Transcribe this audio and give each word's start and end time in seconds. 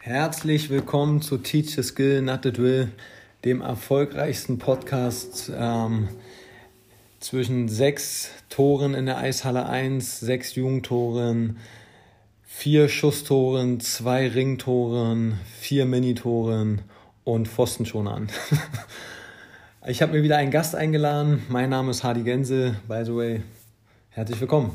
Herzlich 0.00 0.70
willkommen 0.70 1.22
zu 1.22 1.38
Teach 1.38 1.74
the 1.74 1.82
Skill, 1.82 2.22
Not 2.22 2.44
the 2.44 2.52
Drill, 2.52 2.92
dem 3.44 3.60
erfolgreichsten 3.60 4.58
Podcast 4.58 5.50
ähm, 5.52 6.08
zwischen 7.18 7.68
sechs 7.68 8.30
Toren 8.48 8.94
in 8.94 9.06
der 9.06 9.18
Eishalle 9.18 9.66
1, 9.66 10.20
sechs 10.20 10.54
Jugendtoren, 10.54 11.58
vier 12.44 12.88
Schusstoren, 12.88 13.80
zwei 13.80 14.28
Ringtoren, 14.28 15.40
vier 15.58 15.84
Minitoren 15.84 16.82
und 17.24 17.48
Pfostenschonern. 17.48 18.28
ich 19.88 20.00
habe 20.00 20.12
mir 20.12 20.22
wieder 20.22 20.36
einen 20.36 20.52
Gast 20.52 20.76
eingeladen. 20.76 21.42
Mein 21.48 21.70
Name 21.70 21.90
ist 21.90 22.04
Hardy 22.04 22.22
Gänse. 22.22 22.76
By 22.86 23.02
the 23.04 23.14
way, 23.16 23.42
herzlich 24.10 24.40
willkommen. 24.40 24.70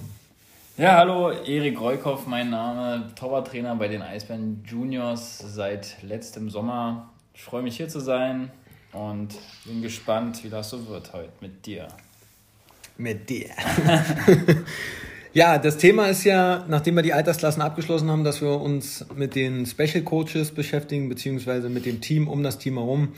Ja, 0.75 0.97
hallo, 0.97 1.29
Erik 1.29 1.79
Reukhoff, 1.79 2.25
mein 2.25 2.49
Name, 2.49 3.11
Torwarttrainer 3.15 3.75
bei 3.75 3.87
den 3.87 4.01
Eisbären 4.01 4.63
Juniors 4.65 5.37
seit 5.37 6.01
letztem 6.01 6.49
Sommer. 6.49 7.11
Ich 7.35 7.43
freue 7.43 7.61
mich 7.61 7.77
hier 7.77 7.89
zu 7.89 7.99
sein 7.99 8.49
und 8.91 9.35
bin 9.65 9.83
gespannt, 9.83 10.43
wie 10.43 10.49
das 10.49 10.71
so 10.71 10.87
wird 10.87 11.13
heute 11.13 11.31
mit 11.41 11.67
dir. 11.67 11.89
Mit 12.97 13.29
dir. 13.29 13.51
ja, 15.33 15.59
das 15.59 15.77
Thema 15.77 16.07
ist 16.07 16.23
ja, 16.23 16.65
nachdem 16.67 16.95
wir 16.95 17.03
die 17.03 17.13
Altersklassen 17.13 17.61
abgeschlossen 17.61 18.09
haben, 18.09 18.23
dass 18.23 18.41
wir 18.41 18.59
uns 18.59 19.05
mit 19.15 19.35
den 19.35 19.67
Special 19.67 20.01
Coaches 20.01 20.49
beschäftigen, 20.49 21.07
beziehungsweise 21.07 21.69
mit 21.69 21.85
dem 21.85 22.01
Team 22.01 22.27
um 22.27 22.41
das 22.41 22.57
Team 22.57 22.79
herum. 22.79 23.09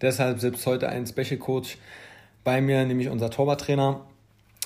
Deshalb 0.00 0.40
sitzt 0.40 0.64
heute 0.64 0.88
ein 0.88 1.06
Special 1.06 1.36
Coach 1.36 1.76
bei 2.44 2.62
mir, 2.62 2.82
nämlich 2.86 3.10
unser 3.10 3.28
Torwarttrainer. 3.28 4.00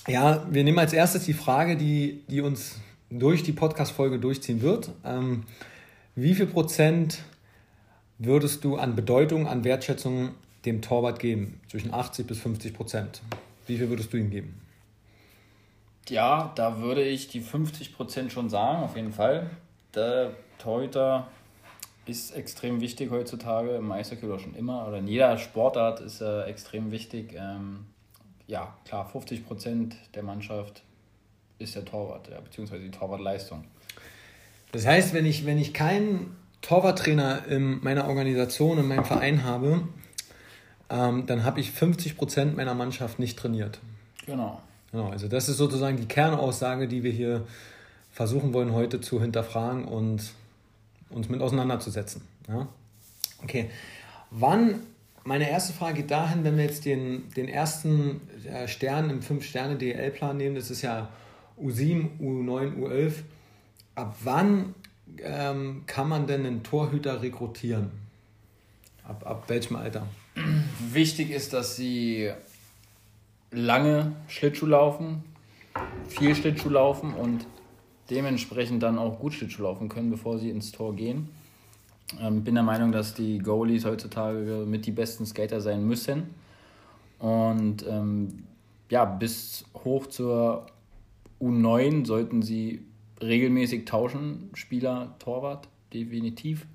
Ja, 0.09 0.47
wir 0.49 0.65
nehmen 0.65 0.79
als 0.79 0.95
erstes 0.95 1.27
die 1.27 1.35
Frage, 1.35 1.77
die, 1.77 2.25
die 2.29 2.41
uns 2.41 2.81
durch 3.11 3.43
die 3.43 3.53
Podcast-Folge 3.53 4.19
durchziehen 4.19 4.63
wird. 4.63 4.91
Ähm, 5.05 5.45
wie 6.15 6.35
viel 6.35 6.47
Prozent 6.47 7.23
würdest 8.17 8.65
du 8.65 8.77
an 8.77 8.97
Bedeutung, 8.97 9.47
an 9.47 9.65
Wertschätzung 9.65 10.31
dem 10.65 10.81
Torwart 10.81 11.19
geben? 11.19 11.61
Zwischen 11.69 11.93
80 11.93 12.27
bis 12.27 12.39
50 12.39 12.73
Prozent. 12.73 13.21
Wie 13.67 13.77
viel 13.77 13.91
würdest 13.91 14.11
du 14.11 14.17
ihm 14.17 14.31
geben? 14.31 14.59
Ja, 16.09 16.53
da 16.55 16.81
würde 16.81 17.03
ich 17.03 17.29
die 17.29 17.41
50 17.41 17.95
Prozent 17.95 18.33
schon 18.33 18.49
sagen, 18.49 18.83
auf 18.83 18.97
jeden 18.97 19.13
Fall. 19.13 19.51
Der 19.95 20.33
Torhüter 20.57 21.29
ist 22.07 22.35
extrem 22.35 22.81
wichtig 22.81 23.11
heutzutage 23.11 23.73
im 23.73 23.93
Eishockey 23.93 24.25
oder 24.25 24.39
schon 24.39 24.55
immer 24.55 24.89
oder 24.89 24.97
in 24.97 25.07
jeder 25.07 25.37
Sportart 25.37 26.01
ist 26.01 26.23
er 26.23 26.47
extrem 26.47 26.91
wichtig. 26.93 27.35
Ähm, 27.37 27.85
ja, 28.49 28.75
klar, 28.85 29.09
50 29.09 29.47
Prozent 29.47 29.97
der 30.15 30.25
Mannschaft 30.25 30.83
ist 31.59 31.77
der 31.77 31.85
Torwart, 31.85 32.29
ja, 32.29 32.41
beziehungsweise 32.41 32.83
die 32.83 32.91
Torwartleistung. 32.91 33.65
Das 34.73 34.87
heißt, 34.87 35.15
wenn 35.15 35.27
ich, 35.27 35.47
wenn 35.47 35.59
ich 35.59 35.73
keinen 35.73 36.37
Torwarttrainer 36.63 37.47
in 37.47 37.83
meiner 37.85 38.09
Organisation, 38.09 38.79
in 38.79 38.89
meinem 38.89 39.05
Verein 39.05 39.45
habe, 39.45 39.87
ähm, 40.91 41.27
dann 41.27 41.45
habe 41.45 41.61
ich 41.61 41.71
50 41.71 42.17
Prozent 42.17 42.57
meiner 42.57 42.75
Mannschaft 42.75 43.19
nicht 43.19 43.39
trainiert. 43.39 43.79
Genau. 44.27 44.61
Genau, 44.91 45.11
also 45.11 45.29
das 45.29 45.49
ist 45.51 45.59
sozusagen 45.59 45.99
die 45.99 46.07
Kernaussage, 46.07 46.89
die 46.89 47.03
wir 47.03 47.13
hier 47.13 47.47
versuchen 48.11 48.55
wollen 48.55 48.73
heute 48.73 49.01
zu 49.01 49.21
hinterfragen 49.21 49.85
und 49.85 50.33
uns 51.11 51.29
mit 51.29 51.43
auseinanderzusetzen. 51.43 52.23
Ja? 52.49 52.67
Okay, 53.43 53.71
wann 54.31 54.81
meine 55.29 55.51
erste 55.51 55.75
Frage 55.75 55.97
geht 55.97 56.11
dahin, 56.11 56.43
wenn 56.43 56.57
wir 56.57 56.65
jetzt 56.65 56.87
den, 56.87 57.29
den 57.37 57.49
ersten 57.49 58.23
äh, 58.47 58.67
Stern 58.67 59.11
im 59.11 59.21
5-Sterne-DL-Plan 59.21 60.35
nehmen, 60.35 60.55
das 60.55 60.71
ist 60.71 60.81
ja 60.81 61.11
U7, 61.63 62.19
U9, 62.19 62.79
U11. 62.79 63.13
Ab 63.95 64.17
wann 64.25 64.75
ähm, 65.23 65.83
kann 65.87 66.09
man 66.09 66.27
denn 66.27 66.47
einen 66.47 66.63
Torhüter 66.63 67.21
rekrutieren? 67.21 67.91
Ab, 69.05 69.27
ab 69.27 69.45
welchem 69.49 69.77
Alter? 69.77 70.07
Wichtig 70.93 71.31
ist, 71.31 71.53
dass 71.53 71.77
sie 71.77 72.31
lange 73.51 74.13
Schlittschuh 74.29 74.67
laufen, 74.67 75.25
viel 76.09 76.35
Schlittschuh 76.35 76.71
laufen 76.71 77.13
und 77.13 77.47
dementsprechend 78.09 78.83
dann 78.83 78.99
auch 78.99 79.19
gut 79.19 79.35
Schlittschuh 79.35 79.65
laufen 79.65 79.91
können, 79.91 80.11
bevor 80.11 80.39
sie 80.39 80.49
ins 80.49 80.73
Tor 80.73 80.97
gehen. 80.97 81.29
Ähm, 82.21 82.43
bin 82.43 82.55
der 82.55 82.65
Meinung, 82.65 82.93
dass 82.93 83.15
die 83.15 83.39
Goalies 83.39 83.85
heutzutage 83.85 84.65
mit 84.67 84.87
die 84.87 84.93
besten 84.93 85.27
Skater 85.27 85.61
sein 85.61 85.87
müssen. 85.87 86.35
Und 87.19 87.85
ähm, 87.87 88.45
ja, 88.91 89.05
bis 89.05 89.65
hoch 89.85 90.07
zur 90.07 90.67
U9 91.41 92.07
sollten 92.07 92.43
sie 92.43 92.83
regelmäßig 93.21 93.85
tauschen, 93.85 94.51
Spieler, 94.55 95.15
Torwart, 95.19 95.69
definitiv. 95.93 96.67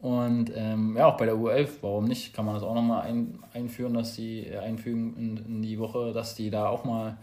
Und 0.00 0.52
ähm, 0.54 0.94
ja, 0.96 1.06
auch 1.06 1.16
bei 1.16 1.24
der 1.24 1.36
U11, 1.36 1.68
warum 1.80 2.04
nicht, 2.04 2.34
kann 2.34 2.44
man 2.44 2.54
das 2.54 2.62
auch 2.62 2.74
nochmal 2.74 3.02
ein, 3.06 3.38
einführen, 3.54 3.94
dass 3.94 4.14
sie 4.14 4.40
äh, 4.40 4.58
einfügen 4.58 5.16
in, 5.16 5.36
in, 5.38 5.62
die 5.62 5.78
Woche, 5.78 6.12
dass 6.12 6.34
die 6.34 6.50
da 6.50 6.68
auch 6.68 6.84
mal 6.84 7.16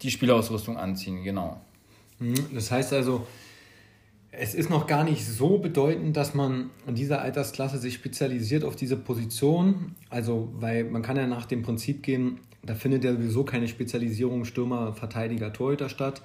die 0.00 0.10
Spielausrüstung 0.10 0.76
anziehen, 0.76 1.24
genau. 1.24 1.60
Mhm. 2.18 2.54
Das 2.54 2.70
heißt 2.70 2.92
also, 2.92 3.26
es 4.34 4.54
ist 4.54 4.70
noch 4.70 4.86
gar 4.86 5.04
nicht 5.04 5.26
so 5.26 5.58
bedeutend, 5.58 6.16
dass 6.16 6.34
man 6.34 6.70
in 6.86 6.94
dieser 6.94 7.20
Altersklasse 7.20 7.76
sich 7.76 7.94
spezialisiert 7.94 8.64
auf 8.64 8.76
diese 8.76 8.96
Position. 8.96 9.94
Also, 10.08 10.48
weil 10.58 10.84
man 10.84 11.02
kann 11.02 11.16
ja 11.16 11.26
nach 11.26 11.44
dem 11.44 11.62
Prinzip 11.62 12.02
gehen, 12.02 12.38
da 12.64 12.74
findet 12.74 13.04
ja 13.04 13.12
sowieso 13.12 13.44
keine 13.44 13.68
Spezialisierung 13.68 14.46
Stürmer, 14.46 14.94
Verteidiger, 14.94 15.52
Torhüter 15.52 15.90
statt, 15.90 16.22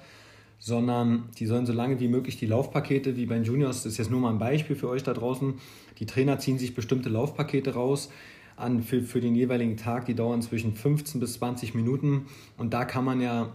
sondern 0.58 1.28
die 1.38 1.44
sollen 1.44 1.66
so 1.66 1.74
lange 1.74 2.00
wie 2.00 2.08
möglich 2.08 2.38
die 2.38 2.46
Laufpakete, 2.46 3.16
wie 3.16 3.26
bei 3.26 3.34
den 3.34 3.44
Juniors, 3.44 3.82
das 3.82 3.92
ist 3.92 3.98
jetzt 3.98 4.10
nur 4.10 4.20
mal 4.20 4.30
ein 4.30 4.38
Beispiel 4.38 4.74
für 4.74 4.88
euch 4.88 5.02
da 5.02 5.12
draußen, 5.12 5.54
die 5.98 6.06
Trainer 6.06 6.38
ziehen 6.38 6.58
sich 6.58 6.74
bestimmte 6.74 7.10
Laufpakete 7.10 7.74
raus 7.74 8.10
an 8.56 8.82
für, 8.82 9.02
für 9.02 9.20
den 9.20 9.34
jeweiligen 9.34 9.76
Tag, 9.76 10.06
die 10.06 10.14
dauern 10.14 10.42
zwischen 10.42 10.74
15 10.74 11.20
bis 11.20 11.34
20 11.34 11.74
Minuten 11.74 12.26
und 12.56 12.72
da 12.72 12.84
kann 12.84 13.04
man 13.04 13.20
ja 13.20 13.52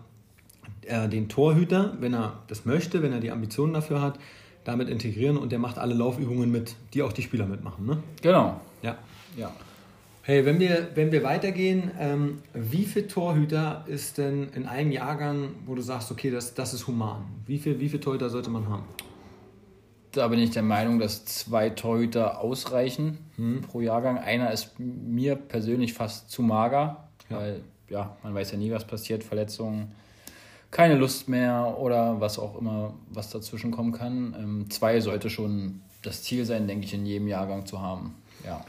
äh, 0.84 1.09
den 1.09 1.28
Torhüter, 1.28 1.97
wenn 2.00 2.13
er 2.13 2.44
das 2.47 2.66
möchte, 2.66 3.02
wenn 3.02 3.12
er 3.12 3.19
die 3.19 3.31
Ambitionen 3.31 3.74
dafür 3.74 4.02
hat, 4.02 4.19
damit 4.63 4.90
integrieren 4.90 5.38
und 5.38 5.51
der 5.51 5.59
macht 5.59 5.78
alle 5.78 5.94
Laufübungen 5.94 6.51
mit, 6.51 6.75
die 6.94 7.03
auch 7.03 7.13
die 7.13 7.22
Spieler 7.22 7.46
mitmachen. 7.46 7.85
Ne? 7.85 7.97
Genau. 8.22 8.59
Ja. 8.81 8.97
ja. 9.35 9.51
Hey, 10.22 10.46
wenn 10.46 10.59
wir, 10.59 10.88
wenn 10.96 11.12
wir 11.12 11.22
weitergehen, 11.24 11.91
ähm, 12.00 12.41
wie 12.53 12.85
viele 12.85 13.07
Torhüter 13.07 13.84
ist 13.88 14.18
denn 14.18 14.50
in 14.56 14.66
einem 14.66 14.91
Jahrgang, 14.91 15.50
wo 15.66 15.75
du 15.75 15.81
sagst, 15.81 16.12
okay, 16.12 16.31
das, 16.31 16.53
das 16.53 16.74
ist 16.74 16.88
human? 16.88 17.25
Wie 17.46 17.57
viele 17.57 17.79
wie 17.79 17.90
viel 17.90 18.00
Torhüter 18.00 18.29
sollte 18.29 18.50
man 18.50 18.69
haben? 18.69 18.84
Da 20.13 20.28
bin 20.29 20.40
ich 20.40 20.51
der 20.51 20.63
Meinung, 20.63 21.00
dass 21.00 21.25
zwei 21.25 21.72
Torhüter 21.72 22.40
ausreichen 22.40 23.18
hm. 23.35 23.62
pro 23.63 23.81
Jahrgang. 23.81 24.18
Einer 24.18 24.51
ist 24.51 24.80
mir 24.80 25.35
persönlich 25.35 25.94
fast 25.94 26.30
zu 26.30 26.41
mager, 26.41 27.09
ja. 27.30 27.38
weil 27.38 27.62
ja, 27.90 28.16
man 28.24 28.34
weiß 28.34 28.51
ja 28.51 28.57
nie, 28.57 28.72
was 28.72 28.85
passiert, 28.85 29.24
Verletzungen 29.24 29.91
keine 30.73 30.95
Lust 30.95 31.29
mehr 31.29 31.78
oder 31.79 32.19
was 32.19 32.39
auch 32.39 32.59
immer, 32.59 32.95
was 33.11 33.29
dazwischen 33.29 33.69
kommen 33.69 33.91
kann. 33.91 34.35
Ähm, 34.38 34.69
zwei 34.72 35.00
sollte 35.00 35.29
schon 35.29 35.81
das 36.01 36.23
Ziel 36.23 36.45
sein, 36.45 36.67
denke 36.67 36.85
ich, 36.85 36.94
in 36.95 37.06
jedem 37.06 37.28
Jahrgang 37.28 37.66
zu 37.67 37.79
haben. 37.79 38.16
Ja. 38.44 38.66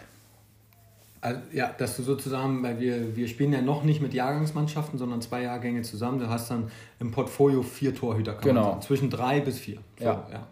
Also, 1.23 1.41
ja, 1.51 1.73
dass 1.79 1.97
du 1.97 2.03
sozusagen, 2.03 2.63
weil 2.63 2.79
wir, 2.79 3.17
wir 3.17 3.27
spielen 3.27 3.55
ja 3.55 3.63
noch 3.63 3.85
nicht 3.85 4.03
mit 4.03 4.13
Jahrgangsmannschaften, 4.13 4.99
sondern 4.99 5.23
zwei 5.23 5.43
Jahrgänge 5.45 5.81
zusammen. 5.81 6.19
Du 6.19 6.29
hast 6.29 6.51
dann 6.51 6.71
im 7.01 7.11
Portfolio 7.11 7.63
vier 7.63 7.95
Torhüter, 7.95 8.35
genau. 8.35 8.79
Zwischen 8.81 9.09
drei 9.09 9.41
bis 9.41 9.59
vier. 9.59 9.79
So, 9.99 10.05
ja. 10.05 10.27
ja. 10.31 10.47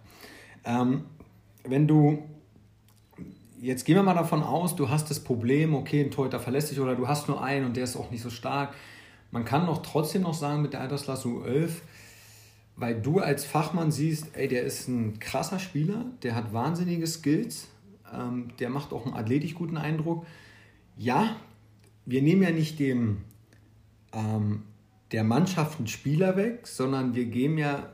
Ähm, 0.65 1.05
wenn 1.65 1.87
du, 1.87 2.23
jetzt 3.61 3.85
gehen 3.85 3.97
wir 3.97 4.03
mal 4.03 4.15
davon 4.15 4.43
aus, 4.43 4.75
du 4.75 4.89
hast 4.89 5.11
das 5.11 5.21
Problem, 5.21 5.75
okay, 5.75 6.03
ein 6.03 6.11
Torhüter 6.11 6.41
verlässt 6.41 6.71
dich 6.71 6.81
oder 6.81 6.97
du 6.97 7.07
hast 7.07 7.29
nur 7.29 7.45
einen 7.45 7.67
und 7.67 7.77
der 7.77 7.85
ist 7.85 7.95
auch 7.95 8.11
nicht 8.11 8.23
so 8.23 8.31
stark 8.31 8.73
man 9.33 9.45
kann 9.45 9.67
noch 9.67 9.83
trotzdem 9.83 10.23
noch 10.23 10.35
sagen 10.35 10.63
mit 10.63 10.75
der 10.75 10.83
Altersklasse 10.83 11.27
U11, 11.27 11.71
weil 12.77 13.01
du 13.01 13.19
als 13.19 13.45
Fachmann 13.45 13.91
siehst, 13.91 14.37
ey, 14.37 14.47
der 14.47 14.63
ist 14.63 14.89
ein 14.89 15.19
krasser 15.19 15.59
Spieler, 15.59 16.05
der 16.23 16.35
hat 16.35 16.53
wahnsinnige 16.53 17.07
Skills, 17.07 17.69
ähm, 18.15 18.49
der 18.61 18.71
macht 18.71 18.93
auch 18.93 19.07
einen 19.07 19.15
athletisch 19.15 19.55
guten 19.55 19.79
Eindruck. 19.79 20.27
Ja, 20.97 21.37
wir 22.05 22.23
nehmen 22.23 22.43
ja 22.43 22.51
nicht 22.51 22.79
dem 22.79 23.23
ähm, 24.13 24.63
der 25.13 25.25
Mannschaft 25.25 25.79
einen 25.79 25.89
Spieler 25.89 26.37
weg, 26.37 26.67
sondern 26.67 27.15
wir 27.15 27.25
geben 27.25 27.59
ja 27.59 27.91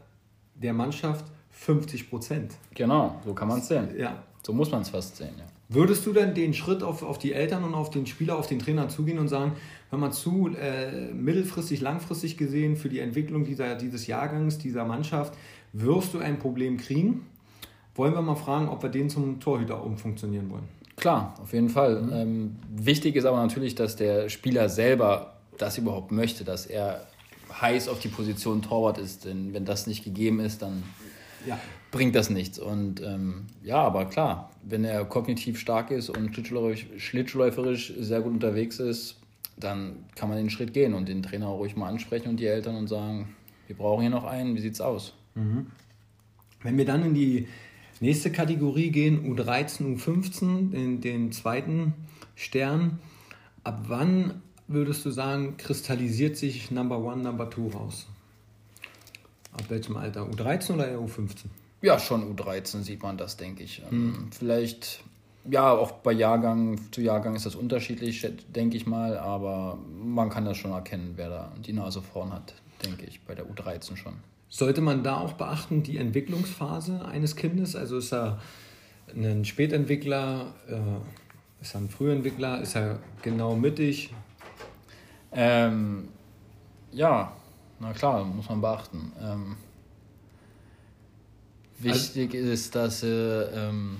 der 0.54 0.72
Mannschaft 0.72 1.24
50 1.50 2.10
Prozent. 2.10 2.54
Genau, 2.74 3.20
so 3.24 3.32
kann 3.32 3.48
man 3.48 3.58
es 3.58 3.68
sehen. 3.68 3.88
Ja. 3.96 4.22
So 4.44 4.52
muss 4.52 4.70
man 4.70 4.82
es 4.82 4.90
fast 4.90 5.16
sehen, 5.16 5.34
ja. 5.38 5.44
Würdest 5.68 6.06
du 6.06 6.14
dann 6.14 6.34
den 6.34 6.54
Schritt 6.54 6.82
auf, 6.82 7.02
auf 7.02 7.18
die 7.18 7.34
Eltern 7.34 7.62
und 7.62 7.74
auf 7.74 7.90
den 7.90 8.06
Spieler, 8.06 8.38
auf 8.38 8.46
den 8.46 8.58
Trainer 8.58 8.88
zugehen 8.88 9.18
und 9.18 9.28
sagen, 9.28 9.52
hör 9.90 9.98
mal 9.98 10.12
zu, 10.12 10.50
äh, 10.60 11.12
mittelfristig, 11.12 11.80
langfristig 11.80 12.36
gesehen 12.36 12.76
für 12.76 12.88
die 12.88 13.00
Entwicklung 13.00 13.44
dieser, 13.44 13.74
dieses 13.74 14.06
Jahrgangs, 14.06 14.58
dieser 14.58 14.84
Mannschaft, 14.84 15.34
wirst 15.72 16.14
du 16.14 16.18
ein 16.18 16.38
Problem 16.38 16.76
kriegen? 16.76 17.26
Wollen 17.94 18.14
wir 18.14 18.22
mal 18.22 18.36
fragen, 18.36 18.68
ob 18.68 18.82
wir 18.82 18.90
den 18.90 19.10
zum 19.10 19.40
Torhüter 19.40 19.82
umfunktionieren 19.82 20.50
wollen? 20.50 20.68
Klar, 20.96 21.34
auf 21.40 21.52
jeden 21.52 21.68
Fall. 21.68 22.02
Mhm. 22.02 22.12
Ähm, 22.12 22.56
wichtig 22.74 23.16
ist 23.16 23.24
aber 23.24 23.38
natürlich, 23.38 23.74
dass 23.74 23.96
der 23.96 24.28
Spieler 24.28 24.68
selber 24.68 25.34
das 25.56 25.78
überhaupt 25.78 26.12
möchte, 26.12 26.44
dass 26.44 26.66
er 26.66 27.06
heiß 27.60 27.88
auf 27.88 28.00
die 28.00 28.08
Position 28.08 28.62
Torwart 28.62 28.98
ist. 28.98 29.24
Denn 29.24 29.52
wenn 29.54 29.64
das 29.64 29.86
nicht 29.86 30.04
gegeben 30.04 30.40
ist, 30.40 30.62
dann 30.62 30.82
ja. 31.46 31.58
bringt 31.90 32.14
das 32.14 32.30
nichts. 32.30 32.58
Und 32.58 33.00
ähm, 33.02 33.46
ja, 33.62 33.78
aber 33.78 34.06
klar, 34.06 34.50
wenn 34.62 34.84
er 34.84 35.04
kognitiv 35.04 35.58
stark 35.58 35.90
ist 35.90 36.10
und 36.10 36.34
schlittschuhläuferisch, 36.34 36.86
schlittschuhläuferisch 36.98 37.94
sehr 37.98 38.20
gut 38.20 38.32
unterwegs 38.32 38.78
ist, 38.78 39.16
dann 39.60 40.04
kann 40.14 40.28
man 40.28 40.38
den 40.38 40.50
Schritt 40.50 40.72
gehen 40.72 40.94
und 40.94 41.08
den 41.08 41.22
Trainer 41.22 41.46
ruhig 41.46 41.76
mal 41.76 41.88
ansprechen 41.88 42.28
und 42.28 42.38
die 42.38 42.46
Eltern 42.46 42.76
und 42.76 42.88
sagen, 42.88 43.34
wir 43.66 43.76
brauchen 43.76 44.02
hier 44.02 44.10
noch 44.10 44.24
einen, 44.24 44.54
wie 44.54 44.60
sieht's 44.60 44.80
aus? 44.80 45.14
Mhm. 45.34 45.66
Wenn 46.62 46.76
wir 46.76 46.84
dann 46.84 47.04
in 47.04 47.14
die 47.14 47.48
nächste 48.00 48.32
Kategorie 48.32 48.90
gehen, 48.90 49.34
U13, 49.34 49.96
U15, 49.96 50.72
in 50.72 51.00
den 51.00 51.32
zweiten 51.32 51.94
Stern, 52.34 52.98
ab 53.64 53.84
wann 53.88 54.42
würdest 54.66 55.04
du 55.04 55.10
sagen, 55.10 55.56
kristallisiert 55.56 56.36
sich 56.36 56.70
Number 56.70 56.98
One, 56.98 57.22
Number 57.22 57.50
Two 57.50 57.68
raus? 57.68 58.06
Ab 59.52 59.64
welchem 59.68 59.96
Alter? 59.96 60.22
U13 60.22 60.74
oder 60.74 60.88
eher 60.88 60.98
U15? 60.98 61.46
Ja, 61.80 61.98
schon 61.98 62.36
U13 62.36 62.82
sieht 62.82 63.02
man 63.02 63.16
das, 63.16 63.36
denke 63.36 63.62
ich. 63.62 63.82
Mhm. 63.90 64.28
Vielleicht, 64.30 65.02
ja, 65.50 65.72
auch 65.72 65.92
bei 65.92 66.12
Jahrgang 66.12 66.78
zu 66.92 67.00
Jahrgang 67.00 67.34
ist 67.34 67.46
das 67.46 67.54
unterschiedlich, 67.54 68.26
denke 68.48 68.76
ich 68.76 68.86
mal, 68.86 69.16
aber 69.18 69.78
man 70.02 70.30
kann 70.30 70.44
das 70.44 70.56
schon 70.56 70.72
erkennen, 70.72 71.14
wer 71.16 71.28
da 71.28 71.52
die 71.64 71.72
Nase 71.72 72.02
vorn 72.02 72.32
hat, 72.32 72.54
denke 72.84 73.06
ich, 73.06 73.20
bei 73.22 73.34
der 73.34 73.46
U13 73.46 73.96
schon. 73.96 74.14
Sollte 74.48 74.80
man 74.80 75.02
da 75.02 75.18
auch 75.18 75.34
beachten, 75.34 75.82
die 75.82 75.98
Entwicklungsphase 75.98 77.04
eines 77.04 77.36
Kindes? 77.36 77.76
Also 77.76 77.98
ist 77.98 78.12
er 78.12 78.40
ein 79.14 79.44
Spätentwickler, 79.44 80.54
äh, 80.68 81.62
ist 81.62 81.74
er 81.74 81.82
ein 81.82 81.88
Frühentwickler, 81.88 82.60
ist 82.60 82.74
er 82.74 82.98
genau 83.22 83.54
mittig? 83.56 84.14
Ähm, 85.32 86.08
ja, 86.92 87.32
na 87.80 87.92
klar, 87.92 88.24
muss 88.24 88.48
man 88.48 88.60
beachten. 88.60 89.12
Ähm, 89.20 89.56
wichtig 91.78 92.34
also, 92.34 92.50
ist, 92.50 92.74
dass 92.74 93.00
sie, 93.00 93.50
ähm, 93.54 93.98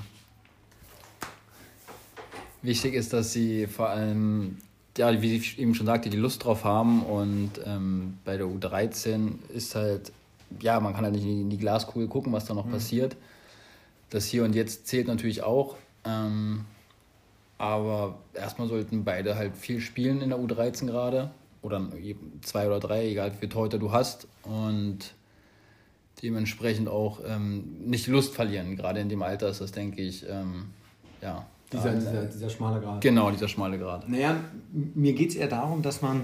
wichtig 2.62 2.94
ist, 2.94 3.12
dass 3.12 3.32
sie 3.32 3.66
vor 3.66 3.88
allem, 3.88 4.58
ja, 4.96 5.22
wie 5.22 5.36
ich 5.36 5.58
eben 5.58 5.74
schon 5.74 5.86
sagte, 5.86 6.10
die 6.10 6.16
Lust 6.16 6.44
drauf 6.44 6.64
haben 6.64 7.02
und 7.02 7.52
ähm, 7.64 8.18
bei 8.24 8.36
der 8.36 8.46
U13 8.46 9.34
ist 9.54 9.74
halt, 9.74 10.12
ja, 10.60 10.80
man 10.80 10.94
kann 10.94 11.04
halt 11.04 11.14
nicht 11.14 11.24
in 11.24 11.50
die 11.50 11.58
Glaskugel 11.58 12.08
gucken, 12.08 12.32
was 12.32 12.46
da 12.46 12.54
noch 12.54 12.66
mhm. 12.66 12.72
passiert. 12.72 13.16
Das 14.10 14.26
Hier 14.26 14.44
und 14.44 14.54
Jetzt 14.54 14.86
zählt 14.86 15.06
natürlich 15.06 15.42
auch. 15.42 15.76
Ähm, 16.04 16.64
aber 17.58 18.18
erstmal 18.34 18.68
sollten 18.68 19.04
beide 19.04 19.34
halt 19.36 19.56
viel 19.56 19.80
spielen 19.80 20.22
in 20.22 20.30
der 20.30 20.38
U13 20.38 20.86
gerade 20.86 21.30
oder 21.60 21.86
zwei 22.42 22.66
oder 22.66 22.78
drei, 22.78 23.08
egal 23.08 23.32
wie 23.32 23.38
viele 23.38 23.48
Torhüter 23.50 23.78
du 23.78 23.90
hast 23.90 24.28
und 24.44 25.14
dementsprechend 26.22 26.88
auch 26.88 27.20
ähm, 27.26 27.80
nicht 27.84 28.06
Lust 28.06 28.34
verlieren. 28.34 28.76
Gerade 28.76 29.00
in 29.00 29.08
dem 29.08 29.22
Alter 29.22 29.48
ist 29.48 29.60
das, 29.60 29.72
denke 29.72 30.02
ich, 30.02 30.28
ähm, 30.28 30.66
ja. 31.20 31.46
Dieser, 31.72 31.94
dieser, 31.94 32.24
dieser 32.24 32.50
schmale 32.50 32.80
Grad. 32.80 33.00
Genau, 33.00 33.30
dieser 33.30 33.48
schmale 33.48 33.78
Grad. 33.78 34.08
Naja, 34.08 34.36
mir 34.72 35.12
geht 35.12 35.30
es 35.30 35.36
eher 35.36 35.48
darum, 35.48 35.82
dass 35.82 36.00
man, 36.02 36.22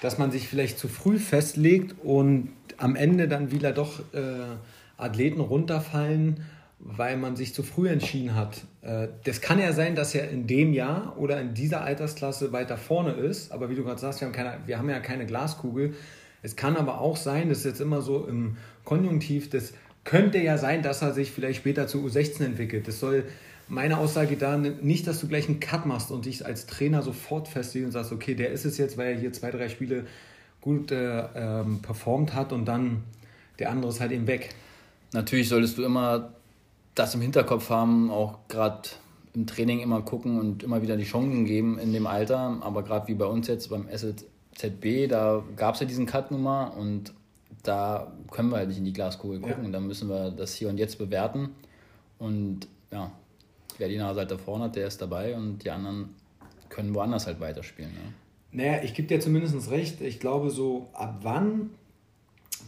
dass 0.00 0.18
man 0.18 0.30
sich 0.30 0.48
vielleicht 0.48 0.78
zu 0.78 0.88
früh 0.88 1.18
festlegt 1.18 1.94
und 2.02 2.50
am 2.78 2.96
Ende 2.96 3.28
dann 3.28 3.50
wieder 3.50 3.72
doch 3.72 4.00
äh, 4.12 4.56
Athleten 4.96 5.40
runterfallen 5.40 6.44
weil 6.84 7.16
man 7.16 7.34
sich 7.34 7.54
zu 7.54 7.62
früh 7.62 7.88
entschieden 7.88 8.34
hat. 8.34 8.62
Äh, 8.82 9.08
das 9.24 9.40
kann 9.40 9.58
ja 9.58 9.72
sein, 9.72 9.96
dass 9.96 10.14
er 10.14 10.30
in 10.30 10.46
dem 10.46 10.74
Jahr 10.74 11.16
oder 11.18 11.40
in 11.40 11.54
dieser 11.54 11.82
Altersklasse 11.82 12.52
weiter 12.52 12.76
vorne 12.76 13.12
ist, 13.12 13.52
aber 13.52 13.70
wie 13.70 13.74
du 13.74 13.82
gerade 13.82 14.00
sagst, 14.00 14.20
wir 14.20 14.26
haben, 14.26 14.34
keine, 14.34 14.58
wir 14.66 14.78
haben 14.78 14.90
ja 14.90 15.00
keine 15.00 15.26
Glaskugel. 15.26 15.94
Es 16.42 16.56
kann 16.56 16.76
aber 16.76 17.00
auch 17.00 17.16
sein, 17.16 17.48
das 17.48 17.58
ist 17.58 17.64
jetzt 17.64 17.80
immer 17.80 18.02
so 18.02 18.26
im 18.26 18.58
Konjunktiv, 18.84 19.48
das 19.48 19.72
könnte 20.04 20.38
ja 20.38 20.58
sein, 20.58 20.82
dass 20.82 21.00
er 21.00 21.14
sich 21.14 21.30
vielleicht 21.30 21.60
später 21.60 21.86
zu 21.86 22.04
U16 22.04 22.44
entwickelt. 22.44 22.86
Das 22.86 23.00
soll 23.00 23.24
meine 23.68 23.98
Aussage 23.98 24.36
da 24.36 24.56
nicht, 24.56 25.06
dass 25.06 25.20
du 25.20 25.28
gleich 25.28 25.48
einen 25.48 25.60
Cut 25.60 25.86
machst 25.86 26.10
und 26.10 26.26
dich 26.26 26.44
als 26.44 26.66
Trainer 26.66 27.02
sofort 27.02 27.48
festlegst 27.48 27.86
und 27.86 27.92
sagst, 27.92 28.12
okay, 28.12 28.34
der 28.34 28.50
ist 28.50 28.64
es 28.64 28.78
jetzt, 28.78 28.98
weil 28.98 29.14
er 29.14 29.18
hier 29.18 29.32
zwei, 29.32 29.50
drei 29.50 29.68
Spiele 29.68 30.06
gut 30.60 30.92
äh, 30.92 31.24
ähm, 31.34 31.80
performt 31.80 32.34
hat 32.34 32.52
und 32.52 32.66
dann 32.66 33.04
der 33.58 33.70
andere 33.70 33.90
ist 33.90 34.00
halt 34.00 34.12
eben 34.12 34.26
weg. 34.26 34.54
Natürlich 35.12 35.48
solltest 35.48 35.78
du 35.78 35.84
immer 35.84 36.32
das 36.94 37.14
im 37.14 37.20
Hinterkopf 37.20 37.70
haben, 37.70 38.10
auch 38.10 38.38
gerade 38.48 38.88
im 39.34 39.46
Training 39.46 39.80
immer 39.80 40.02
gucken 40.02 40.38
und 40.38 40.62
immer 40.62 40.82
wieder 40.82 40.96
die 40.96 41.04
Chancen 41.04 41.44
geben 41.44 41.78
in 41.78 41.92
dem 41.92 42.06
Alter. 42.06 42.58
Aber 42.60 42.82
gerade 42.82 43.08
wie 43.08 43.14
bei 43.14 43.26
uns 43.26 43.48
jetzt 43.48 43.70
beim 43.70 43.88
SLZB, 43.88 45.08
da 45.08 45.42
gab 45.56 45.74
es 45.74 45.80
ja 45.80 45.86
diesen 45.86 46.06
Cut 46.06 46.30
nummer 46.30 46.72
und 46.76 47.12
da 47.62 48.12
können 48.30 48.50
wir 48.50 48.58
halt 48.58 48.68
nicht 48.68 48.78
in 48.78 48.84
die 48.84 48.92
Glaskugel 48.92 49.40
gucken. 49.40 49.66
Ja. 49.66 49.70
Da 49.70 49.80
müssen 49.80 50.08
wir 50.08 50.30
das 50.30 50.54
hier 50.54 50.68
und 50.68 50.78
jetzt 50.78 50.98
bewerten. 50.98 51.50
Und 52.18 52.68
ja, 52.92 53.10
wer 53.78 53.88
die 53.88 53.98
Nase 53.98 54.20
halt 54.20 54.30
da 54.30 54.38
vorne 54.38 54.64
hat, 54.64 54.76
der 54.76 54.86
ist 54.86 55.00
dabei 55.00 55.36
und 55.36 55.64
die 55.64 55.70
anderen 55.70 56.10
können 56.68 56.94
woanders 56.94 57.26
halt 57.26 57.40
weiterspielen. 57.40 57.92
Ne? 57.92 58.14
Naja, 58.52 58.82
ich 58.82 58.94
gebe 58.94 59.08
dir 59.08 59.20
zumindest 59.20 59.70
recht. 59.70 60.00
Ich 60.00 60.20
glaube, 60.20 60.50
so 60.50 60.88
ab 60.92 61.18
wann 61.22 61.70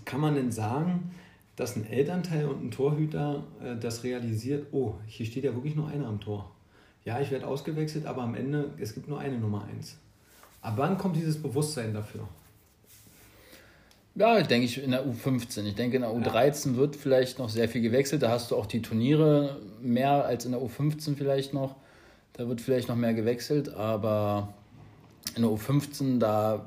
kann 0.05 0.21
man 0.21 0.35
denn 0.35 0.53
sagen, 0.53 1.11
dass 1.57 1.77
ein 1.77 1.87
Elternteil 1.87 2.47
und 2.47 2.65
ein 2.65 2.71
Torhüter 2.71 3.45
äh, 3.63 3.77
das 3.77 4.05
realisiert, 4.05 4.67
oh, 4.73 4.95
hier 5.07 5.27
steht 5.27 5.45
ja 5.45 5.55
wirklich 5.55 5.75
nur 5.75 5.89
einer 5.89 6.07
am 6.07 6.21
Tor. 6.21 6.51
Ja, 7.05 7.21
ich 7.21 7.31
werde 7.31 7.47
ausgewechselt, 7.47 8.05
aber 8.05 8.23
am 8.23 8.35
Ende, 8.35 8.73
es 8.79 8.95
gibt 8.95 9.09
nur 9.09 9.21
eine 9.21 9.39
Nummer 9.39 9.65
eins. 9.65 9.97
Ab 10.61 10.75
wann 10.77 10.99
kommt 10.99 11.17
dieses 11.17 11.41
Bewusstsein 11.41 11.95
dafür? 11.95 12.29
Ja, 14.17 14.39
ich 14.39 14.47
denke 14.47 14.65
ich 14.65 14.83
in 14.83 14.91
der 14.91 15.07
U15. 15.07 15.65
Ich 15.65 15.75
denke, 15.75 15.97
in 15.97 16.03
der 16.03 16.11
U13 16.11 16.73
ja. 16.73 16.77
wird 16.77 16.97
vielleicht 16.97 17.39
noch 17.39 17.51
sehr 17.51 17.69
viel 17.69 17.83
gewechselt. 17.83 18.23
Da 18.23 18.31
hast 18.31 18.51
du 18.51 18.57
auch 18.57 18.67
die 18.67 18.81
Turniere 18.81 19.61
mehr 19.81 20.25
als 20.25 20.47
in 20.47 20.53
der 20.53 20.61
U15 20.61 21.17
vielleicht 21.17 21.53
noch. 21.53 21.77
Da 22.33 22.49
wird 22.49 22.61
vielleicht 22.61 22.89
noch 22.89 22.97
mehr 22.97 23.15
gewechselt, 23.15 23.75
aber 23.75 24.55
in 25.35 25.43
der 25.43 25.51
U15, 25.51 26.19
da 26.19 26.67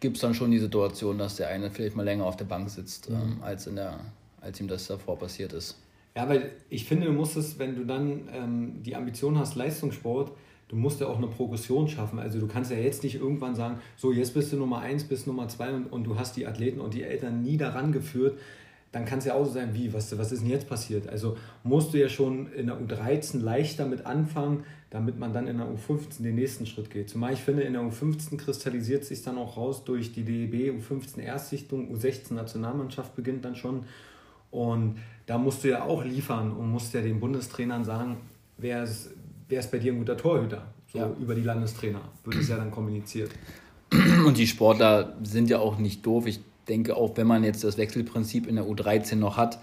gibt 0.00 0.16
es 0.16 0.22
dann 0.22 0.34
schon 0.34 0.50
die 0.50 0.58
Situation, 0.58 1.18
dass 1.18 1.36
der 1.36 1.48
eine 1.48 1.70
vielleicht 1.70 1.96
mal 1.96 2.02
länger 2.02 2.26
auf 2.26 2.36
der 2.36 2.44
Bank 2.44 2.70
sitzt 2.70 3.10
mhm. 3.10 3.16
ähm, 3.16 3.38
als 3.42 3.66
in 3.66 3.76
der 3.76 4.00
als 4.44 4.60
ihm 4.60 4.68
das 4.68 4.86
davor 4.86 5.18
passiert 5.18 5.52
ist. 5.52 5.78
Ja, 6.16 6.28
weil 6.28 6.52
ich 6.68 6.84
finde, 6.84 7.06
du 7.06 7.12
musst 7.12 7.36
es, 7.36 7.58
wenn 7.58 7.74
du 7.74 7.84
dann 7.84 8.28
ähm, 8.32 8.82
die 8.82 8.94
Ambition 8.94 9.38
hast, 9.38 9.56
Leistungssport, 9.56 10.32
du 10.68 10.76
musst 10.76 11.00
ja 11.00 11.06
auch 11.06 11.18
eine 11.18 11.26
Progression 11.26 11.88
schaffen. 11.88 12.18
Also 12.18 12.40
du 12.40 12.46
kannst 12.46 12.70
ja 12.70 12.76
jetzt 12.76 13.02
nicht 13.02 13.16
irgendwann 13.16 13.54
sagen, 13.54 13.78
so 13.96 14.12
jetzt 14.12 14.34
bist 14.34 14.52
du 14.52 14.56
Nummer 14.56 14.80
1 14.80 15.04
bis 15.04 15.26
Nummer 15.26 15.48
2 15.48 15.72
und, 15.74 15.86
und 15.92 16.04
du 16.04 16.18
hast 16.18 16.36
die 16.36 16.46
Athleten 16.46 16.80
und 16.80 16.94
die 16.94 17.02
Eltern 17.02 17.42
nie 17.42 17.56
daran 17.56 17.92
geführt, 17.92 18.38
dann 18.92 19.04
kann 19.04 19.18
es 19.18 19.24
ja 19.24 19.34
auch 19.34 19.44
so 19.44 19.52
sein, 19.52 19.74
wie, 19.74 19.92
was, 19.92 20.16
was 20.16 20.30
ist 20.30 20.42
denn 20.42 20.50
jetzt 20.50 20.68
passiert? 20.68 21.08
Also 21.08 21.36
musst 21.64 21.92
du 21.92 21.98
ja 21.98 22.08
schon 22.08 22.52
in 22.52 22.68
der 22.68 22.78
U13 22.78 23.40
leichter 23.40 23.86
mit 23.86 24.06
anfangen, 24.06 24.62
damit 24.90 25.18
man 25.18 25.32
dann 25.32 25.48
in 25.48 25.58
der 25.58 25.66
U15 25.66 26.22
den 26.22 26.36
nächsten 26.36 26.64
Schritt 26.64 26.90
geht. 26.90 27.10
Zumal 27.10 27.32
ich 27.32 27.40
finde, 27.40 27.62
in 27.62 27.72
der 27.72 27.82
U15 27.82 28.36
kristallisiert 28.36 29.04
sich 29.04 29.22
dann 29.22 29.36
auch 29.36 29.56
raus 29.56 29.84
durch 29.84 30.12
die 30.12 30.22
DEB, 30.22 30.78
U15 30.78 31.18
Erstsichtung, 31.18 31.92
U16 31.92 32.34
Nationalmannschaft 32.34 33.16
beginnt 33.16 33.44
dann 33.44 33.56
schon 33.56 33.84
und 34.52 34.98
da 35.26 35.36
musst 35.36 35.64
du 35.64 35.68
ja 35.70 35.82
auch 35.82 36.04
liefern 36.04 36.52
und 36.52 36.70
musst 36.70 36.94
ja 36.94 37.00
den 37.00 37.18
Bundestrainern 37.18 37.84
sagen, 37.84 38.18
wer 38.56 38.84
ist, 38.84 39.10
wer 39.48 39.60
ist 39.60 39.70
bei 39.70 39.78
dir 39.78 39.92
ein 39.92 39.98
guter 39.98 40.16
Torhüter? 40.16 40.66
So 40.92 40.98
ja. 40.98 41.10
über 41.20 41.34
die 41.34 41.42
Landestrainer 41.42 42.00
wird 42.24 42.36
es 42.36 42.48
ja 42.48 42.56
dann 42.56 42.70
kommuniziert. 42.70 43.30
Und 44.26 44.38
die 44.38 44.46
Sportler 44.46 45.16
sind 45.22 45.50
ja 45.50 45.58
auch 45.58 45.78
nicht 45.78 46.04
doof. 46.04 46.26
Ich 46.26 46.40
denke, 46.68 46.96
auch 46.96 47.16
wenn 47.16 47.26
man 47.26 47.44
jetzt 47.44 47.64
das 47.64 47.76
Wechselprinzip 47.76 48.46
in 48.46 48.56
der 48.56 48.64
U13 48.64 49.16
noch 49.16 49.36
hat, 49.36 49.58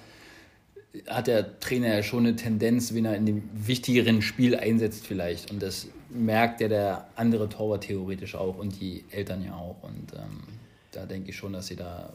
hat 1.08 1.28
der 1.28 1.60
Trainer 1.60 1.88
ja 1.96 2.04
schon 2.04 2.26
eine 2.26 2.36
Tendenz, 2.36 2.94
wenn 2.94 3.06
er 3.06 3.16
in 3.16 3.26
dem 3.26 3.44
wichtigeren 3.54 4.22
Spiel 4.22 4.56
einsetzt 4.56 5.08
vielleicht. 5.08 5.52
Und 5.52 5.62
das 5.62 5.88
merkt 6.10 6.60
ja 6.60 6.68
der 6.68 7.08
andere 7.16 7.48
Torwart 7.48 7.84
theoretisch 7.84 8.36
auch 8.36 8.58
und 8.58 8.80
die 8.82 9.06
Eltern 9.12 9.44
ja 9.44 9.56
auch. 9.56 9.84
Und 9.84 10.14
ähm, 10.14 10.44
da 10.92 11.06
denke 11.06 11.30
ich 11.30 11.38
schon, 11.38 11.54
dass 11.54 11.68
sie 11.68 11.78
da 11.78 12.14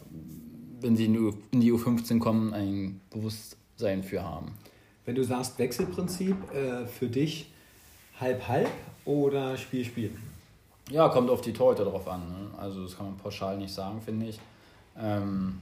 wenn 0.81 0.97
sie 0.97 1.07
in 1.07 1.61
die 1.61 1.73
U15 1.73 2.19
kommen, 2.19 2.53
ein 2.55 3.01
Bewusstsein 3.11 4.03
für 4.03 4.23
haben. 4.23 4.53
Wenn 5.05 5.15
du 5.15 5.25
sagst 5.25 5.59
Wechselprinzip, 5.59 6.37
äh, 6.53 6.87
für 6.87 7.09
dich 7.09 7.51
halb-halb 8.21 8.71
oder 9.05 9.57
Spiel-Spiel? 9.57 10.11
Ja, 10.91 11.09
kommt 11.09 11.31
auf 11.31 11.41
die 11.41 11.53
Torhüter 11.53 11.85
drauf 11.85 12.07
an. 12.09 12.21
Ne? 12.21 12.59
Also 12.59 12.85
das 12.85 12.97
kann 12.97 13.07
man 13.07 13.17
pauschal 13.17 13.57
nicht 13.57 13.75
sagen, 13.75 14.01
finde 14.01 14.27
ich. 14.27 14.39
Ähm, 14.99 15.61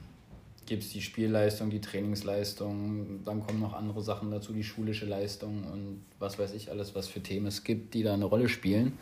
Gibt 0.65 0.83
es 0.83 0.89
die 0.89 1.01
Spielleistung, 1.01 1.69
die 1.69 1.81
Trainingsleistung, 1.81 3.23
dann 3.23 3.45
kommen 3.45 3.59
noch 3.59 3.73
andere 3.73 4.01
Sachen 4.01 4.31
dazu, 4.31 4.51
die 4.51 4.63
schulische 4.63 5.05
Leistung 5.05 5.63
und 5.71 6.01
was 6.17 6.39
weiß 6.39 6.53
ich 6.53 6.71
alles, 6.71 6.95
was 6.95 7.07
für 7.07 7.21
Themen 7.21 7.45
es 7.45 7.63
gibt, 7.63 7.93
die 7.93 8.01
da 8.01 8.15
eine 8.15 8.25
Rolle 8.25 8.49
spielen. 8.49 8.97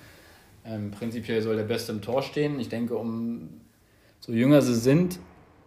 Ähm, 0.66 0.92
prinzipiell 0.92 1.42
soll 1.42 1.56
der 1.56 1.64
Beste 1.64 1.94
im 1.94 2.02
Tor 2.02 2.22
stehen. 2.22 2.60
Ich 2.60 2.68
denke, 2.68 2.96
um 2.98 3.50
so 4.20 4.34
jünger 4.34 4.62
sie 4.62 4.76
sind, 4.76 5.20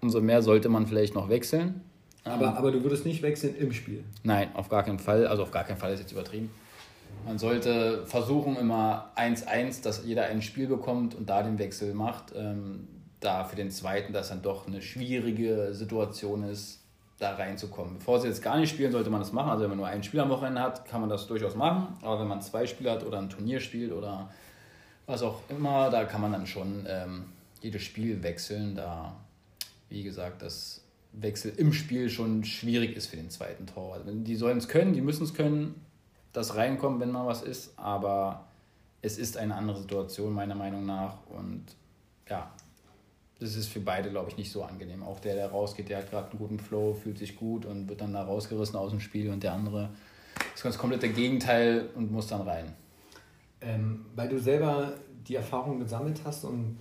umso 0.02 0.20
mehr 0.20 0.42
sollte 0.42 0.68
man 0.68 0.86
vielleicht 0.86 1.14
noch 1.14 1.30
wechseln. 1.30 1.80
Aber, 2.24 2.46
ähm, 2.46 2.54
aber 2.54 2.72
du 2.72 2.82
würdest 2.82 3.06
nicht 3.06 3.22
wechseln 3.22 3.54
im 3.56 3.72
Spiel? 3.72 4.04
Nein, 4.22 4.48
auf 4.54 4.68
gar 4.68 4.82
keinen 4.82 4.98
Fall. 4.98 5.26
Also 5.26 5.44
auf 5.44 5.50
gar 5.50 5.64
keinen 5.64 5.78
Fall 5.78 5.92
ist 5.92 6.00
jetzt 6.00 6.12
übertrieben. 6.12 6.50
Man 7.24 7.38
sollte 7.38 8.06
versuchen 8.06 8.56
immer 8.56 9.10
1-1, 9.16 9.82
dass 9.82 10.04
jeder 10.04 10.26
ein 10.26 10.42
Spiel 10.42 10.66
bekommt 10.68 11.14
und 11.14 11.28
da 11.28 11.42
den 11.42 11.58
Wechsel 11.58 11.94
macht. 11.94 12.32
Ähm, 12.36 12.88
da 13.20 13.44
für 13.44 13.56
den 13.56 13.70
zweiten 13.70 14.12
das 14.12 14.28
dann 14.28 14.42
doch 14.42 14.66
eine 14.66 14.82
schwierige 14.82 15.74
Situation 15.74 16.44
ist, 16.44 16.82
da 17.18 17.34
reinzukommen. 17.34 17.98
Bevor 17.98 18.20
sie 18.20 18.28
jetzt 18.28 18.42
gar 18.42 18.58
nicht 18.58 18.70
spielen, 18.70 18.92
sollte 18.92 19.10
man 19.10 19.20
das 19.20 19.32
machen. 19.32 19.50
Also 19.50 19.62
wenn 19.62 19.70
man 19.70 19.78
nur 19.78 19.86
ein 19.86 20.02
Spiel 20.02 20.20
am 20.20 20.28
Wochenende 20.28 20.60
hat, 20.60 20.84
kann 20.86 21.00
man 21.00 21.08
das 21.08 21.26
durchaus 21.26 21.54
machen. 21.54 21.96
Aber 22.02 22.20
wenn 22.20 22.28
man 22.28 22.42
zwei 22.42 22.66
Spiele 22.66 22.90
hat 22.90 23.04
oder 23.04 23.18
ein 23.18 23.30
Turnier 23.30 23.60
spielt 23.60 23.92
oder 23.92 24.30
was 25.06 25.22
auch 25.22 25.40
immer, 25.48 25.88
da 25.90 26.04
kann 26.04 26.20
man 26.20 26.32
dann 26.32 26.46
schon 26.46 26.84
ähm, 26.88 27.24
jedes 27.62 27.82
Spiel 27.82 28.22
wechseln. 28.22 28.74
Da, 28.74 29.16
wie 29.88 30.02
gesagt, 30.02 30.42
das 30.42 30.82
Wechsel 31.12 31.52
im 31.56 31.72
Spiel 31.72 32.10
schon 32.10 32.44
schwierig 32.44 32.96
ist 32.96 33.06
für 33.06 33.16
den 33.16 33.30
zweiten 33.30 33.66
Tor. 33.66 33.94
Also 33.94 34.10
die 34.12 34.36
sollen 34.36 34.58
es 34.58 34.68
können, 34.68 34.92
die 34.92 35.00
müssen 35.00 35.24
es 35.24 35.32
können, 35.32 35.74
das 36.36 36.56
reinkommen, 36.56 37.00
wenn 37.00 37.10
mal 37.10 37.26
was 37.26 37.42
ist. 37.42 37.78
Aber 37.78 38.46
es 39.02 39.18
ist 39.18 39.36
eine 39.36 39.54
andere 39.54 39.80
Situation 39.80 40.32
meiner 40.32 40.54
Meinung 40.54 40.84
nach. 40.84 41.18
Und 41.28 41.64
ja, 42.28 42.50
das 43.38 43.56
ist 43.56 43.68
für 43.68 43.80
beide, 43.80 44.10
glaube 44.10 44.30
ich, 44.30 44.36
nicht 44.36 44.50
so 44.50 44.62
angenehm. 44.62 45.02
Auch 45.02 45.20
der, 45.20 45.34
der 45.34 45.50
rausgeht, 45.50 45.88
der 45.88 45.98
hat 45.98 46.10
gerade 46.10 46.30
einen 46.30 46.38
guten 46.38 46.58
Flow, 46.58 46.94
fühlt 46.94 47.18
sich 47.18 47.36
gut 47.36 47.66
und 47.66 47.88
wird 47.88 48.00
dann 48.00 48.12
da 48.12 48.22
rausgerissen 48.22 48.76
aus 48.76 48.90
dem 48.90 49.00
Spiel 49.00 49.30
und 49.30 49.42
der 49.42 49.52
andere 49.52 49.90
ist 50.54 50.62
ganz 50.62 50.78
komplett 50.78 51.02
der 51.02 51.10
Gegenteil 51.10 51.88
und 51.94 52.10
muss 52.12 52.26
dann 52.26 52.42
rein. 52.42 52.72
Ähm, 53.60 54.06
weil 54.14 54.28
du 54.28 54.38
selber 54.38 54.94
die 55.26 55.34
Erfahrung 55.34 55.78
gesammelt 55.78 56.20
hast 56.24 56.44
und 56.44 56.78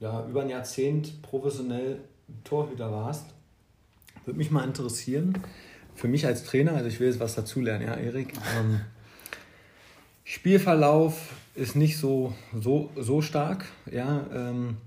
ja, 0.00 0.26
über 0.26 0.42
ein 0.42 0.48
Jahrzehnt 0.48 1.22
professionell 1.22 2.00
Torhüter 2.44 2.90
warst, 2.90 3.26
würde 4.24 4.38
mich 4.38 4.50
mal 4.50 4.64
interessieren, 4.64 5.38
für 6.00 6.08
mich 6.08 6.26
als 6.26 6.44
Trainer, 6.44 6.72
also 6.72 6.86
ich 6.86 6.98
will 6.98 7.08
jetzt 7.08 7.20
was 7.20 7.34
dazulernen, 7.34 7.86
ja, 7.86 7.94
Erik. 7.94 8.32
Ähm, 8.58 8.80
Spielverlauf 10.24 11.34
ist 11.54 11.76
nicht 11.76 11.98
so, 11.98 12.32
so, 12.58 12.88
so 12.96 13.20
stark, 13.20 13.66
ja. 13.90 14.24
Ähm, 14.34 14.78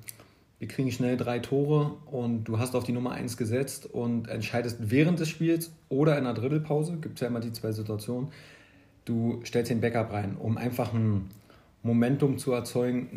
wir 0.58 0.68
kriegen 0.68 0.92
schnell 0.92 1.16
drei 1.16 1.38
Tore 1.38 1.92
und 2.10 2.46
du 2.46 2.58
hast 2.58 2.74
auf 2.74 2.84
die 2.84 2.94
Nummer 2.94 3.12
1 3.12 3.38
gesetzt 3.38 3.86
und 3.86 4.28
entscheidest 4.28 4.78
während 4.80 5.20
des 5.20 5.30
Spiels 5.30 5.72
oder 5.88 6.18
in 6.18 6.24
der 6.24 6.34
Drittelpause, 6.34 6.98
gibt 7.00 7.16
es 7.16 7.22
ja 7.22 7.28
immer 7.28 7.42
die 7.42 7.52
zwei 7.52 7.72
Situationen, 7.74 8.30
du 9.06 9.40
stellst 9.46 9.70
den 9.70 9.82
Backup 9.82 10.12
rein, 10.14 10.36
um 10.36 10.58
einfach 10.58 10.94
ein 10.94 11.30
Momentum 11.84 12.40
zu 12.40 12.54
erzeugen, 12.54 13.10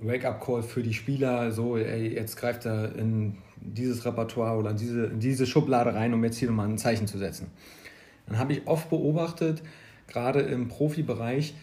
ein 0.00 0.06
Wake-up-Call 0.06 0.62
für 0.62 0.82
die 0.82 0.94
Spieler, 0.94 1.52
so, 1.52 1.76
ey, 1.76 2.14
jetzt 2.14 2.36
greift 2.36 2.64
er 2.64 2.94
in 2.96 3.36
dieses 3.60 4.04
Repertoire 4.04 4.56
oder 4.56 4.72
diese, 4.72 5.08
diese 5.08 5.46
Schublade 5.46 5.94
rein, 5.94 6.14
um 6.14 6.22
jetzt 6.24 6.38
hier 6.38 6.48
nochmal 6.48 6.68
ein 6.68 6.78
Zeichen 6.78 7.06
zu 7.06 7.18
setzen. 7.18 7.48
Dann 8.26 8.38
habe 8.38 8.52
ich 8.52 8.66
oft 8.66 8.90
beobachtet, 8.90 9.62
gerade 10.06 10.40
im 10.40 10.68
Profibereich, 10.68 11.54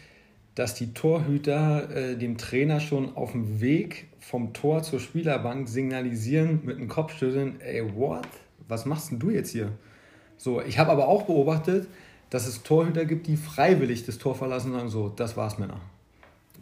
dass 0.55 0.73
die 0.73 0.93
Torhüter 0.93 1.89
äh, 1.95 2.17
dem 2.17 2.37
Trainer 2.37 2.79
schon 2.79 3.15
auf 3.15 3.31
dem 3.31 3.61
Weg 3.61 4.07
vom 4.19 4.53
Tor 4.53 4.83
zur 4.83 4.99
Spielerbank 4.99 5.67
signalisieren 5.67 6.61
mit 6.63 6.77
einem 6.77 6.87
Kopfschütteln, 6.87 7.61
ey, 7.61 7.83
what? 7.95 8.27
Was 8.67 8.85
machst 8.85 9.11
denn 9.11 9.19
du 9.19 9.29
jetzt 9.29 9.51
hier? 9.51 9.71
So, 10.37 10.61
ich 10.61 10.77
habe 10.77 10.91
aber 10.91 11.07
auch 11.07 11.23
beobachtet, 11.23 11.87
dass 12.29 12.47
es 12.47 12.63
Torhüter 12.63 13.05
gibt, 13.05 13.27
die 13.27 13.37
freiwillig 13.37 14.05
das 14.05 14.17
Tor 14.17 14.35
verlassen 14.35 14.71
und 14.71 14.77
sagen, 14.77 14.89
so, 14.89 15.09
das 15.09 15.37
war's, 15.37 15.57
Männer. 15.57 15.79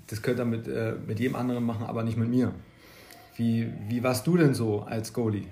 Das 0.08 0.22
könnt 0.22 0.40
ihr 0.40 0.46
mit, 0.46 0.68
äh, 0.68 0.94
mit 1.06 1.20
jedem 1.20 1.36
anderen 1.36 1.64
machen, 1.64 1.86
aber 1.86 2.04
nicht 2.04 2.18
mit 2.18 2.30
mir. 2.30 2.54
Wie, 3.40 3.72
wie 3.88 4.04
warst 4.04 4.28
du 4.28 4.36
denn 4.36 4.54
so 4.54 4.82
als 4.82 5.14
Goalie? 5.14 5.46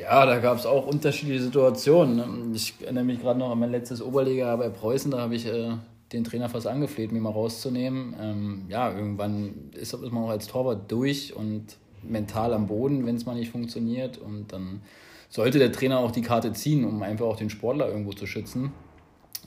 Ja, 0.00 0.24
da 0.24 0.38
gab 0.38 0.56
es 0.56 0.64
auch 0.64 0.86
unterschiedliche 0.86 1.42
Situationen. 1.42 2.54
Ich 2.54 2.72
erinnere 2.80 3.04
mich 3.04 3.20
gerade 3.20 3.38
noch 3.38 3.50
an 3.50 3.58
mein 3.58 3.70
letztes 3.70 4.00
Oberliga 4.00 4.56
bei 4.56 4.70
Preußen, 4.70 5.10
da 5.10 5.18
habe 5.18 5.34
ich 5.34 5.44
äh, 5.44 5.72
den 6.14 6.24
Trainer 6.24 6.48
fast 6.48 6.66
angefleht, 6.66 7.12
mich 7.12 7.20
mal 7.20 7.32
rauszunehmen. 7.32 8.16
Ähm, 8.18 8.64
ja, 8.70 8.90
irgendwann 8.90 9.72
ist, 9.74 9.92
ist 9.92 10.10
man 10.10 10.24
auch 10.24 10.30
als 10.30 10.46
Torwart 10.46 10.90
durch 10.90 11.36
und 11.36 11.76
mental 12.02 12.54
am 12.54 12.66
Boden, 12.66 13.04
wenn 13.04 13.16
es 13.16 13.26
mal 13.26 13.34
nicht 13.34 13.50
funktioniert. 13.50 14.16
Und 14.16 14.54
dann 14.54 14.80
sollte 15.28 15.58
der 15.58 15.72
Trainer 15.72 15.98
auch 15.98 16.12
die 16.12 16.22
Karte 16.22 16.54
ziehen, 16.54 16.86
um 16.86 17.02
einfach 17.02 17.26
auch 17.26 17.36
den 17.36 17.50
Sportler 17.50 17.88
irgendwo 17.88 18.14
zu 18.14 18.26
schützen. 18.26 18.72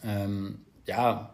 Ähm, 0.04 0.60
ja, 0.86 1.32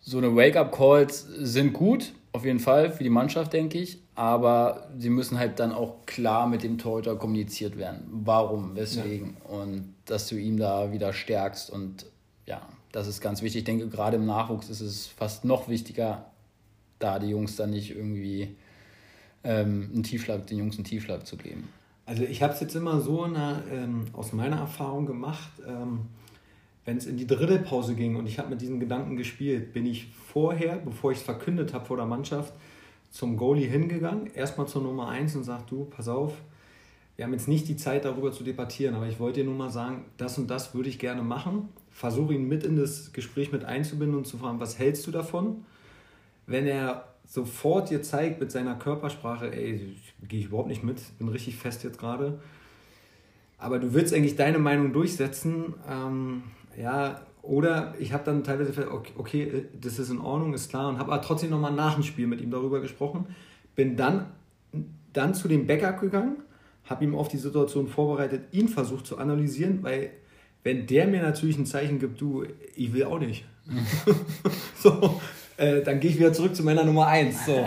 so 0.00 0.18
eine 0.18 0.34
Wake-up-Calls 0.34 1.20
sind 1.38 1.72
gut, 1.72 2.14
auf 2.34 2.44
jeden 2.44 2.58
Fall 2.58 2.90
für 2.90 3.04
die 3.04 3.10
Mannschaft, 3.10 3.52
denke 3.52 3.78
ich. 3.78 3.98
Aber 4.16 4.88
sie 4.98 5.08
müssen 5.08 5.38
halt 5.38 5.60
dann 5.60 5.72
auch 5.72 6.04
klar 6.04 6.48
mit 6.48 6.62
dem 6.62 6.78
Torhüter 6.78 7.16
kommuniziert 7.16 7.78
werden. 7.78 8.06
Warum, 8.10 8.74
weswegen. 8.74 9.36
Ja. 9.48 9.56
Und 9.56 9.94
dass 10.04 10.28
du 10.28 10.36
ihn 10.36 10.56
da 10.56 10.92
wieder 10.92 11.12
stärkst 11.12 11.70
und 11.70 12.06
ja, 12.46 12.60
das 12.92 13.06
ist 13.06 13.20
ganz 13.20 13.40
wichtig. 13.40 13.60
Ich 13.60 13.64
denke, 13.64 13.88
gerade 13.88 14.16
im 14.16 14.26
Nachwuchs 14.26 14.68
ist 14.68 14.80
es 14.80 15.06
fast 15.06 15.44
noch 15.44 15.68
wichtiger, 15.68 16.26
da 16.98 17.18
die 17.18 17.28
Jungs 17.28 17.56
dann 17.56 17.70
nicht 17.70 17.94
irgendwie 17.94 18.56
ähm, 19.44 19.90
einen 19.92 20.02
Tiefschlag, 20.02 20.46
den 20.46 20.58
Jungs 20.58 20.76
einen 20.76 20.84
Tiefschlag 20.84 21.26
zu 21.26 21.36
geben. 21.36 21.68
Also 22.06 22.24
ich 22.24 22.42
habe 22.42 22.52
es 22.52 22.60
jetzt 22.60 22.74
immer 22.74 23.00
so 23.00 23.22
einer, 23.22 23.62
ähm, 23.72 24.06
aus 24.12 24.32
meiner 24.32 24.58
Erfahrung 24.58 25.06
gemacht, 25.06 25.50
ähm, 25.66 26.00
wenn 26.84 26.96
es 26.96 27.06
in 27.06 27.16
die 27.16 27.26
Drittelpause 27.26 27.94
ging 27.94 28.16
und 28.16 28.26
ich 28.26 28.38
habe 28.38 28.50
mit 28.50 28.60
diesen 28.60 28.80
Gedanken 28.80 29.16
gespielt, 29.16 29.72
bin 29.72 29.86
ich 29.86 30.08
vorher, 30.12 30.76
bevor 30.76 31.12
ich 31.12 31.18
es 31.18 31.24
verkündet 31.24 31.72
habe 31.72 31.84
vor 31.84 31.96
der 31.96 32.06
Mannschaft, 32.06 32.52
zum 33.10 33.36
Goalie 33.36 33.66
hingegangen, 33.66 34.28
erstmal 34.34 34.66
zur 34.66 34.82
Nummer 34.82 35.08
1 35.08 35.36
und 35.36 35.44
sagt, 35.44 35.70
du, 35.70 35.84
pass 35.84 36.08
auf, 36.08 36.32
wir 37.16 37.24
haben 37.24 37.32
jetzt 37.32 37.46
nicht 37.46 37.68
die 37.68 37.76
Zeit 37.76 38.04
darüber 38.04 38.32
zu 38.32 38.42
debattieren, 38.42 38.94
aber 38.96 39.06
ich 39.06 39.20
wollte 39.20 39.40
dir 39.40 39.46
nur 39.46 39.54
mal 39.54 39.70
sagen, 39.70 40.04
das 40.16 40.36
und 40.36 40.50
das 40.50 40.74
würde 40.74 40.88
ich 40.88 40.98
gerne 40.98 41.22
machen 41.22 41.68
versuche 41.94 42.34
ihn 42.34 42.48
mit 42.48 42.64
in 42.64 42.76
das 42.76 43.12
Gespräch 43.12 43.52
mit 43.52 43.64
einzubinden 43.64 44.18
und 44.18 44.26
zu 44.26 44.36
fragen, 44.36 44.58
was 44.60 44.78
hältst 44.78 45.06
du 45.06 45.12
davon? 45.12 45.64
Wenn 46.46 46.66
er 46.66 47.06
sofort 47.24 47.88
dir 47.88 48.02
zeigt 48.02 48.40
mit 48.40 48.50
seiner 48.50 48.74
Körpersprache, 48.74 49.50
ey, 49.54 49.96
gehe 50.28 50.40
ich 50.40 50.46
überhaupt 50.46 50.68
nicht 50.68 50.82
mit, 50.82 51.00
bin 51.18 51.28
richtig 51.28 51.56
fest 51.56 51.84
jetzt 51.84 51.98
gerade. 51.98 52.40
Aber 53.58 53.78
du 53.78 53.94
willst 53.94 54.12
eigentlich 54.12 54.34
deine 54.34 54.58
Meinung 54.58 54.92
durchsetzen, 54.92 55.74
ähm, 55.88 56.42
ja, 56.80 57.20
oder 57.42 57.94
ich 57.98 58.12
habe 58.12 58.24
dann 58.24 58.42
teilweise 58.42 58.70
gesagt, 58.70 58.90
okay, 58.90 59.12
okay, 59.16 59.64
das 59.80 59.98
ist 59.98 60.10
in 60.10 60.20
Ordnung, 60.20 60.54
ist 60.54 60.70
klar, 60.70 60.88
und 60.88 60.98
habe 60.98 61.12
aber 61.12 61.22
trotzdem 61.22 61.50
nochmal 61.50 61.72
nach 61.72 61.94
dem 61.94 62.02
Spiel 62.02 62.26
mit 62.26 62.40
ihm 62.40 62.50
darüber 62.50 62.80
gesprochen. 62.80 63.26
Bin 63.74 63.96
dann, 63.96 64.26
dann 65.12 65.34
zu 65.34 65.48
dem 65.48 65.66
Bäcker 65.66 65.92
gegangen, 65.92 66.36
habe 66.84 67.04
ihm 67.04 67.14
auf 67.14 67.28
die 67.28 67.36
Situation 67.36 67.86
vorbereitet, 67.86 68.44
ihn 68.52 68.68
versucht 68.68 69.06
zu 69.06 69.18
analysieren, 69.18 69.82
weil 69.82 70.10
wenn 70.62 70.86
der 70.86 71.06
mir 71.06 71.22
natürlich 71.22 71.58
ein 71.58 71.66
Zeichen 71.66 71.98
gibt, 71.98 72.20
du, 72.20 72.44
ich 72.74 72.92
will 72.94 73.04
auch 73.04 73.18
nicht. 73.18 73.44
so, 74.78 75.20
äh, 75.56 75.82
dann 75.82 76.00
gehe 76.00 76.10
ich 76.10 76.18
wieder 76.18 76.32
zurück 76.32 76.56
zu 76.56 76.62
meiner 76.62 76.84
Nummer 76.84 77.06
1. 77.06 77.46
So. 77.46 77.66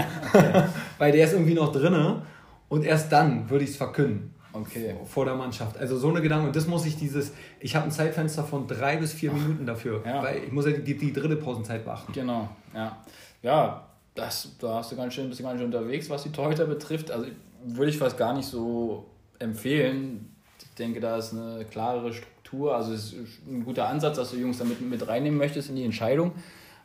Weil 0.97 1.11
der 1.11 1.25
ist 1.25 1.33
irgendwie 1.33 1.53
noch 1.53 1.71
drinne 1.71 2.23
und 2.69 2.83
erst 2.83 3.11
dann 3.11 3.49
würde 3.49 3.63
ich 3.63 3.71
es 3.71 3.77
verkünden. 3.77 4.33
Okay. 4.61 4.95
Vor 5.05 5.25
der 5.25 5.35
Mannschaft. 5.35 5.77
Also 5.77 5.97
so 5.97 6.09
eine 6.09 6.21
Gedanke. 6.21 6.47
Und 6.47 6.55
das 6.55 6.67
muss 6.67 6.85
ich 6.85 6.97
dieses, 6.97 7.31
ich 7.59 7.75
habe 7.75 7.85
ein 7.85 7.91
Zeitfenster 7.91 8.43
von 8.43 8.67
drei 8.67 8.97
bis 8.97 9.13
vier 9.13 9.31
Minuten 9.31 9.65
dafür. 9.65 10.01
Ja. 10.05 10.23
Weil 10.23 10.43
ich 10.45 10.51
muss 10.51 10.65
ja 10.65 10.71
die, 10.71 10.97
die 10.97 11.13
dritte 11.13 11.35
Pausenzeit 11.35 11.85
beachten. 11.85 12.11
Genau, 12.13 12.49
ja. 12.73 12.97
Ja, 13.43 13.87
das, 14.15 14.55
da 14.59 14.75
hast 14.75 14.91
du 14.91 14.95
ganz 14.95 15.13
schön, 15.13 15.27
bist 15.27 15.39
du 15.39 15.43
ganz 15.43 15.59
schön 15.59 15.67
unterwegs, 15.67 16.09
was 16.09 16.23
die 16.23 16.31
Torhüter 16.31 16.65
betrifft. 16.65 17.11
Also 17.11 17.27
würde 17.63 17.91
ich 17.91 17.97
fast 17.97 18.17
gar 18.17 18.33
nicht 18.33 18.47
so 18.47 19.05
empfehlen. 19.39 20.33
Ich 20.59 20.75
denke, 20.75 20.99
da 20.99 21.17
ist 21.17 21.33
eine 21.33 21.65
klarere 21.65 22.13
Struktur. 22.13 22.75
Also 22.75 22.93
es 22.93 23.13
ist 23.13 23.47
ein 23.47 23.63
guter 23.63 23.87
Ansatz, 23.87 24.17
dass 24.17 24.31
du 24.31 24.37
Jungs 24.37 24.57
damit 24.57 24.81
mit 24.81 25.07
reinnehmen 25.07 25.37
möchtest 25.37 25.69
in 25.69 25.75
die 25.75 25.83
Entscheidung. 25.83 26.31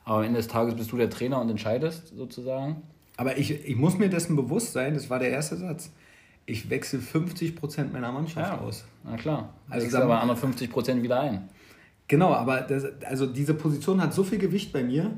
Aber 0.04 0.18
am 0.18 0.24
Ende 0.24 0.38
des 0.38 0.48
Tages 0.48 0.74
bist 0.74 0.92
du 0.92 0.96
der 0.96 1.10
Trainer 1.10 1.40
und 1.40 1.48
entscheidest 1.48 2.08
sozusagen. 2.16 2.82
Aber 3.16 3.36
ich, 3.36 3.66
ich 3.66 3.76
muss 3.76 3.98
mir 3.98 4.08
dessen 4.08 4.36
bewusst 4.36 4.72
sein, 4.72 4.94
das 4.94 5.10
war 5.10 5.18
der 5.18 5.30
erste 5.30 5.56
Satz. 5.56 5.90
Ich 6.46 6.68
wechsle 6.70 6.99
50% 6.99 7.92
meiner 7.92 8.11
Mannschaft 8.12 8.52
ja, 8.52 8.58
aus. 8.58 8.84
Na 9.04 9.16
klar. 9.16 9.54
Also 9.68 9.87
wechsle 9.87 10.02
aber 10.02 10.20
andere 10.20 10.37
50% 10.37 11.02
wieder 11.02 11.20
ein. 11.20 11.49
Genau, 12.08 12.34
aber 12.34 12.61
das, 12.61 12.84
also 13.04 13.26
diese 13.26 13.54
Position 13.54 14.02
hat 14.02 14.12
so 14.12 14.25
viel 14.25 14.38
Gewicht 14.38 14.72
bei 14.72 14.82
mir, 14.82 15.12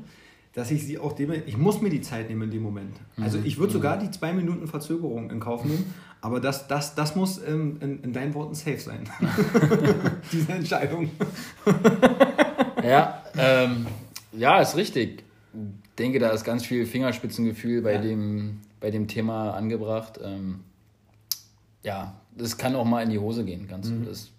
dass 0.53 0.71
ich 0.71 0.85
sie 0.85 0.97
auch 0.97 1.11
dem, 1.13 1.33
ich 1.45 1.57
muss 1.57 1.81
mir 1.81 1.89
die 1.89 2.01
Zeit 2.01 2.29
nehmen 2.29 2.43
in 2.43 2.51
dem 2.51 2.63
Moment. 2.63 2.95
Also 3.19 3.39
mhm. 3.39 3.45
ich 3.45 3.57
würde 3.57 3.73
sogar 3.73 3.97
die 3.97 4.09
zwei 4.11 4.31
Minuten 4.31 4.67
Verzögerung 4.67 5.29
in 5.29 5.41
Kauf 5.41 5.65
nehmen, 5.65 5.93
aber 6.21 6.39
das, 6.39 6.67
das, 6.67 6.95
das 6.95 7.15
muss 7.15 7.39
in, 7.39 7.77
in, 7.81 8.03
in 8.03 8.13
deinen 8.13 8.33
Worten 8.33 8.55
safe 8.55 8.79
sein. 8.79 9.03
Diese 10.31 10.53
Entscheidung. 10.53 11.11
ja, 12.83 13.21
ähm, 13.37 13.85
ja, 14.31 14.61
ist 14.61 14.77
richtig. 14.77 15.23
Ich 15.53 15.95
denke, 15.97 16.19
da 16.19 16.29
ist 16.29 16.45
ganz 16.45 16.65
viel 16.65 16.85
Fingerspitzengefühl 16.85 17.81
bei, 17.81 17.95
ja. 17.95 18.01
dem, 18.01 18.61
bei 18.79 18.91
dem 18.91 19.07
Thema 19.07 19.51
angebracht. 19.51 20.19
Ähm, 20.23 20.61
ja, 21.85 22.15
das 22.35 22.57
kann 22.57 22.75
auch 22.75 22.83
mal 22.83 23.03
in 23.03 23.11
die 23.11 23.19
Hose 23.19 23.45
gehen. 23.45 23.67
Ganz, 23.67 23.89
mhm. 23.89 24.05
das, 24.05 24.31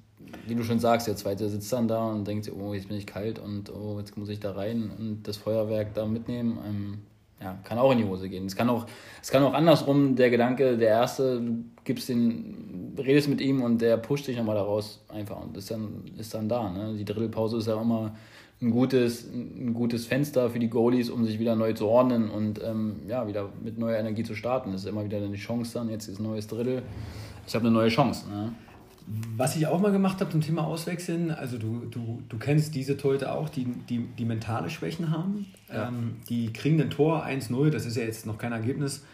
wie 0.47 0.55
du 0.55 0.65
schon 0.65 0.81
sagst, 0.81 1.07
der 1.07 1.17
zweite 1.17 1.49
sitzt 1.49 1.73
dann 1.73 1.88
da 1.88 2.07
und 2.07 2.26
denkt, 2.26 2.50
oh, 2.53 2.75
jetzt 2.75 2.88
bin 2.88 2.97
ich 2.99 3.07
kalt 3.07 3.38
und 3.38 3.73
oh, 3.73 3.99
jetzt 3.99 4.17
muss 4.17 4.29
ich 4.29 4.41
da 4.41 4.53
rein 4.53 4.91
und 4.99 5.23
das 5.23 5.37
Feuerwerk 5.37 5.95
da 5.95 6.05
mitnehmen. 6.05 6.59
Ähm, 6.67 6.99
ja, 7.41 7.59
kann 7.65 7.79
auch 7.79 7.93
in 7.93 7.99
die 7.99 8.05
Hose 8.05 8.29
gehen. 8.29 8.47
Es 8.47 8.57
kann 8.57 8.69
auch, 8.69 8.87
es 9.23 9.31
kann 9.31 9.43
auch 9.43 9.53
andersrum, 9.53 10.17
der 10.17 10.31
Gedanke, 10.31 10.76
der 10.79 10.88
erste, 10.88 11.41
du 11.41 11.65
gibst 11.85 12.09
den, 12.09 12.95
redest 12.99 13.29
mit 13.29 13.41
ihm 13.41 13.62
und 13.62 13.81
der 13.81 13.99
pusht 13.99 14.26
dich 14.26 14.37
nochmal 14.38 14.57
da 14.57 14.62
raus 14.62 15.05
einfach 15.09 15.41
und 15.43 15.57
ist 15.57 15.71
dann, 15.71 16.03
ist 16.19 16.35
dann 16.35 16.49
da. 16.49 16.71
Ne? 16.71 16.95
Die 16.97 17.05
Drittelpause 17.05 17.59
ist 17.59 17.69
ja 17.69 17.81
immer 17.81 18.17
ein 18.62 18.71
gutes, 18.71 19.31
ein 19.31 19.75
gutes 19.75 20.07
Fenster 20.07 20.49
für 20.49 20.59
die 20.59 20.71
Goalies, 20.71 21.11
um 21.11 21.26
sich 21.26 21.38
wieder 21.38 21.57
neu 21.57 21.75
zu 21.75 21.87
ordnen 21.87 22.31
und 22.31 22.61
ähm, 22.65 23.00
ja, 23.07 23.29
wieder 23.29 23.50
mit 23.62 23.76
neuer 23.79 23.99
Energie 23.99 24.23
zu 24.23 24.35
starten. 24.35 24.73
Das 24.73 24.83
ist 24.83 24.88
immer 24.88 25.05
wieder 25.05 25.19
eine 25.19 25.37
Chance 25.37 25.75
dann, 25.75 25.91
jetzt 25.91 26.09
ist 26.09 26.19
ein 26.19 26.25
neues 26.25 26.47
Drittel. 26.47 26.83
Ich 27.47 27.55
habe 27.55 27.67
eine 27.67 27.75
neue 27.75 27.88
Chance. 27.88 28.29
Ne? 28.29 28.53
Was 29.37 29.55
ich 29.55 29.67
auch 29.69 29.81
mal 29.81 29.93
gemacht 29.93 30.21
habe 30.21 30.31
zum 30.31 30.41
Thema 30.41 30.65
Auswechseln, 30.65 31.31
also 31.31 31.59
du, 31.59 31.87
du, 31.91 32.23
du 32.29 32.38
kennst 32.38 32.75
diese 32.75 32.97
Torhüter 32.97 33.37
auch, 33.37 33.49
die, 33.49 33.67
die, 33.88 34.00
die 34.00 34.25
mentale 34.25 34.69
Schwächen 34.69 35.11
haben. 35.11 35.47
Ja. 35.69 35.88
Ähm, 35.88 36.17
die 36.29 36.53
kriegen 36.53 36.81
ein 36.81 36.91
Tor 36.91 37.25
1-0, 37.25 37.71
das 37.71 37.87
ist 37.87 37.97
ja 37.97 38.03
jetzt 38.03 38.26
noch 38.26 38.37
kein 38.37 38.50
Ergebnis. 38.50 39.05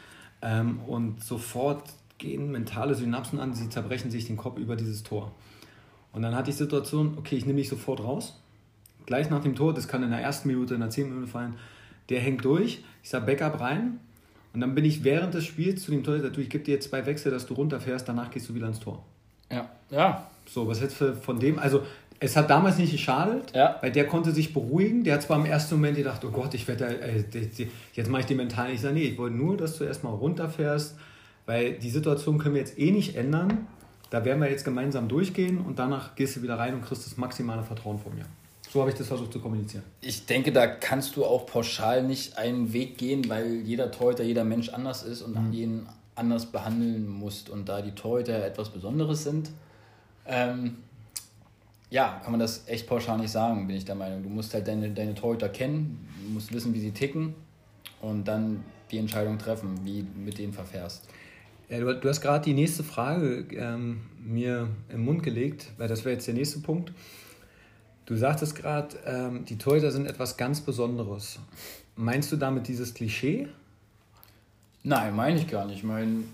Ähm, 0.41 0.81
und 0.87 1.23
sofort 1.23 1.83
gehen 2.17 2.51
mentale 2.51 2.95
Synapsen 2.95 3.39
an, 3.39 3.53
sie 3.53 3.69
zerbrechen 3.69 4.11
sich 4.11 4.27
den 4.27 4.39
Kopf 4.39 4.59
über 4.59 4.77
dieses 4.77 5.03
Tor. 5.03 5.33
Und 6.13 6.23
dann 6.23 6.35
hatte 6.35 6.51
ich 6.51 6.57
die 6.57 6.63
Situation, 6.63 7.19
okay, 7.19 7.37
ich 7.37 7.45
nehme 7.45 7.59
mich 7.59 7.69
sofort 7.69 8.01
raus. 8.03 8.41
Gleich 9.05 9.29
nach 9.29 9.43
dem 9.43 9.55
Tor, 9.55 9.75
das 9.75 9.89
kann 9.89 10.03
in 10.03 10.11
der 10.11 10.21
ersten 10.21 10.49
Minute, 10.49 10.75
in 10.75 10.81
der 10.81 10.91
zehnten 10.91 11.15
Minute 11.15 11.31
fallen, 11.31 11.55
der 12.09 12.21
hängt 12.21 12.45
durch. 12.45 12.83
Ich 13.03 13.11
sage 13.11 13.27
Backup 13.27 13.61
rein. 13.61 14.01
Und 14.55 14.61
dann 14.61 14.75
bin 14.75 14.85
ich 14.85 15.03
während 15.05 15.35
des 15.35 15.45
Spiels 15.45 15.83
zu 15.83 15.91
dem 15.91 16.05
Torhüter, 16.05 16.31
du, 16.31 16.41
ich 16.41 16.51
gebe 16.51 16.65
dir 16.65 16.75
jetzt 16.75 16.91
zwei 16.91 17.07
Wechsel, 17.07 17.31
dass 17.31 17.47
du 17.47 17.55
runterfährst, 17.55 18.07
danach 18.07 18.31
gehst 18.31 18.49
du 18.49 18.55
wieder 18.55 18.67
ins 18.67 18.81
Tor. 18.81 19.03
Ja. 19.51 19.69
Ja. 19.91 20.27
So, 20.47 20.69
was 20.69 20.81
jetzt 20.81 20.97
von 20.97 21.39
dem, 21.39 21.59
also 21.59 21.83
es 22.23 22.37
hat 22.37 22.51
damals 22.51 22.79
nicht 22.79 22.93
geschadet, 22.93 23.53
ja. 23.55 23.77
weil 23.81 23.91
der 23.91 24.07
konnte 24.07 24.31
sich 24.33 24.55
beruhigen. 24.55 25.03
Der 25.03 25.15
hat 25.15 25.23
zwar 25.23 25.39
im 25.39 25.45
ersten 25.45 25.75
Moment 25.75 25.97
gedacht, 25.97 26.25
oh 26.25 26.31
Gott, 26.31 26.55
ich 26.55 26.69
werde, 26.69 27.01
äh, 27.01 27.25
jetzt 27.95 28.11
mache 28.11 28.21
ich 28.21 28.27
die 28.27 28.35
mental 28.35 28.67
nicht. 28.67 28.77
Ich 28.77 28.81
sage, 28.83 28.95
nee, 28.95 29.03
ich 29.03 29.19
wollte 29.19 29.37
nur, 29.37 29.57
dass 29.57 29.79
du 29.79 29.85
erstmal 29.85 30.15
runterfährst, 30.15 30.97
weil 31.47 31.73
die 31.75 31.91
Situation 31.91 32.39
können 32.39 32.55
wir 32.55 32.61
jetzt 32.61 32.79
eh 32.79 32.93
nicht 32.93 33.17
ändern. 33.17 33.67
Da 34.11 34.25
werden 34.25 34.41
wir 34.41 34.51
jetzt 34.51 34.65
gemeinsam 34.65 35.09
durchgehen 35.09 35.59
und 35.59 35.79
danach 35.79 36.15
gehst 36.15 36.37
du 36.37 36.43
wieder 36.43 36.59
rein 36.59 36.75
und 36.75 36.85
kriegst 36.85 37.07
das 37.07 37.17
maximale 37.17 37.65
Vertrauen 37.65 37.99
von 37.99 38.15
mir. 38.15 38.27
So 38.73 38.81
habe 38.81 38.91
ich 38.91 38.97
das 38.97 39.09
versucht 39.09 39.35
zu 39.35 39.39
kommunizieren. 39.39 39.85
Ich 40.01 40.25
denke, 40.25 40.51
da 40.51 40.67
kannst 40.67 41.17
du 41.17 41.27
auch 41.27 41.45
pauschal 41.45 42.03
nicht 42.03 42.39
einen 42.39 42.73
Weg 42.73 42.97
gehen, 42.97 43.29
weil 43.29 43.61
jeder 43.61 43.91
Torhüter, 43.91 44.25
jeder 44.25 44.45
Mensch 44.45 44.71
anders 44.71 45.03
ist 45.03 45.21
und 45.21 45.35
mhm. 45.35 45.53
jeden 45.53 45.87
anders 46.15 46.47
behandeln 46.47 47.07
musst. 47.07 47.51
Und 47.51 47.69
da 47.69 47.83
die 47.83 47.91
Torhüter 47.91 48.43
etwas 48.43 48.71
Besonderes 48.71 49.25
sind, 49.25 49.51
ähm, 50.27 50.79
ja, 51.91 52.19
kann 52.23 52.31
man 52.31 52.41
das 52.41 52.67
echt 52.67 52.87
pauschal 52.87 53.19
nicht 53.19 53.31
sagen, 53.31 53.67
bin 53.67 53.77
ich 53.77 53.85
der 53.85 53.95
Meinung. 53.95 54.23
Du 54.23 54.31
musst 54.31 54.55
halt 54.55 54.67
deine, 54.67 54.89
deine 54.89 55.15
Torhüter 55.15 55.51
kennen, 55.51 56.09
du 56.25 56.33
musst 56.33 56.51
wissen, 56.51 56.73
wie 56.73 56.81
sie 56.81 56.93
ticken 56.93 57.35
und 58.01 58.27
dann 58.27 58.65
die 58.91 58.97
Entscheidung 58.97 59.37
treffen, 59.37 59.81
wie 59.85 60.03
du 60.03 60.19
mit 60.19 60.39
denen 60.39 60.55
verfährst. 60.55 61.07
Ja, 61.69 61.79
du, 61.79 61.95
du, 61.95 62.09
hast 62.09 62.23
gerade 62.23 62.43
die 62.43 62.55
nächste 62.55 62.85
Frage 62.85 63.47
ähm, 63.55 64.01
mir 64.25 64.69
im 64.89 65.05
Mund 65.05 65.23
gelegt, 65.23 65.73
weil 65.77 65.89
das 65.89 66.07
wäre 66.07 66.15
jetzt 66.15 66.27
der 66.27 66.35
nächste 66.35 66.61
Punkt. 66.61 66.93
Du 68.07 68.17
sagtest 68.17 68.57
gerade, 68.57 68.97
ähm, 69.07 69.45
die 69.45 69.59
Torhüter 69.59 69.91
sind 69.91 70.07
etwas 70.07 70.37
ganz 70.37 70.61
Besonderes. 70.61 71.39
Meinst 71.97 72.33
du 72.33 72.37
damit 72.37 72.67
dieses 72.69 72.95
Klischee? 72.95 73.49
Nein, 74.83 75.15
meine 75.15 75.39
ich 75.39 75.47
gar 75.47 75.67
nicht. 75.67 75.79
Ich 75.79 75.85
meine, 75.85 76.25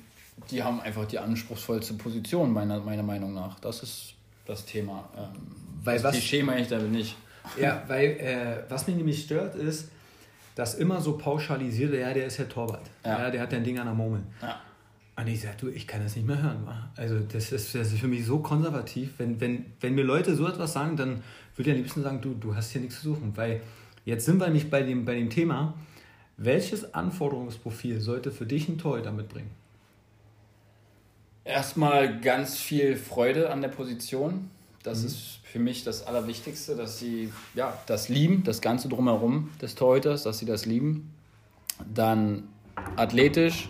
die 0.51 0.63
haben 0.63 0.81
einfach 0.81 1.05
die 1.05 1.19
anspruchsvollste 1.19 1.95
Position, 1.95 2.53
meiner, 2.53 2.81
meiner 2.81 3.03
Meinung 3.03 3.35
nach. 3.35 3.61
Das 3.61 3.83
ist 3.83 4.15
das 4.47 4.65
Thema. 4.65 5.09
Ähm, 5.17 5.29
weil 5.85 5.97
das 5.97 6.05
was, 6.05 6.13
Klischee 6.13 6.43
meine 6.43 6.63
ich 6.63 6.69
damit 6.69 6.91
nicht. 6.91 7.17
Ja, 7.61 7.83
weil 7.87 8.05
äh, 8.05 8.71
was 8.71 8.87
mich 8.87 8.97
nämlich 8.97 9.23
stört, 9.23 9.55
ist, 9.55 9.91
dass 10.55 10.75
immer 10.75 11.01
so 11.01 11.17
pauschalisiert, 11.17 11.95
ja, 11.95 12.13
der 12.13 12.27
ist 12.27 12.39
ja 12.39 12.45
Torwart. 12.45 12.91
Ja. 13.05 13.19
ja 13.19 13.31
der 13.31 13.41
hat 13.43 13.53
ja 13.53 13.59
ein 13.59 13.65
Ding 13.65 13.79
an 13.79 13.87
der 13.87 13.95
Murmel. 13.95 14.23
Ja. 14.43 14.61
Und 15.17 15.27
ich 15.27 15.41
sage, 15.41 15.57
du, 15.59 15.69
ich 15.69 15.87
kann 15.87 16.03
das 16.03 16.15
nicht 16.15 16.27
mehr 16.27 16.41
hören. 16.41 16.67
Also 16.97 17.19
das 17.19 17.51
ist, 17.51 17.75
das 17.75 17.93
ist 17.93 17.99
für 17.99 18.07
mich 18.07 18.25
so 18.25 18.39
konservativ. 18.39 19.15
Wenn, 19.19 19.41
wenn, 19.41 19.67
wenn 19.81 19.95
mir 19.95 20.05
Leute 20.05 20.37
so 20.37 20.47
etwas 20.47 20.73
sagen, 20.73 20.97
dann 20.97 21.23
würde 21.59 21.71
ich 21.71 21.77
am 21.77 21.83
liebsten 21.83 22.03
sagen, 22.03 22.21
du, 22.21 22.35
du 22.35 22.55
hast 22.55 22.71
hier 22.71 22.81
nichts 22.81 23.01
zu 23.01 23.15
suchen. 23.15 23.33
Weil 23.37 23.61
jetzt 24.05 24.25
sind 24.25 24.39
wir 24.39 24.47
nämlich 24.47 24.71
bei 24.71 24.83
dem, 24.83 25.05
bei 25.05 25.15
dem 25.15 25.29
Thema, 25.29 25.75
welches 26.37 26.95
Anforderungsprofil 26.95 28.01
sollte 28.01 28.31
für 28.31 28.47
dich 28.47 28.69
ein 28.69 28.79
Torhüter 28.79 29.11
mitbringen? 29.11 29.51
Erstmal 31.45 32.21
ganz 32.21 32.57
viel 32.57 32.97
Freude 32.97 33.51
an 33.51 33.61
der 33.61 33.69
Position. 33.69 34.51
Das 34.85 35.01
mhm. 35.01 35.07
ist 35.07 35.41
für 35.43 35.59
mich 35.59 35.83
das 35.83 36.07
Allerwichtigste, 36.07 36.77
dass 36.77 36.99
sie 36.99 37.33
ja, 37.55 37.77
das 37.87 38.09
lieben, 38.09 38.45
das 38.45 38.61
Ganze 38.61 38.89
drumherum 38.89 39.51
des 39.61 39.75
Torhüters, 39.75 40.23
dass 40.23 40.39
sie 40.39 40.47
das 40.47 40.65
lieben. 40.65 41.13
Dann 41.93 42.45
athletisch. 42.97 43.69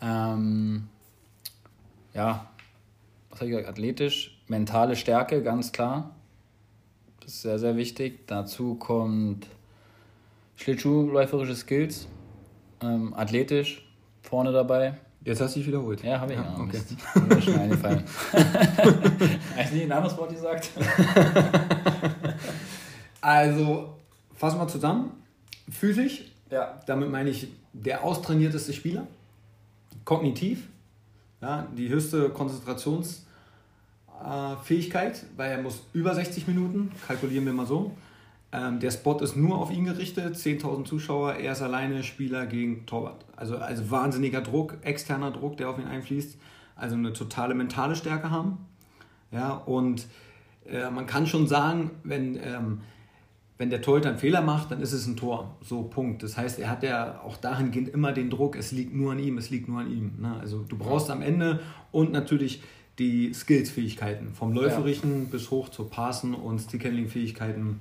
Ähm, 0.00 0.88
ja, 2.14 2.48
was 3.30 3.40
habe 3.40 3.50
ich 3.50 3.56
gesagt? 3.56 3.68
Athletisch. 3.68 4.40
Mentale 4.46 4.94
Stärke, 4.96 5.42
ganz 5.42 5.72
klar. 5.72 6.14
Ist 7.28 7.42
sehr, 7.42 7.58
sehr 7.58 7.76
wichtig. 7.76 8.26
Dazu 8.26 8.76
kommt 8.76 9.46
Schlittschuhläuferische 10.56 11.54
Skills, 11.54 12.08
ähm, 12.80 13.12
athletisch, 13.12 13.86
vorne 14.22 14.50
dabei. 14.50 14.94
Jetzt 15.26 15.42
hast 15.42 15.54
du 15.54 15.58
dich 15.58 15.68
wiederholt. 15.68 16.02
Ja, 16.02 16.20
habe 16.20 16.32
ich. 16.32 16.38
Ja, 16.38 16.56
okay. 16.58 16.80
Mir 17.28 17.42
schon 17.42 17.58
eingefallen. 17.58 18.02
Hast 18.32 19.72
du 19.72 19.74
nicht 19.74 19.84
ein 19.84 19.92
anderes 19.92 20.16
Wort 20.16 20.30
gesagt? 20.30 20.70
also, 23.20 23.98
fassen 24.34 24.58
wir 24.58 24.68
zusammen. 24.68 25.10
Physisch, 25.70 26.32
ja. 26.50 26.80
damit 26.86 27.10
meine 27.10 27.28
ich 27.28 27.48
der 27.74 28.04
austrainierteste 28.04 28.72
Spieler. 28.72 29.06
Kognitiv, 30.06 30.66
ja, 31.42 31.68
die 31.76 31.90
höchste 31.90 32.30
Konzentrationsfähigkeit, 34.18 35.24
weil 35.36 35.50
er 35.52 35.62
muss 35.62 35.82
über 35.92 36.14
60 36.14 36.46
Minuten, 36.46 36.90
kalkulieren 37.06 37.46
wir 37.46 37.52
mal 37.52 37.66
so, 37.66 37.92
ähm, 38.50 38.80
der 38.80 38.90
Spot 38.90 39.18
ist 39.18 39.36
nur 39.36 39.58
auf 39.58 39.70
ihn 39.70 39.84
gerichtet, 39.84 40.34
10.000 40.34 40.84
Zuschauer, 40.84 41.34
er 41.34 41.52
ist 41.52 41.62
alleine 41.62 42.02
Spieler 42.02 42.46
gegen 42.46 42.86
Torwart. 42.86 43.24
Also, 43.36 43.58
also 43.58 43.90
wahnsinniger 43.90 44.40
Druck, 44.40 44.78
externer 44.82 45.30
Druck, 45.30 45.56
der 45.58 45.68
auf 45.68 45.78
ihn 45.78 45.86
einfließt. 45.86 46.38
Also 46.74 46.94
eine 46.94 47.12
totale 47.12 47.54
mentale 47.54 47.94
Stärke 47.94 48.30
haben. 48.30 48.58
Ja, 49.30 49.52
und 49.52 50.06
äh, 50.66 50.90
man 50.90 51.06
kann 51.06 51.26
schon 51.26 51.46
sagen, 51.46 51.90
wenn, 52.04 52.36
ähm, 52.36 52.80
wenn 53.58 53.68
der 53.68 53.82
Torhüter 53.82 54.08
einen 54.08 54.18
Fehler 54.18 54.40
macht, 54.40 54.70
dann 54.70 54.80
ist 54.80 54.92
es 54.92 55.06
ein 55.06 55.16
Tor. 55.16 55.56
So, 55.60 55.82
Punkt. 55.82 56.22
Das 56.22 56.38
heißt, 56.38 56.58
er 56.58 56.70
hat 56.70 56.82
ja 56.82 57.20
auch 57.20 57.36
dahingehend 57.36 57.88
immer 57.88 58.12
den 58.12 58.30
Druck, 58.30 58.56
es 58.56 58.72
liegt 58.72 58.94
nur 58.94 59.12
an 59.12 59.18
ihm, 59.18 59.36
es 59.36 59.50
liegt 59.50 59.68
nur 59.68 59.80
an 59.80 59.90
ihm. 59.90 60.12
Ne? 60.20 60.36
Also 60.40 60.60
du 60.62 60.78
brauchst 60.78 61.10
am 61.10 61.20
Ende 61.20 61.60
und 61.90 62.12
natürlich 62.12 62.62
die 62.98 63.32
Skills-Fähigkeiten, 63.32 64.32
vom 64.34 64.52
Läuferischen 64.52 65.24
ja. 65.24 65.28
bis 65.30 65.50
hoch 65.50 65.68
zu 65.68 65.84
Passen 65.84 66.34
und 66.34 66.58
Stickhandling-Fähigkeiten 66.58 67.80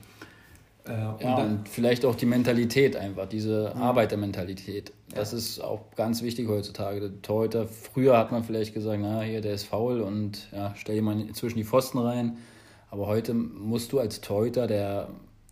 äh, 0.87 1.23
ja, 1.23 1.35
und 1.35 1.67
vielleicht 1.67 2.05
auch 2.05 2.15
die 2.15 2.25
Mentalität 2.25 2.95
einfach, 2.95 3.27
diese 3.27 3.73
mhm. 3.75 3.81
Arbeitermentalität. 3.81 4.93
Das 5.13 5.31
ja. 5.31 5.37
ist 5.37 5.59
auch 5.59 5.81
ganz 5.95 6.21
wichtig 6.21 6.47
heutzutage. 6.47 6.99
Der 6.99 7.21
Torhüter, 7.21 7.67
früher 7.67 8.17
hat 8.17 8.31
man 8.31 8.43
vielleicht 8.43 8.73
gesagt, 8.73 8.99
na, 9.01 9.21
hier, 9.21 9.41
der 9.41 9.53
ist 9.53 9.63
faul 9.63 10.01
und 10.01 10.47
ja, 10.51 10.73
stell 10.77 10.95
jemanden 10.95 11.33
zwischen 11.33 11.57
die 11.57 11.65
Pfosten 11.65 11.97
rein. 11.97 12.37
Aber 12.89 13.07
heute 13.07 13.33
musst 13.33 13.91
du 13.91 13.99
als 13.99 14.21
Torhüter 14.21 14.67
der 14.67 15.09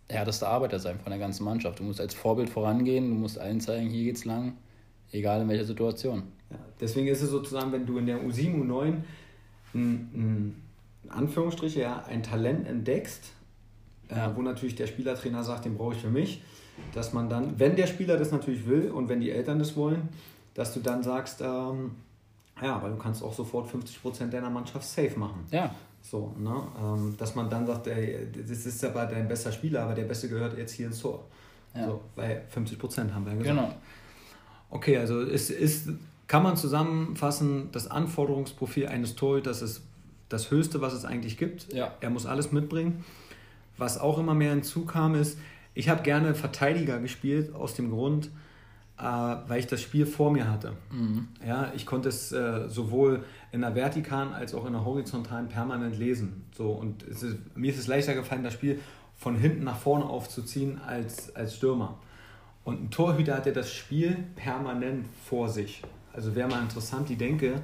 härteste 0.08 0.46
Arbeiter 0.46 0.78
sein 0.78 0.98
von 1.00 1.10
der 1.10 1.18
ganzen 1.18 1.44
Mannschaft. 1.44 1.80
Du 1.80 1.84
musst 1.84 2.00
als 2.00 2.14
Vorbild 2.14 2.48
vorangehen, 2.48 3.10
du 3.10 3.16
musst 3.16 3.38
allen 3.38 3.60
zeigen, 3.60 3.90
hier 3.90 4.04
geht's 4.04 4.24
lang, 4.24 4.54
egal 5.12 5.42
in 5.42 5.48
welcher 5.48 5.64
Situation. 5.64 6.22
Ja, 6.50 6.58
deswegen 6.80 7.08
ist 7.08 7.22
es 7.22 7.30
sozusagen, 7.30 7.72
wenn 7.72 7.84
du 7.84 7.98
in 7.98 8.06
der 8.06 8.22
U7, 8.22 8.54
U9 8.62 9.02
ein, 9.76 10.10
ein, 10.14 10.62
in 11.04 11.10
Anführungsstriche 11.10 11.80
ja, 11.80 12.04
ein 12.04 12.22
Talent 12.22 12.66
entdeckst, 12.66 13.32
ja. 14.10 14.34
wo 14.36 14.42
natürlich 14.42 14.74
der 14.74 14.86
Spielertrainer 14.86 15.44
sagt, 15.44 15.64
den 15.64 15.76
brauche 15.76 15.94
ich 15.94 16.00
für 16.00 16.10
mich, 16.10 16.42
dass 16.92 17.12
man 17.12 17.28
dann, 17.28 17.58
wenn 17.58 17.76
der 17.76 17.86
Spieler 17.86 18.16
das 18.16 18.32
natürlich 18.32 18.66
will 18.66 18.90
und 18.90 19.08
wenn 19.08 19.20
die 19.20 19.30
Eltern 19.30 19.58
das 19.58 19.76
wollen, 19.76 20.08
dass 20.54 20.74
du 20.74 20.80
dann 20.80 21.02
sagst, 21.02 21.40
ähm, 21.40 21.92
ja, 22.60 22.82
weil 22.82 22.90
du 22.90 22.96
kannst 22.96 23.22
auch 23.22 23.34
sofort 23.34 23.70
50% 23.70 24.28
deiner 24.28 24.50
Mannschaft 24.50 24.86
safe 24.86 25.18
machen. 25.18 25.44
Ja. 25.50 25.74
So, 26.00 26.34
ne? 26.38 26.62
Ähm, 26.80 27.14
dass 27.18 27.34
man 27.34 27.50
dann 27.50 27.66
sagt, 27.66 27.88
ey, 27.88 28.28
das 28.32 28.64
ist 28.64 28.84
aber 28.84 29.06
dein 29.06 29.28
bester 29.28 29.52
Spieler, 29.52 29.82
aber 29.82 29.94
der 29.94 30.04
Beste 30.04 30.28
gehört 30.28 30.56
jetzt 30.56 30.72
hier 30.72 30.86
ins 30.86 31.00
Tor. 31.00 31.24
Ja. 31.74 31.86
So, 31.86 32.00
weil 32.14 32.44
50% 32.54 33.12
haben 33.12 33.24
wir 33.26 33.32
ja 33.32 33.38
gesagt. 33.38 33.58
Genau. 33.58 33.74
Okay, 34.70 34.96
also 34.96 35.20
es 35.20 35.50
ist, 35.50 35.88
kann 36.26 36.42
man 36.42 36.56
zusammenfassen, 36.56 37.70
das 37.72 37.90
Anforderungsprofil 37.90 38.88
eines 38.88 39.14
Torhüters 39.14 39.62
ist 39.62 39.82
das 40.28 40.50
Höchste, 40.50 40.80
was 40.80 40.92
es 40.92 41.04
eigentlich 41.04 41.38
gibt. 41.38 41.72
Ja. 41.72 41.92
Er 42.00 42.10
muss 42.10 42.26
alles 42.26 42.52
mitbringen. 42.52 43.04
Was 43.78 43.98
auch 43.98 44.18
immer 44.18 44.34
mehr 44.34 44.50
hinzukam, 44.50 45.14
ist, 45.14 45.38
ich 45.74 45.88
habe 45.88 46.02
gerne 46.02 46.34
Verteidiger 46.34 46.98
gespielt, 46.98 47.54
aus 47.54 47.74
dem 47.74 47.90
Grund, 47.90 48.30
äh, 48.98 49.02
weil 49.02 49.58
ich 49.58 49.66
das 49.66 49.82
Spiel 49.82 50.06
vor 50.06 50.32
mir 50.32 50.50
hatte. 50.50 50.72
Mhm. 50.90 51.28
Ja, 51.46 51.70
ich 51.76 51.84
konnte 51.84 52.08
es 52.08 52.32
äh, 52.32 52.68
sowohl 52.68 53.24
in 53.52 53.60
der 53.60 53.74
vertikalen 53.74 54.32
als 54.32 54.54
auch 54.54 54.66
in 54.66 54.72
der 54.72 54.84
horizontalen 54.84 55.48
permanent 55.48 55.98
lesen. 55.98 56.46
So, 56.56 56.70
und 56.70 57.02
ist, 57.02 57.24
mir 57.54 57.70
ist 57.70 57.78
es 57.78 57.86
leichter 57.86 58.14
gefallen, 58.14 58.42
das 58.42 58.54
Spiel 58.54 58.80
von 59.14 59.36
hinten 59.36 59.64
nach 59.64 59.78
vorne 59.78 60.06
aufzuziehen 60.06 60.80
als, 60.80 61.34
als 61.36 61.56
Stürmer. 61.56 61.98
Und 62.64 62.82
ein 62.82 62.90
Torhüter 62.90 63.36
hat 63.36 63.46
ja 63.46 63.52
das 63.52 63.72
Spiel 63.72 64.24
permanent 64.34 65.06
vor 65.24 65.48
sich. 65.48 65.82
Also 66.16 66.34
wäre 66.34 66.48
mal 66.48 66.62
interessant, 66.62 67.08
die 67.08 67.16
Denke. 67.16 67.60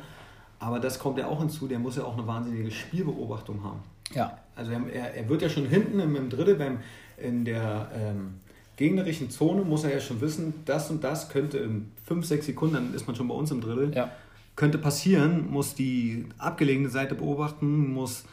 Aber 0.58 0.78
das 0.78 0.98
kommt 0.98 1.18
ja 1.18 1.26
auch 1.26 1.40
hinzu, 1.40 1.66
der 1.66 1.80
muss 1.80 1.96
ja 1.96 2.04
auch 2.04 2.16
eine 2.16 2.26
wahnsinnige 2.26 2.70
Spielbeobachtung 2.70 3.64
haben. 3.64 3.80
Ja. 4.14 4.38
Also 4.54 4.70
er, 4.70 5.14
er 5.14 5.28
wird 5.28 5.42
ja 5.42 5.48
schon 5.48 5.66
hinten 5.66 5.98
im, 5.98 6.14
im 6.14 6.30
Drittel 6.30 6.54
beim, 6.54 6.78
in 7.16 7.44
der 7.44 7.90
ähm, 7.94 8.34
gegnerischen 8.76 9.30
Zone 9.30 9.62
muss 9.62 9.84
er 9.84 9.92
ja 9.92 10.00
schon 10.00 10.20
wissen, 10.20 10.54
das 10.64 10.90
und 10.90 11.02
das 11.02 11.28
könnte 11.28 11.58
in 11.58 11.90
5, 12.06 12.26
6 12.26 12.46
Sekunden, 12.46 12.74
dann 12.74 12.94
ist 12.94 13.06
man 13.06 13.16
schon 13.16 13.28
bei 13.28 13.34
uns 13.34 13.50
im 13.50 13.60
Drittel, 13.60 13.92
ja. 13.94 14.10
könnte 14.56 14.78
passieren, 14.78 15.50
muss 15.50 15.74
die 15.74 16.26
abgelegene 16.38 16.88
Seite 16.88 17.14
beobachten, 17.14 17.92
muss 17.92 18.24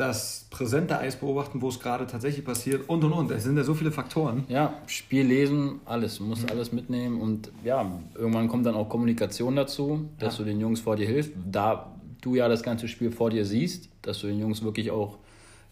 das 0.00 0.46
präsente 0.48 0.98
Eis 0.98 1.16
beobachten, 1.16 1.60
wo 1.60 1.68
es 1.68 1.78
gerade 1.78 2.06
tatsächlich 2.06 2.42
passiert 2.44 2.88
und 2.88 3.04
und 3.04 3.12
und. 3.12 3.30
Es 3.30 3.44
sind 3.44 3.58
ja 3.58 3.64
so 3.64 3.74
viele 3.74 3.92
Faktoren. 3.92 4.44
Ja, 4.48 4.72
Spiel 4.86 5.26
lesen, 5.26 5.80
alles. 5.84 6.16
Du 6.16 6.24
musst 6.24 6.44
mhm. 6.44 6.50
alles 6.50 6.72
mitnehmen 6.72 7.20
und 7.20 7.52
ja, 7.62 8.00
irgendwann 8.14 8.48
kommt 8.48 8.64
dann 8.64 8.74
auch 8.74 8.88
Kommunikation 8.88 9.56
dazu, 9.56 10.08
dass 10.18 10.38
ja. 10.38 10.44
du 10.44 10.50
den 10.50 10.60
Jungs 10.60 10.80
vor 10.80 10.96
dir 10.96 11.06
hilfst. 11.06 11.32
Da 11.50 11.94
du 12.22 12.34
ja 12.34 12.48
das 12.48 12.62
ganze 12.62 12.88
Spiel 12.88 13.10
vor 13.10 13.28
dir 13.28 13.44
siehst, 13.44 13.90
dass 14.00 14.20
du 14.20 14.28
den 14.28 14.40
Jungs 14.40 14.62
wirklich 14.62 14.90
auch 14.90 15.18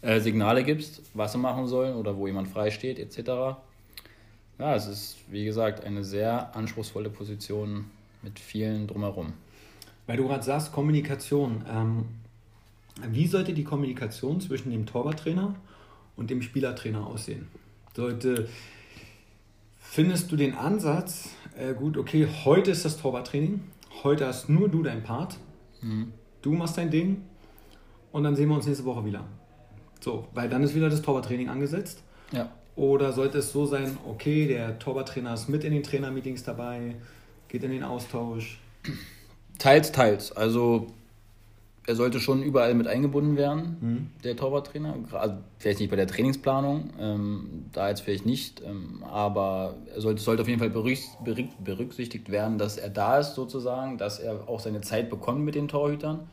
äh, 0.02 0.20
Signale 0.20 0.62
gibst, 0.62 1.00
was 1.14 1.32
sie 1.32 1.38
machen 1.38 1.66
sollen 1.66 1.96
oder 1.96 2.16
wo 2.16 2.26
jemand 2.26 2.48
frei 2.48 2.70
steht, 2.70 2.98
etc. 2.98 3.30
Ja, 4.58 4.74
es 4.74 4.86
ist, 4.86 5.16
wie 5.30 5.46
gesagt, 5.46 5.84
eine 5.84 6.04
sehr 6.04 6.54
anspruchsvolle 6.54 7.08
Position 7.08 7.86
mit 8.22 8.38
vielen 8.38 8.86
drumherum. 8.86 9.32
Weil 10.06 10.18
du 10.18 10.28
gerade 10.28 10.44
sagst, 10.44 10.72
Kommunikation. 10.72 11.64
Ähm, 11.70 12.04
wie 13.10 13.26
sollte 13.26 13.52
die 13.52 13.64
Kommunikation 13.64 14.40
zwischen 14.40 14.70
dem 14.70 14.86
Torwarttrainer 14.86 15.54
und 16.16 16.30
dem 16.30 16.42
Spielertrainer 16.42 17.06
aussehen? 17.06 17.48
Sollte, 17.94 18.48
findest 19.78 20.30
du 20.30 20.36
den 20.36 20.54
Ansatz, 20.54 21.30
äh, 21.56 21.74
gut, 21.74 21.96
okay, 21.96 22.28
heute 22.44 22.70
ist 22.70 22.84
das 22.84 22.98
Torwarttraining, 22.98 23.60
heute 24.02 24.26
hast 24.26 24.48
nur 24.48 24.68
du 24.68 24.82
dein 24.82 25.02
Part, 25.02 25.38
mhm. 25.80 26.12
du 26.42 26.52
machst 26.52 26.78
dein 26.78 26.90
Ding 26.90 27.22
und 28.12 28.24
dann 28.24 28.36
sehen 28.36 28.48
wir 28.48 28.56
uns 28.56 28.66
nächste 28.66 28.84
Woche 28.84 29.04
wieder. 29.04 29.24
So, 30.00 30.28
weil 30.32 30.48
dann 30.48 30.62
ist 30.62 30.74
wieder 30.74 30.88
das 30.88 31.02
Torwarttraining 31.02 31.48
angesetzt. 31.48 32.02
Ja. 32.30 32.52
Oder 32.76 33.12
sollte 33.12 33.38
es 33.38 33.50
so 33.50 33.66
sein, 33.66 33.98
okay, 34.06 34.46
der 34.46 34.78
Torwarttrainer 34.78 35.34
ist 35.34 35.48
mit 35.48 35.64
in 35.64 35.72
den 35.72 35.82
Trainermeetings 35.82 36.44
dabei, 36.44 36.94
geht 37.48 37.64
in 37.64 37.72
den 37.72 37.82
Austausch? 37.82 38.60
Teils, 39.58 39.90
teils. 39.90 40.30
Also 40.30 40.86
er 41.88 41.96
sollte 41.96 42.20
schon 42.20 42.42
überall 42.42 42.74
mit 42.74 42.86
eingebunden 42.86 43.38
werden, 43.38 43.76
mhm. 43.80 44.10
der 44.22 44.36
Torwarttrainer. 44.36 44.94
Also 45.10 45.36
vielleicht 45.58 45.80
nicht 45.80 45.88
bei 45.88 45.96
der 45.96 46.06
Trainingsplanung, 46.06 46.90
ähm, 47.00 47.64
da 47.72 47.88
jetzt 47.88 48.02
vielleicht 48.02 48.26
nicht, 48.26 48.60
ähm, 48.60 49.02
aber 49.04 49.74
er 49.94 50.02
sollte, 50.02 50.20
sollte 50.20 50.42
auf 50.42 50.48
jeden 50.48 50.60
Fall 50.60 50.68
berücksichtigt 50.68 52.30
werden, 52.30 52.58
dass 52.58 52.76
er 52.76 52.90
da 52.90 53.18
ist 53.18 53.34
sozusagen, 53.34 53.96
dass 53.96 54.18
er 54.18 54.50
auch 54.50 54.60
seine 54.60 54.82
Zeit 54.82 55.08
bekommt 55.08 55.40
mit 55.40 55.54
den 55.54 55.66
Torhütern, 55.66 56.28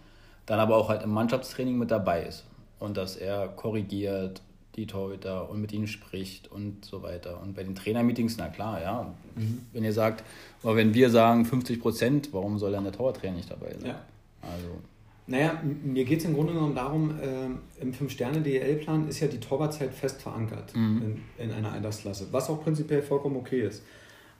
dann 0.46 0.60
aber 0.60 0.76
auch 0.76 0.90
halt 0.90 1.04
im 1.04 1.12
Mannschaftstraining 1.12 1.78
mit 1.78 1.90
dabei 1.90 2.24
ist 2.24 2.44
und 2.80 2.98
dass 2.98 3.16
er 3.16 3.48
korrigiert 3.48 4.42
die 4.76 4.88
Torhüter 4.88 5.50
und 5.50 5.62
mit 5.62 5.72
ihnen 5.72 5.88
spricht 5.88 6.52
und 6.52 6.84
so 6.84 7.02
weiter. 7.02 7.42
Und 7.42 7.56
bei 7.56 7.64
den 7.64 7.76
Trainermeetings, 7.76 8.36
na 8.38 8.50
klar, 8.50 8.82
ja, 8.82 9.14
mhm. 9.36 9.60
wenn 9.72 9.86
ihr 9.86 9.94
sagt, 9.94 10.26
aber 10.64 10.76
wenn 10.76 10.94
wir 10.94 11.10
sagen 11.10 11.46
50 11.46 11.80
Prozent, 11.80 12.34
warum 12.34 12.60
soll 12.60 12.74
dann 12.74 12.84
der 12.84 12.92
Torwarttrainer 12.92 13.38
nicht 13.38 13.50
dabei 13.50 13.74
sein? 13.80 13.92
Ja. 13.92 14.02
Also 14.42 14.82
naja, 15.28 15.62
mir 15.84 16.06
geht 16.06 16.20
es 16.20 16.26
im 16.26 16.34
Grunde 16.34 16.54
genommen 16.54 16.76
darum, 16.76 17.12
äh, 17.20 17.82
im 17.82 17.94
Fünf-Sterne-DEL-Plan 17.94 19.08
ist 19.08 19.20
ja 19.20 19.28
die 19.28 19.40
Torwartzeit 19.40 19.94
fest 19.94 20.22
verankert 20.22 20.76
mhm. 20.76 21.22
in, 21.38 21.46
in 21.46 21.52
einer 21.52 21.72
Altersklasse, 21.72 22.28
was 22.32 22.50
auch 22.50 22.64
prinzipiell 22.64 23.02
vollkommen 23.02 23.36
okay 23.36 23.62
ist. 23.62 23.84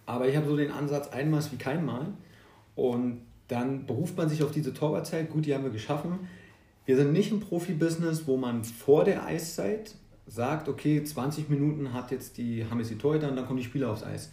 Aber 0.06 0.28
ich 0.28 0.36
habe 0.36 0.48
so 0.48 0.56
den 0.56 0.72
Ansatz, 0.72 1.08
einmal 1.08 1.44
wie 1.52 1.58
kein 1.58 1.84
Mal. 1.84 2.14
Und 2.76 3.22
dann 3.48 3.86
beruft 3.86 4.18
man 4.18 4.30
sich 4.30 4.44
auf 4.44 4.52
diese 4.52 4.74
Torwartzeit. 4.74 5.32
Gut, 5.32 5.46
die 5.46 5.56
haben 5.56 5.64
wir 5.64 5.72
geschaffen. 5.72 6.28
Wir 6.86 6.98
sind 6.98 7.14
nicht 7.14 7.32
im 7.32 7.40
Profibusiness, 7.40 8.28
wo 8.28 8.38
man 8.38 8.64
vor 8.64 9.06
der 9.06 9.26
Eiszeit 9.26 9.96
sagt, 10.28 10.70
okay, 10.70 11.04
20 11.04 11.50
Minuten 11.50 11.94
hat 11.94 12.12
jetzt 12.12 12.38
die, 12.38 12.66
haben 12.70 12.80
jetzt 12.80 12.92
die 12.92 12.98
Torhüter 12.98 13.30
und 13.30 13.36
dann 13.36 13.46
kommen 13.46 13.58
die 13.58 13.66
Spieler 13.66 13.92
aufs 13.92 14.04
Eis. 14.04 14.32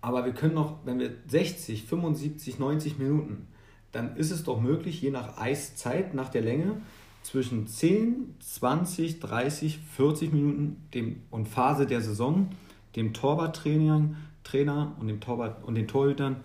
Aber 0.00 0.24
wir 0.24 0.32
können 0.32 0.54
noch, 0.54 0.78
wenn 0.84 0.98
wir 0.98 1.10
60, 1.28 1.84
75, 1.84 2.58
90 2.58 2.98
Minuten 2.98 3.46
dann 3.94 4.16
ist 4.16 4.30
es 4.30 4.44
doch 4.44 4.60
möglich, 4.60 5.00
je 5.00 5.10
nach 5.10 5.38
Eiszeit, 5.38 6.14
nach 6.14 6.28
der 6.28 6.42
Länge, 6.42 6.80
zwischen 7.22 7.66
10, 7.66 8.34
20, 8.40 9.20
30, 9.20 9.78
40 9.96 10.32
Minuten 10.32 10.76
dem, 10.92 11.22
und 11.30 11.48
Phase 11.48 11.86
der 11.86 12.00
Saison 12.00 12.50
dem 12.96 13.12
Torwarttrainer 13.12 14.10
Trainer 14.44 14.94
und, 15.00 15.08
dem 15.08 15.20
Torwart, 15.20 15.64
und 15.64 15.74
den 15.74 15.88
Torhütern 15.88 16.44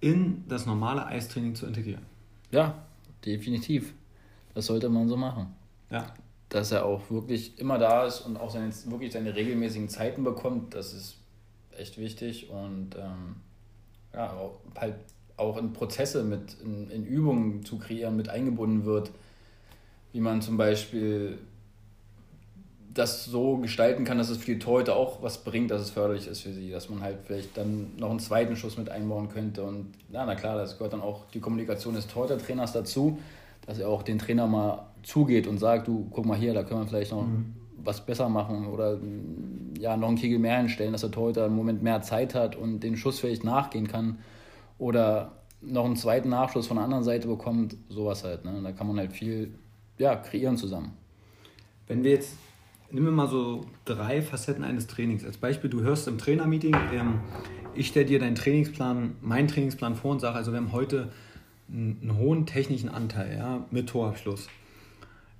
in 0.00 0.44
das 0.48 0.66
normale 0.66 1.06
Eistraining 1.06 1.54
zu 1.54 1.66
integrieren. 1.66 2.04
Ja, 2.50 2.84
definitiv. 3.24 3.94
Das 4.54 4.66
sollte 4.66 4.88
man 4.88 5.08
so 5.08 5.16
machen. 5.16 5.54
Ja. 5.90 6.14
Dass 6.50 6.72
er 6.72 6.84
auch 6.84 7.10
wirklich 7.10 7.58
immer 7.58 7.78
da 7.78 8.06
ist 8.06 8.20
und 8.20 8.36
auch 8.36 8.50
seine, 8.50 8.70
wirklich 8.86 9.12
seine 9.12 9.34
regelmäßigen 9.34 9.88
Zeiten 9.88 10.24
bekommt, 10.24 10.74
das 10.74 10.92
ist 10.92 11.16
echt 11.76 11.98
wichtig 11.98 12.48
und 12.50 12.96
ähm, 12.96 13.36
ja, 14.12 14.34
halt 14.76 14.96
auch 15.38 15.56
in 15.56 15.72
Prozesse 15.72 16.24
mit, 16.24 16.56
in, 16.62 16.90
in 16.90 17.06
Übungen 17.06 17.64
zu 17.64 17.78
kreieren, 17.78 18.16
mit 18.16 18.28
eingebunden 18.28 18.84
wird, 18.84 19.10
wie 20.12 20.20
man 20.20 20.42
zum 20.42 20.56
Beispiel 20.56 21.38
das 22.92 23.24
so 23.26 23.58
gestalten 23.58 24.04
kann, 24.04 24.18
dass 24.18 24.28
es 24.28 24.38
für 24.38 24.52
die 24.52 24.58
Torhüter 24.58 24.96
auch 24.96 25.22
was 25.22 25.44
bringt, 25.44 25.70
dass 25.70 25.80
es 25.80 25.90
förderlich 25.90 26.26
ist 26.26 26.40
für 26.40 26.52
sie, 26.52 26.70
dass 26.70 26.88
man 26.88 27.00
halt 27.00 27.18
vielleicht 27.24 27.56
dann 27.56 27.92
noch 27.96 28.10
einen 28.10 28.18
zweiten 28.18 28.56
Schuss 28.56 28.76
mit 28.76 28.88
einbauen 28.88 29.28
könnte 29.28 29.62
und 29.62 29.92
ja, 30.10 30.26
na 30.26 30.34
klar, 30.34 30.56
das 30.56 30.78
gehört 30.78 30.94
dann 30.94 31.02
auch 31.02 31.26
die 31.32 31.38
Kommunikation 31.38 31.94
des 31.94 32.08
Torhüter-Trainers 32.08 32.72
dazu, 32.72 33.18
dass 33.66 33.78
er 33.78 33.88
auch 33.88 34.02
den 34.02 34.18
Trainer 34.18 34.48
mal 34.48 34.86
zugeht 35.04 35.46
und 35.46 35.58
sagt, 35.58 35.86
du, 35.86 36.08
guck 36.10 36.26
mal 36.26 36.36
hier, 36.36 36.54
da 36.54 36.64
können 36.64 36.80
wir 36.80 36.88
vielleicht 36.88 37.12
noch 37.12 37.22
mhm. 37.22 37.54
was 37.84 38.04
besser 38.04 38.28
machen 38.28 38.66
oder 38.66 38.98
ja, 39.78 39.96
noch 39.96 40.08
einen 40.08 40.16
Kegel 40.16 40.40
mehr 40.40 40.58
hinstellen, 40.58 40.90
dass 40.90 41.02
der 41.02 41.12
Torhüter 41.12 41.46
im 41.46 41.54
Moment 41.54 41.82
mehr 41.82 42.02
Zeit 42.02 42.34
hat 42.34 42.56
und 42.56 42.80
den 42.80 42.96
Schuss 42.96 43.20
vielleicht 43.20 43.44
nachgehen 43.44 43.86
kann 43.86 44.18
oder 44.78 45.32
noch 45.60 45.84
einen 45.84 45.96
zweiten 45.96 46.28
Nachschuss 46.28 46.66
von 46.66 46.76
der 46.76 46.84
anderen 46.84 47.04
Seite 47.04 47.28
bekommt, 47.28 47.76
sowas 47.88 48.24
halt. 48.24 48.44
Ne? 48.44 48.60
Da 48.62 48.72
kann 48.72 48.86
man 48.86 48.98
halt 48.98 49.12
viel 49.12 49.52
ja, 49.98 50.16
kreieren 50.16 50.56
zusammen. 50.56 50.92
Wenn 51.86 52.04
wir 52.04 52.12
jetzt, 52.12 52.36
nehmen 52.90 53.06
wir 53.06 53.12
mal 53.12 53.28
so 53.28 53.64
drei 53.84 54.22
Facetten 54.22 54.62
eines 54.62 54.86
Trainings. 54.86 55.24
Als 55.24 55.36
Beispiel, 55.36 55.68
du 55.70 55.80
hörst 55.80 56.06
im 56.06 56.18
Trainermeeting, 56.18 56.76
ähm, 56.92 57.20
ich 57.74 57.88
stelle 57.88 58.06
dir 58.06 58.18
deinen 58.18 58.34
Trainingsplan, 58.34 59.16
meinen 59.20 59.48
Trainingsplan 59.48 59.96
vor 59.96 60.12
und 60.12 60.20
sage, 60.20 60.36
also 60.36 60.52
wir 60.52 60.58
haben 60.58 60.72
heute 60.72 61.10
einen, 61.70 62.16
hohen 62.16 62.46
technischen 62.46 62.88
Anteil 62.88 63.36
ja, 63.36 63.66
mit 63.70 63.88
Torabschluss. 63.88 64.48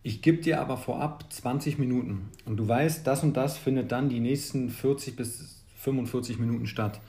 Ich 0.02 0.22
gebe 0.22 0.38
dir 0.38 0.60
aber 0.60 0.76
vorab 0.76 1.32
20 1.32 1.78
Minuten 1.78 2.30
und 2.44 2.56
du 2.56 2.68
weißt, 2.68 3.06
das 3.06 3.22
und 3.22 3.36
das 3.36 3.58
findet 3.58 3.92
dann 3.92 4.08
die 4.08 4.20
nächsten 4.20 4.70
40 4.70 5.16
bis 5.16 5.64
45 5.78 6.38
Minuten 6.38 6.66
statt. 6.66 7.00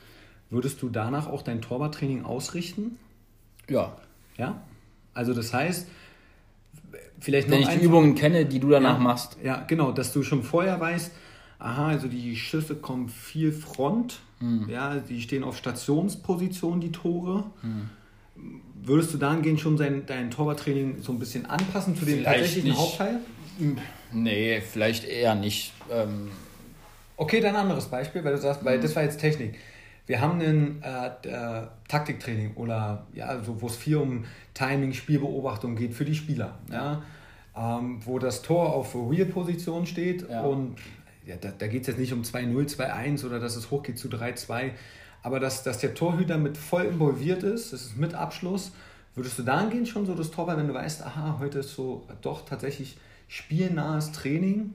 Würdest 0.49 0.81
du 0.81 0.89
danach 0.89 1.27
auch 1.27 1.41
dein 1.41 1.61
Torwarttraining 1.61 2.25
ausrichten? 2.25 2.97
Ja. 3.69 3.95
Ja? 4.37 4.61
Also 5.13 5.33
das 5.33 5.53
heißt, 5.53 5.87
vielleicht 7.19 7.49
Wenn 7.49 7.61
ich 7.61 7.67
die 7.69 7.83
Übungen 7.83 8.15
kenne, 8.15 8.45
die 8.45 8.59
du 8.59 8.69
danach 8.69 8.97
ja, 8.97 8.99
machst. 8.99 9.37
Ja, 9.43 9.63
genau, 9.67 9.91
dass 9.91 10.13
du 10.13 10.23
schon 10.23 10.43
vorher 10.43 10.79
weißt, 10.79 11.11
aha, 11.59 11.89
also 11.89 12.07
die 12.07 12.35
Schüsse 12.35 12.75
kommen 12.75 13.09
viel 13.09 13.51
Front, 13.51 14.19
hm. 14.39 14.69
ja, 14.69 14.95
die 14.95 15.21
stehen 15.21 15.43
auf 15.43 15.57
Stationsposition, 15.57 16.79
die 16.79 16.91
Tore. 16.91 17.43
Hm. 17.61 17.89
Würdest 18.81 19.13
du 19.13 19.17
dahingehend 19.17 19.59
schon 19.59 19.75
dein, 19.75 20.05
dein 20.05 20.31
Torwarttraining 20.31 21.01
so 21.01 21.11
ein 21.11 21.19
bisschen 21.19 21.45
anpassen 21.45 21.97
zu 21.97 22.05
dem 22.05 22.23
tatsächlichen 22.23 22.77
Hauptteil? 22.77 23.19
Nee, 24.13 24.61
vielleicht 24.61 25.03
eher 25.03 25.35
nicht. 25.35 25.73
Ähm 25.91 26.29
okay, 27.17 27.41
dann 27.41 27.55
ein 27.55 27.63
anderes 27.63 27.87
Beispiel, 27.87 28.23
weil 28.23 28.31
du 28.31 28.39
sagst, 28.39 28.63
weil 28.63 28.75
hm. 28.75 28.81
das 28.81 28.95
war 28.95 29.03
jetzt 29.03 29.19
Technik. 29.19 29.55
Wir 30.09 30.21
haben 30.21 30.41
ein 30.41 30.81
äh, 30.81 31.27
äh, 31.27 31.67
Taktiktraining 31.87 32.55
oder 32.55 33.05
ja, 33.13 33.27
also 33.27 33.61
wo 33.61 33.67
es 33.67 33.75
viel 33.75 33.97
um 33.97 34.25
Timing, 34.55 34.91
Spielbeobachtung 34.93 35.75
geht 35.75 35.93
für 35.93 36.03
die 36.03 36.15
Spieler. 36.15 36.57
Ja? 36.71 37.03
Ähm, 37.55 37.99
wo 38.03 38.17
das 38.17 38.41
Tor 38.41 38.73
auf 38.73 38.95
Wheel-Position 38.95 39.85
steht 39.85 40.27
ja. 40.27 40.41
und 40.41 40.77
ja, 41.27 41.35
da, 41.35 41.51
da 41.55 41.67
geht 41.67 41.81
es 41.81 41.89
jetzt 41.89 41.99
nicht 41.99 42.11
um 42.11 42.23
2-0, 42.23 42.75
2-1 42.75 43.23
oder 43.23 43.39
dass 43.39 43.55
es 43.55 43.69
hochgeht 43.69 43.99
zu 43.99 44.07
3-2, 44.07 44.71
aber 45.21 45.39
dass, 45.39 45.61
dass 45.61 45.77
der 45.77 45.93
Torhüter 45.93 46.39
mit 46.39 46.57
voll 46.57 46.85
involviert 46.85 47.43
ist, 47.43 47.71
das 47.71 47.83
ist 47.83 47.97
mit 47.97 48.15
Abschluss. 48.15 48.71
Würdest 49.13 49.37
du 49.37 49.43
dahingehend 49.43 49.89
schon 49.89 50.07
so 50.07 50.15
das 50.15 50.31
Tor, 50.31 50.47
wenn 50.47 50.67
du 50.67 50.73
weißt, 50.73 51.05
aha, 51.05 51.37
heute 51.39 51.59
ist 51.59 51.75
so 51.75 52.07
doch 52.23 52.45
tatsächlich 52.45 52.97
spielnahes 53.27 54.11
Training, 54.11 54.73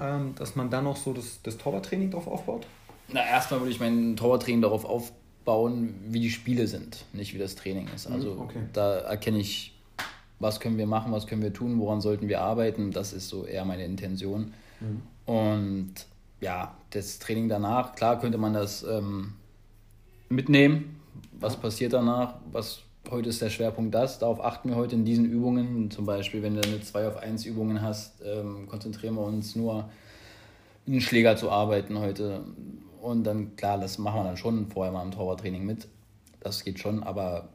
ähm, 0.00 0.34
dass 0.34 0.56
man 0.56 0.70
dann 0.70 0.84
noch 0.84 0.96
so 0.96 1.12
das, 1.12 1.42
das 1.42 1.58
Torwarttraining 1.58 2.10
drauf 2.10 2.26
aufbaut? 2.26 2.66
Na, 3.12 3.24
erstmal 3.24 3.60
würde 3.60 3.70
ich 3.70 3.80
mein 3.80 4.16
Torwarttraining 4.16 4.62
darauf 4.62 4.84
aufbauen, 4.84 5.94
wie 6.08 6.20
die 6.20 6.30
Spiele 6.30 6.66
sind, 6.66 7.04
nicht 7.12 7.34
wie 7.34 7.38
das 7.38 7.54
Training 7.54 7.88
ist. 7.94 8.08
Mhm, 8.08 8.14
also 8.14 8.32
okay. 8.40 8.60
da 8.72 8.98
erkenne 8.98 9.38
ich, 9.38 9.74
was 10.38 10.60
können 10.60 10.78
wir 10.78 10.86
machen, 10.86 11.12
was 11.12 11.26
können 11.26 11.42
wir 11.42 11.52
tun, 11.52 11.78
woran 11.78 12.00
sollten 12.00 12.28
wir 12.28 12.40
arbeiten. 12.40 12.90
Das 12.90 13.12
ist 13.12 13.28
so 13.28 13.44
eher 13.44 13.64
meine 13.64 13.84
Intention. 13.84 14.52
Mhm. 14.80 15.02
Und 15.32 15.94
ja, 16.40 16.76
das 16.90 17.18
Training 17.18 17.48
danach, 17.48 17.94
klar 17.94 18.18
könnte 18.18 18.38
man 18.38 18.52
das 18.52 18.82
ähm, 18.82 19.34
mitnehmen. 20.28 21.00
Was 21.38 21.56
passiert 21.56 21.92
danach? 21.92 22.34
Was 22.50 22.82
heute 23.10 23.28
ist 23.28 23.42
der 23.42 23.50
Schwerpunkt 23.50 23.94
das. 23.94 24.18
Darauf 24.18 24.44
achten 24.44 24.68
wir 24.68 24.76
heute 24.76 24.94
in 24.94 25.04
diesen 25.04 25.24
Übungen. 25.24 25.90
Zum 25.90 26.06
Beispiel, 26.06 26.42
wenn 26.42 26.54
du 26.54 26.62
eine 26.62 26.80
2 26.80 27.08
auf 27.08 27.16
1 27.16 27.46
Übungen 27.46 27.82
hast, 27.82 28.22
ähm, 28.24 28.66
konzentrieren 28.68 29.14
wir 29.14 29.22
uns 29.22 29.56
nur, 29.56 29.90
mit 30.86 30.96
den 30.96 31.00
Schläger 31.00 31.36
zu 31.36 31.50
arbeiten 31.50 31.98
heute. 31.98 32.40
Und 33.02 33.24
dann, 33.24 33.56
klar, 33.56 33.78
das 33.78 33.98
machen 33.98 34.20
wir 34.20 34.24
dann 34.24 34.36
schon 34.36 34.68
vorher 34.68 34.92
mal 34.92 35.02
im 35.02 35.10
Torwarttraining 35.10 35.64
mit. 35.64 35.88
Das 36.38 36.62
geht 36.62 36.78
schon, 36.78 37.02
aber 37.02 37.48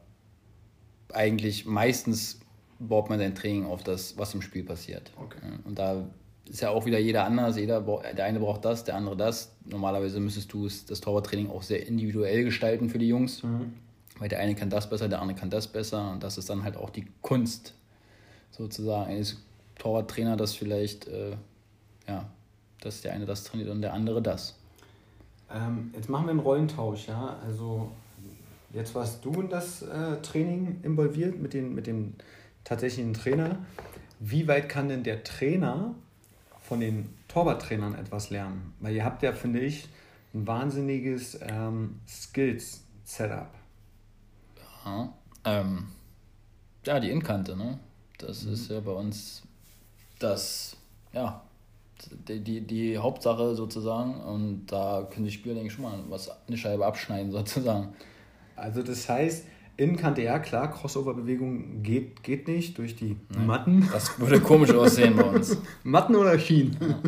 eigentlich 1.10 1.64
meistens 1.64 2.40
baut 2.78 3.08
man 3.08 3.18
sein 3.18 3.34
Training 3.34 3.64
auf 3.64 3.82
das, 3.82 4.18
was 4.18 4.34
im 4.34 4.42
Spiel 4.42 4.62
passiert. 4.62 5.10
Okay. 5.16 5.38
Und 5.64 5.78
da 5.78 6.04
ist 6.44 6.60
ja 6.60 6.68
auch 6.68 6.84
wieder 6.84 6.98
jeder 6.98 7.24
anders. 7.24 7.56
Jeder, 7.56 7.80
der 7.80 8.26
eine 8.26 8.40
braucht 8.40 8.66
das, 8.66 8.84
der 8.84 8.94
andere 8.94 9.16
das. 9.16 9.56
Normalerweise 9.64 10.20
müsstest 10.20 10.52
du 10.52 10.64
das 10.68 11.00
Torwarttraining 11.00 11.48
auch 11.48 11.62
sehr 11.62 11.86
individuell 11.86 12.44
gestalten 12.44 12.90
für 12.90 12.98
die 12.98 13.08
Jungs. 13.08 13.42
Mhm. 13.42 13.72
Weil 14.18 14.28
der 14.28 14.40
eine 14.40 14.54
kann 14.54 14.68
das 14.68 14.90
besser, 14.90 15.08
der 15.08 15.22
andere 15.22 15.38
kann 15.38 15.48
das 15.48 15.66
besser. 15.66 16.10
Und 16.10 16.22
das 16.22 16.36
ist 16.36 16.50
dann 16.50 16.62
halt 16.62 16.76
auch 16.76 16.90
die 16.90 17.06
Kunst 17.22 17.72
sozusagen 18.50 19.10
eines 19.10 19.38
Torwarttrainer, 19.78 20.36
das 20.36 20.54
vielleicht, 20.54 21.08
äh, 21.08 21.36
ja, 22.06 22.28
dass 22.82 23.00
der 23.00 23.14
eine 23.14 23.24
das 23.24 23.44
trainiert 23.44 23.70
und 23.70 23.80
der 23.80 23.94
andere 23.94 24.20
das. 24.20 24.57
Ähm, 25.50 25.92
jetzt 25.94 26.08
machen 26.08 26.26
wir 26.26 26.30
einen 26.30 26.40
Rollentausch, 26.40 27.08
ja. 27.08 27.38
Also 27.44 27.90
jetzt 28.72 28.94
warst 28.94 29.24
du 29.24 29.32
in 29.40 29.48
das 29.48 29.82
äh, 29.82 30.20
Training 30.22 30.80
involviert 30.82 31.38
mit, 31.38 31.54
den, 31.54 31.74
mit 31.74 31.86
dem 31.86 32.14
tatsächlichen 32.64 33.14
Trainer. 33.14 33.58
Wie 34.20 34.46
weit 34.48 34.68
kann 34.68 34.88
denn 34.88 35.04
der 35.04 35.24
Trainer 35.24 35.94
von 36.60 36.80
den 36.80 37.14
Torwarttrainern 37.28 37.94
etwas 37.94 38.30
lernen? 38.30 38.74
Weil 38.80 38.94
ihr 38.94 39.04
habt 39.04 39.22
ja, 39.22 39.32
finde 39.32 39.60
ich, 39.60 39.88
ein 40.34 40.46
wahnsinniges 40.46 41.38
ähm, 41.42 42.00
Skills-Setup. 42.06 43.48
Ja, 44.84 45.12
ähm, 45.44 45.88
ja, 46.84 47.00
die 47.00 47.10
Inkante, 47.10 47.56
ne? 47.56 47.78
Das 48.18 48.44
mhm. 48.44 48.52
ist 48.52 48.70
ja 48.70 48.80
bei 48.80 48.92
uns 48.92 49.42
das, 50.18 50.76
ja, 51.12 51.42
die, 52.28 52.40
die, 52.40 52.60
die 52.60 52.98
Hauptsache 52.98 53.54
sozusagen. 53.54 54.20
Und 54.20 54.66
da 54.66 55.06
können 55.10 55.26
die 55.26 55.32
Spieler, 55.32 55.54
denke 55.54 55.68
ich, 55.68 55.74
schon 55.74 55.84
mal 55.84 55.98
was, 56.08 56.30
eine 56.46 56.56
Scheibe 56.56 56.86
abschneiden 56.86 57.30
sozusagen. 57.32 57.94
Also 58.56 58.82
das 58.82 59.08
heißt, 59.08 59.44
Innenkante, 59.76 60.22
ja 60.22 60.40
klar, 60.40 60.72
Crossover-Bewegung 60.72 61.82
geht, 61.82 62.24
geht 62.24 62.48
nicht 62.48 62.76
durch 62.78 62.96
die 62.96 63.16
Nein, 63.28 63.46
Matten. 63.46 63.88
Das 63.92 64.18
würde 64.18 64.40
komisch 64.40 64.72
aussehen 64.72 65.14
bei 65.14 65.22
uns. 65.22 65.56
Matten 65.84 66.16
oder 66.16 66.36
Schienen? 66.38 66.76
Ja. 66.80 66.98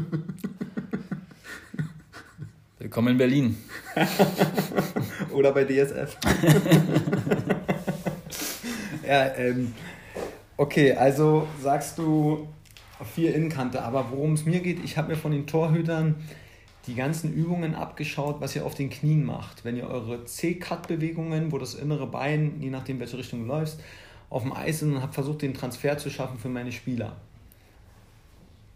Willkommen 2.79 3.09
in 3.09 3.19
Berlin. 3.19 3.57
oder 5.33 5.53
bei 5.53 5.65
DSF. 5.65 6.17
ja, 9.07 9.35
ähm, 9.35 9.75
okay, 10.57 10.93
also 10.93 11.49
sagst 11.61 11.99
du 11.99 12.47
vier 13.05 13.35
Innenkante, 13.35 13.83
aber 13.83 14.11
worum 14.11 14.35
es 14.35 14.45
mir 14.45 14.61
geht, 14.61 14.85
ich 14.85 14.97
habe 14.97 15.09
mir 15.09 15.17
von 15.17 15.33
den 15.33 15.47
Torhütern 15.47 16.17
die 16.87 16.95
ganzen 16.95 17.33
Übungen 17.33 17.75
abgeschaut, 17.75 18.41
was 18.41 18.57
ihr 18.57 18.65
auf 18.65 18.75
den 18.75 18.91
Knien 18.91 19.25
macht. 19.25 19.65
Wenn 19.65 19.77
ihr 19.77 19.89
eure 19.89 20.25
C-Cut-Bewegungen, 20.25 21.53
wo 21.53 21.59
das 21.59 21.75
innere 21.75 22.07
Bein, 22.07 22.61
je 22.61 22.71
nachdem 22.71 23.01
welche 23.01 23.19
Richtung 23.19 23.41
du 23.41 23.47
läufst, 23.47 23.81
auf 24.31 24.43
dem 24.43 24.53
Eis 24.53 24.81
sind 24.81 24.95
und 24.95 25.03
habt 25.03 25.15
versucht, 25.15 25.43
den 25.43 25.55
Transfer 25.55 25.99
zu 25.99 26.09
schaffen 26.09 26.39
für 26.39 26.49
meine 26.49 26.73
Spieler. 26.73 27.17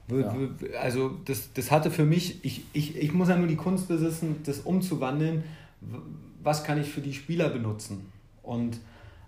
Ja. 0.08 0.36
Also 0.80 1.12
das, 1.24 1.52
das 1.54 1.70
hatte 1.70 1.90
für 1.90 2.04
mich, 2.04 2.44
ich, 2.44 2.64
ich, 2.72 2.96
ich 2.96 3.12
muss 3.14 3.28
ja 3.28 3.36
nur 3.36 3.46
die 3.46 3.56
Kunst 3.56 3.88
besitzen, 3.88 4.36
das 4.44 4.60
umzuwandeln. 4.60 5.44
Was 6.42 6.62
kann 6.62 6.78
ich 6.80 6.88
für 6.88 7.00
die 7.00 7.14
Spieler 7.14 7.48
benutzen? 7.48 8.12
Und 8.42 8.78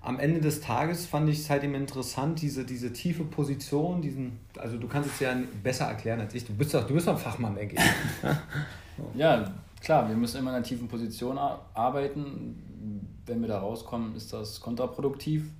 am 0.06 0.20
Ende 0.20 0.40
des 0.40 0.60
Tages 0.60 1.04
fand 1.04 1.28
ich 1.28 1.40
es 1.40 1.50
halt 1.50 1.64
eben 1.64 1.74
interessant, 1.74 2.40
diese, 2.40 2.64
diese 2.64 2.92
tiefe 2.92 3.24
Position, 3.24 4.00
diesen, 4.00 4.38
also 4.56 4.78
du 4.78 4.86
kannst 4.86 5.10
es 5.10 5.18
ja 5.18 5.36
besser 5.64 5.86
erklären 5.86 6.20
als 6.20 6.32
ich. 6.32 6.46
Du 6.46 6.54
bist 6.54 6.72
doch, 6.72 6.86
du 6.86 6.94
bist 6.94 7.08
doch 7.08 7.14
ein 7.14 7.18
Fachmann, 7.18 7.56
denke 7.56 7.74
ich. 7.74 7.82
ja, 9.16 9.52
klar, 9.80 10.08
wir 10.08 10.14
müssen 10.14 10.38
immer 10.38 10.50
in 10.50 10.56
einer 10.56 10.64
tiefen 10.64 10.86
Position 10.86 11.36
arbeiten. 11.38 13.10
Wenn 13.26 13.40
wir 13.40 13.48
da 13.48 13.58
rauskommen, 13.58 14.14
ist 14.14 14.32
das 14.32 14.60
kontraproduktiv. 14.60 15.50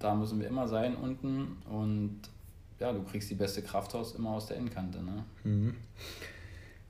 Da 0.00 0.16
müssen 0.16 0.40
wir 0.40 0.48
immer 0.48 0.66
sein 0.66 0.96
unten 0.96 1.58
und 1.70 2.22
ja, 2.80 2.92
du 2.92 3.04
kriegst 3.04 3.30
die 3.30 3.36
beste 3.36 3.62
Kraft 3.62 3.94
aus 3.94 4.16
immer 4.16 4.30
aus 4.30 4.46
der 4.46 4.56
Innenkante. 4.56 4.98
Ne? 5.00 5.24
Mhm. 5.44 5.74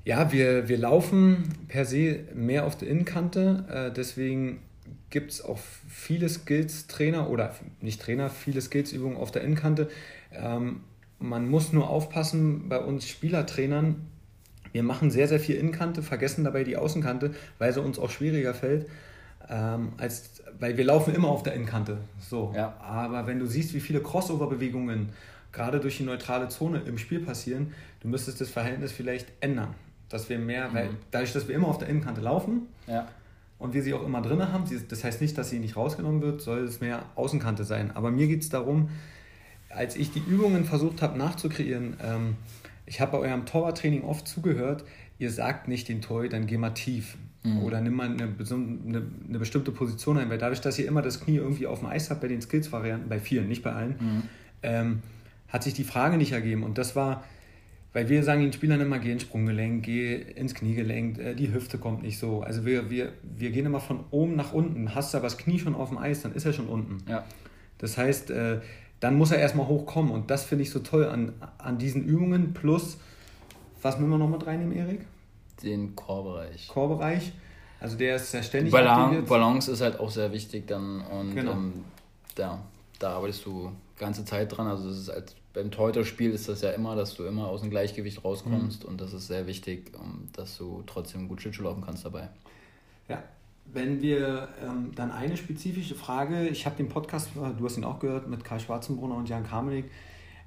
Ja, 0.07 0.33
wir, 0.33 0.67
wir 0.67 0.79
laufen 0.79 1.53
per 1.69 1.85
se 1.85 2.21
mehr 2.35 2.65
auf 2.65 2.79
der 2.79 2.89
Innenkante, 2.89 3.67
äh, 3.69 3.93
deswegen 3.93 4.61
gibt 5.13 5.31
es 5.31 5.45
auch 5.45 5.59
viele 5.89 6.29
Skills-Trainer 6.29 7.31
oder 7.31 7.55
nicht 7.81 8.01
Trainer, 8.01 8.31
viele 8.31 8.61
Skills-Übungen 8.61 9.17
auf 9.17 9.31
der 9.31 9.43
Innenkante. 9.43 9.89
Ähm, 10.33 10.81
man 11.21 11.49
muss 11.49 11.73
nur 11.73 11.89
aufpassen 11.89 12.69
bei 12.69 12.81
uns 12.81 13.07
Spielertrainern. 13.07 14.09
Wir 14.73 14.83
machen 14.83 15.11
sehr, 15.13 15.29
sehr 15.29 15.39
viel 15.39 15.57
Innenkante, 15.57 16.03
vergessen 16.03 16.43
dabei 16.43 16.65
die 16.65 16.77
Außenkante, 16.77 17.35
weil 17.59 17.73
sie 17.73 17.81
uns 17.81 17.99
auch 17.99 18.11
schwieriger 18.11 18.55
fällt. 18.55 18.89
Ähm, 19.49 19.93
als, 19.99 20.43
weil 20.59 20.77
wir 20.77 20.85
laufen 20.85 21.15
immer 21.15 21.29
auf 21.29 21.43
der 21.43 21.53
Innenkante. 21.53 21.99
So. 22.19 22.53
Ja. 22.57 22.75
Aber 22.81 23.27
wenn 23.27 23.39
du 23.39 23.47
siehst, 23.47 23.75
wie 23.75 23.81
viele 23.81 24.01
Crossover-Bewegungen 24.01 25.11
gerade 25.53 25.79
durch 25.79 25.99
die 25.99 26.05
neutrale 26.05 26.49
Zone 26.49 26.81
im 26.87 26.97
Spiel 26.97 27.21
passieren, 27.21 27.75
du 28.01 28.09
müsstest 28.09 28.41
das 28.41 28.49
Verhältnis 28.49 28.93
vielleicht 28.93 29.29
ändern. 29.41 29.75
Dass 30.09 30.29
wir 30.31 30.39
mehr, 30.39 30.71
mhm. 30.71 30.75
weil 30.75 30.91
dadurch, 31.11 31.35
dass 31.35 31.49
wir 31.49 31.55
immer 31.55 31.69
auf 31.69 31.79
der 31.79 31.89
Innenkante 31.89 32.23
laufen, 32.23 32.63
ja 32.87 33.07
und 33.63 33.75
wir 33.75 33.83
sie 33.83 33.95
auch 33.95 34.05
immer 34.05 34.21
drin 34.21 34.41
haben. 34.53 34.65
Das 34.89 35.05
heißt 35.05 35.21
nicht, 35.21 35.39
dass 35.39 35.51
sie 35.51 35.61
nicht 35.61 35.77
rausgenommen 35.77 36.21
wird, 36.21 36.41
soll 36.41 36.65
es 36.65 36.81
mehr 36.81 37.05
Außenkante 37.15 37.65
sein. 37.65 37.93
Aber 37.95 38.11
mir 38.11 38.27
geht 38.27 38.43
es 38.43 38.49
darum, 38.49 38.89
als 39.71 39.97
ich 39.97 40.11
die 40.11 40.19
Übungen 40.21 40.65
versucht 40.65 41.01
habe 41.01 41.17
nachzukreieren, 41.17 41.97
ähm, 42.03 42.37
ich 42.87 43.01
habe 43.01 43.13
bei 43.13 43.19
eurem 43.19 43.47
Torwarttraining 43.47 44.03
oft 44.03 44.27
zugehört, 44.27 44.85
ihr 45.19 45.31
sagt 45.31 45.69
nicht 45.69 45.89
den 45.89 46.01
dann 46.01 46.47
geh 46.47 46.59
mal 46.59 46.71
tief. 46.71 47.17
Mhm. 47.45 47.63
Oder 47.63 47.81
nimm 47.81 47.95
mal 47.95 48.09
eine, 48.09 48.25
eine, 48.25 49.03
eine, 49.29 49.39
bestimmte 49.39 49.71
Position 49.71 50.19
ein, 50.19 50.29
weil 50.29 50.39
dadurch, 50.39 50.61
dass 50.61 50.79
ihr 50.79 50.87
immer 50.87 51.03
das 51.03 51.21
Knie 51.21 51.37
irgendwie 51.37 51.67
auf 51.67 51.79
dem 51.79 51.89
Eis 51.89 52.11
habt 52.11 52.21
bei 52.21 52.29
den 52.29 52.43
Skills-Varianten, 52.43 53.09
bei 53.09 53.19
vielen, 53.19 53.49
nicht 53.49 53.63
bei 53.63 53.73
allen, 53.73 53.97
mhm. 53.99 54.23
ähm, 54.63 55.03
hat 55.49 55.63
sich 55.63 55.75
die 55.75 55.85
Frage 55.85 56.17
nicht 56.17 56.33
ergeben. 56.33 56.65
Und 56.65 56.79
das 56.79 56.95
war, 56.97 57.25
weil 57.93 58.09
wir 58.09 58.23
sagen 58.23 58.41
den 58.41 58.53
Spielern 58.53 58.81
immer, 58.81 58.99
geh 58.99 59.13
ins 59.13 59.23
Sprunggelenk, 59.23 59.85
geh 59.85 60.15
ins 60.15 60.55
Kniegelenk, 60.55 61.19
äh, 61.19 61.35
die 61.35 61.53
Hüfte 61.53 61.79
kommt 61.79 62.03
nicht 62.03 62.19
so. 62.19 62.43
Also 62.43 62.65
wir, 62.65 62.91
wir, 62.91 63.13
wir 63.23 63.51
gehen 63.51 63.67
immer 63.67 63.81
von 63.81 64.05
oben 64.11 64.35
nach 64.35 64.53
unten. 64.53 64.95
Hast 64.95 65.13
du 65.13 65.19
aber 65.19 65.27
das 65.27 65.37
Knie 65.37 65.59
schon 65.59 65.75
auf 65.75 65.91
dem 65.91 65.99
Eis, 65.99 66.23
dann 66.23 66.33
ist 66.33 66.47
er 66.47 66.53
schon 66.53 66.69
unten. 66.69 66.99
Ja. 67.09 67.25
Das 67.79 67.99
heißt, 67.99 68.31
äh, 68.31 68.61
dann 69.01 69.17
muss 69.17 69.31
er 69.33 69.39
erstmal 69.39 69.67
hochkommen. 69.67 70.11
Und 70.11 70.31
das 70.31 70.45
finde 70.45 70.63
ich 70.63 70.71
so 70.71 70.79
toll 70.79 71.07
an, 71.07 71.33
an 71.59 71.77
diesen 71.79 72.05
Übungen. 72.05 72.55
Plus, 72.55 72.99
was 73.83 73.99
müssen 73.99 74.11
wir 74.11 74.19
noch 74.19 74.31
mit 74.31 74.47
reinnehmen, 74.47 74.77
Erik? 74.77 75.01
Den 75.63 75.95
Chorbereich. 75.95 76.69
Chorbereich. 76.69 77.33
Also 77.81 77.99
der 77.99 78.17
ist 78.17 78.31
sehr 78.31 78.45
ständig. 78.45 78.73
Balance, 78.73 79.23
Balance 79.23 79.73
ist 79.73 79.81
halt 79.81 79.99
auch 79.99 80.11
sehr 80.11 80.33
wichtig 80.33 80.69
dann. 80.69 81.01
Und 81.01 81.35
genau. 81.35 81.53
ähm, 81.53 81.73
ja, 82.39 82.63
da 83.01 83.17
arbeitest 83.17 83.45
du 83.45 83.73
ganze 84.03 84.25
Zeit 84.25 84.55
dran. 84.55 84.67
Also 84.67 84.91
es 84.91 84.99
ist 84.99 85.09
als 85.09 85.35
beim 85.53 85.71
Torhüter-Spiel 85.71 86.31
ist 86.31 86.49
das 86.49 86.63
ja 86.63 86.71
immer, 86.71 86.97
dass 86.97 87.15
du 87.15 87.25
immer 87.25 87.49
aus 87.49 87.61
dem 87.61 87.71
Gleichgewicht 87.71 88.25
rauskommst 88.25 88.85
mhm. 88.85 88.91
und 88.91 89.01
das 89.01 89.13
ist 89.13 89.27
sehr 89.27 89.47
wichtig, 89.47 89.93
dass 90.33 90.57
du 90.59 90.83
trotzdem 90.87 91.29
gut 91.29 91.43
Schlittschuh 91.43 91.63
laufen 91.63 91.83
kannst 91.83 92.05
dabei. 92.05 92.29
Ja, 93.09 93.23
wenn 93.67 94.01
wir 94.01 94.49
ähm, 94.63 94.93
dann 94.95 95.11
eine 95.11 95.37
spezifische 95.37 95.95
Frage, 95.95 96.49
ich 96.49 96.67
habe 96.67 96.77
den 96.77 96.89
Podcast, 96.89 97.31
du 97.35 97.65
hast 97.65 97.77
ihn 97.77 97.85
auch 97.85 97.99
gehört, 97.99 98.29
mit 98.29 98.45
Karl 98.45 98.61
Schwarzenbrunner 98.61 99.17
und 99.17 99.29
Jan 99.29 99.47
Kamelik. 99.47 99.91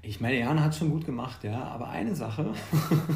Ich 0.01 0.19
meine, 0.19 0.39
Jan 0.39 0.63
hat 0.63 0.71
es 0.71 0.77
schon 0.77 0.91
gut 0.91 1.05
gemacht, 1.05 1.43
ja, 1.43 1.63
aber 1.63 1.89
eine 1.89 2.15
Sache, 2.15 2.53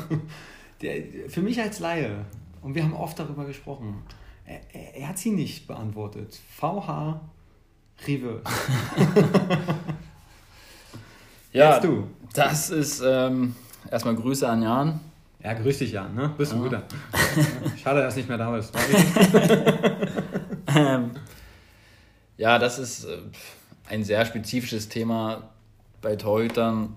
der, 0.81 1.29
für 1.29 1.41
mich 1.41 1.59
als 1.61 1.79
Laie, 1.79 2.25
und 2.61 2.75
wir 2.75 2.83
haben 2.83 2.93
oft 2.93 3.17
darüber 3.19 3.45
gesprochen, 3.45 4.03
er, 4.45 4.61
er, 4.73 4.95
er 4.95 5.09
hat 5.09 5.17
sie 5.17 5.31
nicht 5.31 5.67
beantwortet. 5.67 6.39
VH 6.57 7.21
Reverse. 8.07 8.43
Ja, 11.51 11.79
du. 11.79 12.07
das 12.33 12.69
ist 12.69 13.01
ähm, 13.03 13.55
erstmal 13.89 14.15
Grüße 14.15 14.47
an 14.47 14.61
Jan. 14.61 14.99
Ja, 15.43 15.53
grüß 15.53 15.79
dich, 15.79 15.93
Jan. 15.93 16.13
Ne? 16.13 16.33
Bist 16.37 16.51
du 16.51 16.57
ja. 16.57 16.61
guter. 16.61 16.83
Schade, 17.81 18.01
dass 18.01 18.15
nicht 18.15 18.27
mehr 18.27 18.37
da 18.37 18.51
bist. 18.51 18.73
ähm, 20.75 21.11
ja, 22.37 22.59
das 22.59 22.77
ist 22.77 23.05
äh, 23.05 23.17
ein 23.89 24.03
sehr 24.03 24.25
spezifisches 24.25 24.89
Thema 24.89 25.49
bei 26.01 26.15
Torhütern. 26.15 26.95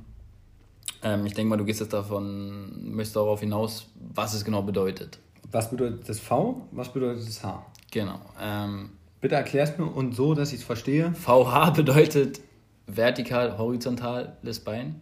Ähm, 1.02 1.24
ich 1.24 1.34
denke 1.34 1.50
mal, 1.50 1.56
du 1.56 1.64
gehst 1.64 1.80
jetzt 1.80 1.92
davon, 1.92 2.94
möchtest 2.94 3.16
darauf 3.16 3.40
hinaus, 3.40 3.88
was 3.94 4.34
es 4.34 4.44
genau 4.44 4.62
bedeutet. 4.62 5.18
Was 5.50 5.70
bedeutet 5.70 6.08
das 6.08 6.20
V? 6.20 6.66
Was 6.72 6.92
bedeutet 6.92 7.26
das 7.26 7.42
H? 7.42 7.64
Genau. 7.90 8.20
Ähm, 8.40 8.90
Bitte 9.20 9.36
erklär 9.36 9.64
es 9.64 9.78
mir 9.78 9.86
und 9.86 10.16
so, 10.16 10.34
dass 10.34 10.52
ich 10.52 10.60
es 10.60 10.64
verstehe. 10.64 11.14
VH 11.14 11.70
bedeutet 11.70 12.40
vertikal, 12.86 13.58
horizontales 13.58 14.60
Bein. 14.60 15.00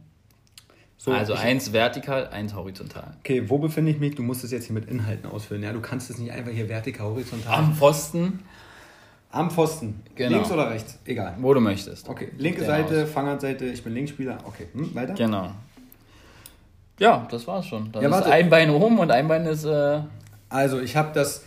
So, 0.97 1.13
also 1.13 1.33
eins 1.33 1.73
vertikal, 1.73 2.29
eins 2.29 2.55
horizontal. 2.55 3.17
Okay, 3.21 3.49
wo 3.49 3.57
befinde 3.57 3.91
ich 3.91 3.99
mich? 3.99 4.17
Du 4.17 4.23
musst 4.23 4.45
es 4.45 4.51
jetzt 4.51 4.67
hier 4.67 4.75
mit 4.75 4.85
Inhalten 4.85 5.31
ausfüllen. 5.31 5.63
Ja, 5.63 5.73
du 5.73 5.81
kannst 5.81 6.11
es 6.11 6.19
nicht 6.19 6.31
einfach 6.31 6.53
hier 6.53 6.69
vertikal, 6.69 7.07
horizontal. 7.07 7.55
Am 7.55 7.75
Pfosten. 7.75 8.41
Am 9.31 9.51
Pfosten. 9.51 10.03
Genau. 10.15 10.37
Links 10.37 10.51
oder 10.51 10.69
rechts? 10.69 10.99
Egal. 11.07 11.37
Wo 11.39 11.55
du 11.55 11.61
möchtest. 11.61 12.09
Okay, 12.09 12.33
linke 12.37 12.65
Seite, 12.65 13.07
Fangerseite, 13.07 13.65
ich 13.67 13.83
bin 13.83 13.95
Linksspieler. 13.95 14.39
Okay, 14.45 14.67
hm, 14.75 14.95
weiter? 14.95 15.15
Genau. 15.15 15.53
Ja, 16.99 17.27
das 17.31 17.47
war's 17.47 17.67
schon. 17.67 17.91
Dann 17.93 18.03
ja, 18.03 18.19
ist 18.19 18.27
ein 18.27 18.51
Bein 18.51 18.69
oben 18.69 18.99
und 18.99 19.11
ein 19.11 19.27
Bein 19.27 19.47
ist. 19.47 19.65
Äh 19.65 20.01
also, 20.51 20.81
ich 20.81 20.97
habe 20.97 21.13
das 21.15 21.45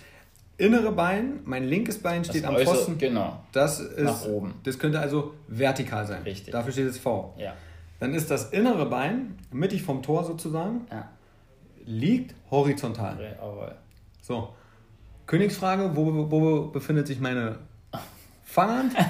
innere 0.58 0.92
Bein, 0.92 1.40
mein 1.46 1.64
linkes 1.64 2.00
Bein 2.00 2.24
steht 2.24 2.46
am 2.46 2.56
äußere- 2.56 2.64
Pfosten. 2.66 2.98
genau. 2.98 3.40
Das 3.52 3.80
ist, 3.80 4.00
Nach 4.04 4.26
oben. 4.26 4.54
Das 4.64 4.78
könnte 4.80 5.00
also 5.00 5.34
vertikal 5.48 6.06
sein. 6.06 6.24
Richtig. 6.24 6.52
Dafür 6.52 6.72
steht 6.72 6.88
es 6.88 6.98
V. 7.00 7.34
Ja. 7.38 7.54
Dann 8.00 8.14
ist 8.14 8.30
das 8.32 8.52
innere 8.52 8.86
Bein, 8.88 9.38
mittig 9.52 9.84
vom 9.84 10.02
Tor 10.04 10.24
sozusagen, 10.26 10.86
Ja. 10.92 11.08
liegt 11.86 12.36
horizontal. 12.52 13.18
Jawohl. 13.40 13.76
So. 14.22 14.50
Königsfrage, 15.26 15.96
wo, 15.96 16.30
wo 16.30 16.68
befindet 16.68 17.08
sich 17.08 17.20
meine 17.20 17.60
Fanghand? 18.44 18.94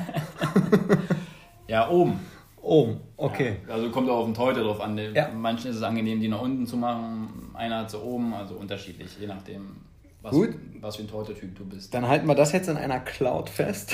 Ja, 1.67 1.89
oben. 1.89 2.19
Oben. 2.61 2.99
Okay. 3.17 3.57
Ja, 3.67 3.75
also 3.75 3.89
kommt 3.89 4.09
auch 4.09 4.17
auf 4.19 4.25
den 4.25 4.33
Torhüter 4.33 4.63
drauf 4.63 4.79
an. 4.81 4.97
Ja. 5.13 5.29
Manchen 5.29 5.71
ist 5.71 5.77
es 5.77 5.83
angenehm, 5.83 6.19
die 6.19 6.27
nach 6.27 6.41
unten 6.41 6.67
zu 6.67 6.77
machen. 6.77 7.49
Einer 7.53 7.79
hat 7.79 7.91
sie 7.91 7.97
oben, 7.99 8.33
also 8.33 8.55
unterschiedlich, 8.55 9.17
je 9.19 9.27
nachdem, 9.27 9.77
was, 10.23 10.31
Gut. 10.31 10.49
was 10.81 10.95
für 10.95 11.03
ein 11.03 11.07
Torhüter-Typ 11.07 11.55
du 11.55 11.65
bist. 11.65 11.93
Dann 11.93 12.07
halten 12.07 12.25
wir 12.27 12.33
das 12.35 12.51
jetzt 12.53 12.67
in 12.69 12.77
einer 12.77 12.99
Cloud 13.01 13.49
fest. 13.49 13.93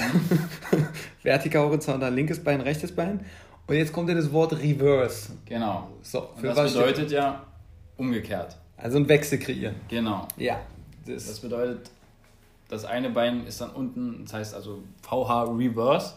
Vertikal, 1.24 1.64
horizontal, 1.66 2.14
linkes 2.14 2.42
Bein, 2.44 2.62
rechtes 2.62 2.92
Bein. 2.94 3.26
Und 3.68 3.76
jetzt 3.76 3.92
kommt 3.94 4.10
ja 4.10 4.16
das 4.16 4.32
Wort 4.32 4.54
Reverse. 4.54 5.32
Genau. 5.46 5.90
So, 6.02 6.22
Und 6.30 6.40
für 6.40 6.48
das 6.48 6.58
was 6.58 6.74
bedeutet 6.74 7.12
ja 7.12 7.44
umgekehrt. 7.98 8.56
Also 8.78 8.98
ein 8.98 9.08
Wechsel 9.10 9.38
kreieren. 9.40 9.76
Genau. 9.90 10.28
Ja. 10.38 10.60
Das, 11.06 11.28
Das 11.28 11.40
bedeutet, 11.40 11.90
das 12.70 12.86
eine 12.86 13.10
Bein 13.10 13.46
ist 13.46 13.60
dann 13.62 13.72
unten, 13.72 14.22
das 14.24 14.34
heißt 14.34 14.56
also 14.56 14.84
VH 15.02 15.44
Reverse. 15.58 16.14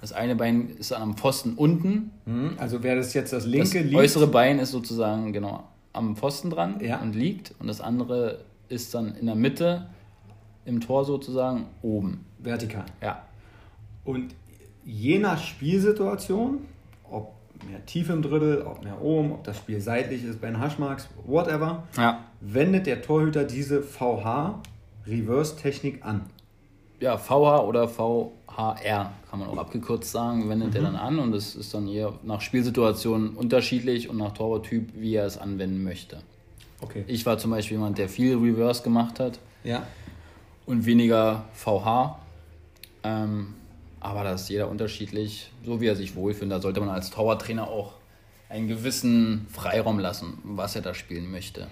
Das 0.00 0.12
eine 0.12 0.36
Bein 0.36 0.68
ist 0.78 0.92
dann 0.92 1.02
am 1.02 1.16
Pfosten 1.16 1.54
unten. 1.54 2.12
Mhm. 2.24 2.52
Also 2.58 2.84
wäre 2.84 2.96
das 2.96 3.14
jetzt 3.14 3.32
das 3.32 3.44
Das 3.44 3.50
linke 3.52 3.80
liegt. 3.80 3.96
äußere 3.96 4.28
Bein 4.28 4.60
ist 4.60 4.70
sozusagen 4.70 5.32
genau 5.32 5.64
am 5.92 6.14
Pfosten 6.14 6.50
dran 6.50 6.78
Ja. 6.80 7.00
und 7.00 7.14
liegt. 7.16 7.52
Und 7.58 7.66
das 7.66 7.80
andere 7.80 8.44
ist 8.68 8.94
dann 8.94 9.16
in 9.16 9.26
der 9.26 9.34
Mitte 9.34 9.86
im 10.64 10.80
Tor 10.80 11.04
sozusagen 11.04 11.66
oben. 11.82 12.24
vertikal. 12.38 12.84
Ja. 13.02 13.22
Und 14.04 14.34
je 14.84 15.18
nach 15.18 15.42
Spielsituation, 15.42 16.60
ob 17.10 17.32
mehr 17.68 17.84
tief 17.86 18.08
im 18.10 18.22
Drittel, 18.22 18.62
ob 18.62 18.84
mehr 18.84 19.00
oben, 19.02 19.32
ob 19.32 19.42
das 19.44 19.56
Spiel 19.58 19.80
seitlich 19.80 20.22
ist, 20.24 20.40
bei 20.40 20.46
den 20.48 20.60
Haschmarks, 20.60 21.08
whatever, 21.24 21.84
Ja. 21.96 22.24
wendet 22.40 22.86
der 22.86 23.02
Torhüter 23.02 23.44
diese 23.44 23.82
VH-Reverse-Technik 23.82 26.04
an. 26.04 26.26
Ja, 27.00 27.18
VH 27.18 27.62
oder 27.64 27.88
VHR 27.88 29.12
kann 29.28 29.38
man 29.38 29.48
auch 29.48 29.58
abgekürzt 29.58 30.10
sagen, 30.10 30.48
wendet 30.48 30.74
er 30.74 30.82
dann 30.82 30.96
an 30.96 31.18
und 31.18 31.34
es 31.34 31.54
ist 31.56 31.74
dann 31.74 31.88
eher 31.88 32.14
nach 32.22 32.40
Spielsituation 32.40 33.30
unterschiedlich 33.36 34.08
und 34.08 34.16
nach 34.16 34.32
Torwarttyp, 34.32 34.92
wie 34.94 35.14
er 35.14 35.26
es 35.26 35.36
anwenden 35.36 35.84
möchte. 35.84 36.20
Okay. 36.80 37.04
Ich 37.06 37.24
war 37.26 37.38
zum 37.38 37.50
Beispiel 37.50 37.76
jemand, 37.76 37.98
der 37.98 38.08
viel 38.08 38.36
Reverse 38.36 38.82
gemacht 38.82 39.18
hat 39.20 39.38
Ja. 39.64 39.86
und 40.66 40.84
weniger 40.86 41.44
VH. 41.54 42.18
Ähm, 43.02 43.54
aber 44.00 44.24
da 44.24 44.32
ist 44.34 44.48
jeder 44.48 44.68
unterschiedlich, 44.68 45.50
so 45.64 45.80
wie 45.80 45.86
er 45.86 45.96
sich 45.96 46.14
wohlfühlt. 46.16 46.50
Da 46.50 46.60
sollte 46.60 46.80
man 46.80 46.90
als 46.90 47.10
Torwarttrainer 47.10 47.66
auch 47.68 47.94
einen 48.48 48.68
gewissen 48.68 49.46
Freiraum 49.50 49.98
lassen, 49.98 50.38
was 50.44 50.76
er 50.76 50.82
da 50.82 50.94
spielen 50.94 51.30
möchte. 51.30 51.66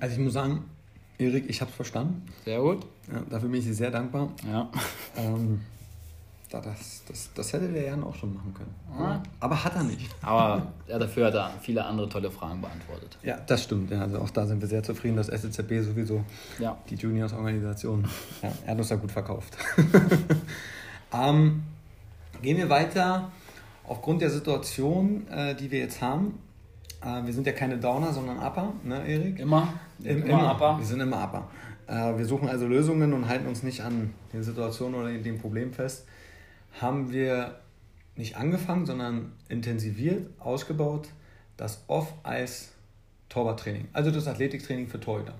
Also 0.00 0.16
ich 0.16 0.20
muss 0.20 0.32
sagen, 0.32 0.64
Erik, 1.18 1.44
ich 1.48 1.60
habe 1.60 1.70
es 1.70 1.76
verstanden. 1.76 2.22
Sehr 2.44 2.60
gut. 2.60 2.84
Ja, 3.12 3.22
dafür 3.30 3.48
bin 3.48 3.60
ich 3.60 3.66
dir 3.66 3.74
sehr 3.74 3.90
dankbar. 3.90 4.32
Ja. 4.50 4.68
Ähm, 5.16 5.60
das, 6.60 7.02
das, 7.08 7.30
das 7.34 7.52
hätte 7.52 7.68
der 7.68 7.84
Jan 7.86 8.02
auch 8.04 8.14
schon 8.14 8.34
machen 8.34 8.52
können. 8.54 8.74
Ja. 8.98 9.22
Aber 9.40 9.64
hat 9.64 9.74
er 9.76 9.82
nicht. 9.84 10.08
Aber 10.22 10.66
ja, 10.86 10.98
dafür 10.98 11.26
hat 11.26 11.34
er 11.34 11.50
viele 11.60 11.84
andere 11.84 12.08
tolle 12.08 12.30
Fragen 12.30 12.60
beantwortet. 12.60 13.16
Ja, 13.22 13.38
das 13.46 13.62
stimmt. 13.64 13.90
Ja, 13.90 14.00
also 14.02 14.18
auch 14.18 14.30
da 14.30 14.46
sind 14.46 14.60
wir 14.60 14.68
sehr 14.68 14.82
zufrieden, 14.82 15.16
dass 15.16 15.28
SCB 15.28 15.80
sowieso 15.82 16.24
Ja. 16.58 16.76
die 16.88 16.94
Juniors-Organisation, 16.96 18.04
ja, 18.42 18.50
er 18.64 18.70
hat 18.72 18.78
uns 18.78 18.88
da 18.88 18.96
gut 18.96 19.12
verkauft. 19.12 19.56
ähm, 21.12 21.62
gehen 22.42 22.56
wir 22.56 22.68
weiter. 22.68 23.30
Aufgrund 23.86 24.22
der 24.22 24.30
Situation, 24.30 25.26
äh, 25.28 25.54
die 25.54 25.70
wir 25.70 25.78
jetzt 25.80 26.00
haben, 26.00 26.38
äh, 27.02 27.24
wir 27.24 27.32
sind 27.32 27.46
ja 27.46 27.52
keine 27.52 27.76
Downer, 27.76 28.12
sondern 28.12 28.38
Upper, 28.38 28.72
ne, 28.82 29.06
Erik? 29.06 29.38
Immer? 29.38 29.68
Im- 30.02 30.24
immer 30.24 30.52
Upper? 30.54 30.78
Wir 30.78 30.86
sind 30.86 31.00
immer 31.00 31.22
Upper. 31.22 31.48
Äh, 31.86 32.16
wir 32.16 32.24
suchen 32.24 32.48
also 32.48 32.66
Lösungen 32.66 33.12
und 33.12 33.28
halten 33.28 33.46
uns 33.46 33.62
nicht 33.62 33.82
an 33.82 34.14
den 34.32 34.42
Situationen 34.42 34.98
oder 34.98 35.12
dem 35.12 35.38
Problem 35.38 35.72
fest. 35.72 36.06
Haben 36.80 37.12
wir 37.12 37.60
nicht 38.16 38.36
angefangen, 38.36 38.86
sondern 38.86 39.32
intensiviert, 39.48 40.28
ausgebaut, 40.38 41.08
das 41.56 41.84
Off-Eis-Torwarttraining, 41.88 43.88
also 43.92 44.10
das 44.10 44.26
Athletiktraining 44.26 44.88
für 44.88 45.00
Torhüter. 45.00 45.34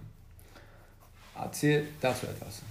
Erzähl 1.37 1.87
dazu 2.01 2.27
etwas. 2.27 2.63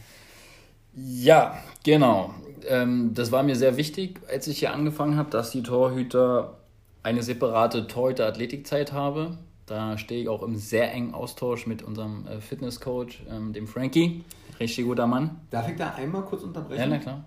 Ja, 0.95 1.57
genau. 1.83 2.33
Ähm, 2.67 3.13
das 3.13 3.31
war 3.31 3.43
mir 3.43 3.55
sehr 3.55 3.77
wichtig, 3.77 4.19
als 4.29 4.47
ich 4.47 4.59
hier 4.59 4.73
angefangen 4.73 5.17
habe, 5.17 5.29
dass 5.29 5.51
die 5.51 5.63
Torhüter 5.63 6.57
eine 7.01 7.23
separate 7.23 7.87
Torhüter-Athletikzeit 7.87 8.93
haben. 8.93 9.39
Da 9.65 9.97
stehe 9.97 10.21
ich 10.21 10.29
auch 10.29 10.43
im 10.43 10.55
sehr 10.55 10.93
engen 10.93 11.13
Austausch 11.13 11.67
mit 11.67 11.81
unserem 11.81 12.27
äh, 12.27 12.39
Fitnesscoach, 12.39 13.23
ähm, 13.29 13.53
dem 13.53 13.67
Frankie. 13.67 14.23
Richtig 14.59 14.85
guter 14.85 15.07
Mann. 15.07 15.41
Darf 15.49 15.67
ich 15.67 15.75
da 15.75 15.95
einmal 15.95 16.21
kurz 16.23 16.43
unterbrechen? 16.43 16.79
Ja, 16.79 16.87
na 16.87 16.97
klar. 16.99 17.25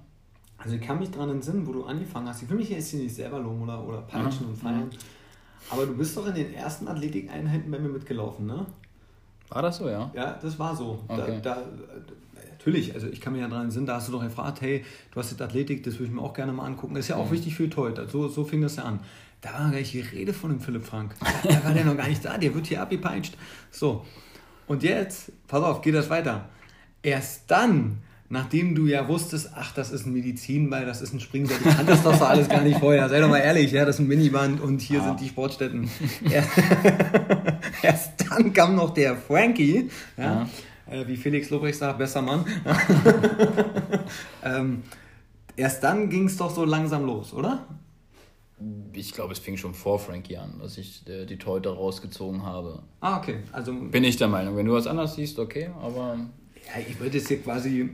Also 0.58 0.76
ich 0.76 0.82
kann 0.82 0.98
mich 0.98 1.10
daran 1.10 1.30
entsinnen, 1.30 1.66
wo 1.66 1.72
du 1.72 1.84
angefangen 1.84 2.28
hast. 2.28 2.42
Ich 2.42 2.48
will 2.48 2.56
mich 2.56 2.70
jetzt 2.70 2.90
hier 2.90 3.00
nicht 3.00 3.14
selber 3.14 3.38
loben 3.38 3.62
oder, 3.62 3.82
oder 3.86 4.02
peitschen 4.02 4.46
und 4.46 4.56
feiern. 4.56 4.90
Aber 5.70 5.86
du 5.86 5.96
bist 5.96 6.16
doch 6.16 6.26
in 6.26 6.34
den 6.34 6.54
ersten 6.54 6.88
Athletikeinheiten 6.88 7.70
bei 7.70 7.78
mir 7.78 7.88
mitgelaufen, 7.88 8.46
ne? 8.46 8.64
War 9.48 9.62
das 9.62 9.76
so, 9.76 9.88
ja? 9.88 10.10
Ja, 10.14 10.38
das 10.40 10.58
war 10.58 10.74
so. 10.74 11.02
Okay. 11.08 11.40
Da, 11.42 11.54
da, 11.54 11.62
natürlich, 12.66 12.94
also 12.94 13.06
ich 13.06 13.20
kann 13.20 13.32
mich 13.32 13.42
ja 13.42 13.48
daran 13.48 13.66
entsinnen, 13.66 13.86
da 13.86 13.96
hast 13.96 14.08
du 14.08 14.12
doch 14.12 14.22
gefragt, 14.22 14.60
hey, 14.60 14.84
du 15.12 15.20
hast 15.20 15.30
jetzt 15.30 15.40
Athletik, 15.40 15.84
das 15.84 15.94
würde 15.94 16.06
ich 16.06 16.10
mir 16.10 16.20
auch 16.20 16.34
gerne 16.34 16.52
mal 16.52 16.64
angucken. 16.64 16.94
Das 16.94 17.04
ist 17.04 17.08
ja 17.08 17.16
auch 17.16 17.30
wichtig 17.30 17.54
für 17.54 17.68
heute. 17.76 18.08
So, 18.08 18.28
so 18.28 18.44
fing 18.44 18.60
das 18.60 18.76
ja 18.76 18.84
an. 18.84 19.00
Da 19.40 19.52
war 19.52 19.70
gar 19.70 19.78
nicht 19.78 19.92
die 19.92 20.00
Rede 20.00 20.32
von 20.32 20.50
dem 20.50 20.60
Philipp 20.60 20.84
Frank. 20.84 21.14
Da 21.44 21.64
war 21.64 21.72
der 21.72 21.84
noch 21.84 21.96
gar 21.96 22.08
nicht 22.08 22.24
da, 22.24 22.36
der 22.38 22.52
wird 22.54 22.66
hier 22.66 22.82
abgepeitscht. 22.82 23.36
So. 23.70 24.04
Und 24.66 24.82
jetzt, 24.82 25.30
pass 25.46 25.62
auf, 25.62 25.80
geht 25.80 25.94
das 25.94 26.10
weiter. 26.10 26.48
Erst 27.02 27.48
dann, 27.48 27.98
nachdem 28.28 28.74
du 28.74 28.86
ja 28.86 29.08
wusstest, 29.08 29.50
ach, 29.54 29.72
das 29.74 29.90
ist 29.90 30.06
ein 30.06 30.12
Medizinball, 30.12 30.84
das 30.84 31.02
ist 31.02 31.12
ein 31.12 31.20
Springseil, 31.20 31.58
du 31.62 31.70
kanntest 31.70 32.04
das 32.04 32.18
doch 32.18 32.28
alles 32.28 32.48
gar 32.48 32.62
nicht 32.62 32.78
vorher. 32.78 33.08
Sei 33.08 33.20
doch 33.20 33.28
mal 33.28 33.38
ehrlich, 33.38 33.72
ja, 33.72 33.84
das 33.84 33.96
ist 33.96 34.00
ein 34.00 34.08
Miniband 34.08 34.60
und 34.60 34.80
hier 34.80 35.02
sind 35.02 35.20
die 35.20 35.28
Sportstätten. 35.28 35.88
Erst, 36.30 36.50
erst 37.82 38.12
dann 38.28 38.52
kam 38.52 38.74
noch 38.74 38.90
der 38.94 39.16
Frankie, 39.16 39.90
ja, 40.16 40.48
äh, 40.90 41.06
wie 41.06 41.16
Felix 41.16 41.50
Lobrecht 41.50 41.78
sagt, 41.78 41.98
besser 41.98 42.22
Mann. 42.22 42.44
ähm, 44.44 44.82
erst 45.56 45.82
dann 45.82 46.08
ging 46.10 46.26
es 46.26 46.36
doch 46.36 46.50
so 46.50 46.64
langsam 46.64 47.04
los, 47.04 47.32
oder? 47.32 47.66
Ich 48.94 49.12
glaube, 49.12 49.34
es 49.34 49.38
fing 49.38 49.58
schon 49.58 49.74
vor 49.74 49.98
Frankie 49.98 50.38
an, 50.38 50.58
dass 50.60 50.78
ich 50.78 51.06
äh, 51.06 51.26
die 51.26 51.36
Torhüter 51.36 51.72
rausgezogen 51.74 52.42
habe. 52.42 52.82
Ah, 53.00 53.18
okay. 53.18 53.40
Also, 53.52 53.74
Bin 53.74 54.02
ich 54.02 54.16
der 54.16 54.28
Meinung. 54.28 54.56
Wenn 54.56 54.64
du 54.64 54.72
was 54.72 54.86
anderes 54.86 55.14
siehst, 55.14 55.38
okay, 55.38 55.70
aber. 55.82 56.18
ja, 56.66 56.80
ich 56.88 56.98
würde 56.98 57.18
jetzt 57.18 57.28
hier 57.28 57.42
quasi, 57.42 57.90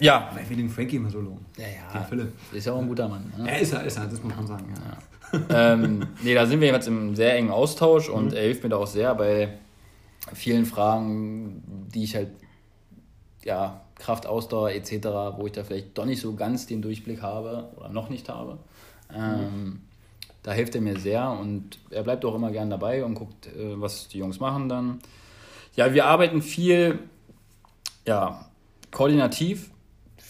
Ja. 0.00 0.30
weil 0.34 0.48
wir 0.48 0.56
den 0.56 0.68
Frankie 0.70 0.96
immer 0.96 1.10
so 1.10 1.20
loben. 1.20 1.44
Ja, 1.56 1.64
Den 1.64 1.74
ja. 1.94 2.04
Philipp. 2.04 2.32
Ist 2.52 2.66
ja 2.66 2.72
auch 2.72 2.80
ein 2.80 2.88
guter 2.88 3.08
Mann. 3.08 3.32
Ne? 3.38 3.46
Ja, 3.46 3.56
ist 3.56 3.72
er, 3.72 3.84
ist 3.84 3.96
er, 3.98 4.06
das 4.06 4.22
muss 4.22 4.34
man 4.34 4.46
sagen. 4.46 4.74
Ja. 4.74 5.72
ähm, 5.72 6.06
nee, 6.22 6.34
da 6.34 6.46
sind 6.46 6.60
wir 6.60 6.68
jetzt 6.68 6.88
im 6.88 7.14
sehr 7.14 7.34
engen 7.36 7.50
Austausch 7.50 8.08
und 8.08 8.32
er 8.32 8.42
hilft 8.42 8.62
mir 8.62 8.68
da 8.70 8.76
auch 8.76 8.86
sehr 8.86 9.14
bei 9.14 9.48
vielen 10.34 10.66
Fragen, 10.66 11.62
die 11.94 12.04
ich 12.04 12.14
halt, 12.14 12.28
ja, 13.44 13.80
Kraft, 13.96 14.26
Ausdauer 14.26 14.70
etc., 14.70 15.06
wo 15.36 15.46
ich 15.46 15.52
da 15.52 15.62
vielleicht 15.64 15.96
doch 15.96 16.04
nicht 16.04 16.20
so 16.20 16.34
ganz 16.34 16.66
den 16.66 16.82
Durchblick 16.82 17.22
habe 17.22 17.70
oder 17.76 17.88
noch 17.88 18.08
nicht 18.08 18.28
habe. 18.28 18.58
Ähm, 19.14 19.80
Da 20.42 20.52
hilft 20.52 20.74
er 20.74 20.80
mir 20.80 20.98
sehr 20.98 21.30
und 21.30 21.78
er 21.90 22.02
bleibt 22.02 22.24
auch 22.24 22.34
immer 22.34 22.50
gern 22.50 22.68
dabei 22.68 23.04
und 23.04 23.14
guckt, 23.14 23.46
äh, 23.46 23.80
was 23.80 24.08
die 24.08 24.18
Jungs 24.18 24.40
machen 24.40 24.68
dann. 24.68 24.98
Ja, 25.76 25.94
wir 25.94 26.06
arbeiten 26.06 26.42
viel, 26.42 26.98
ja, 28.06 28.44
koordinativ, 28.90 29.70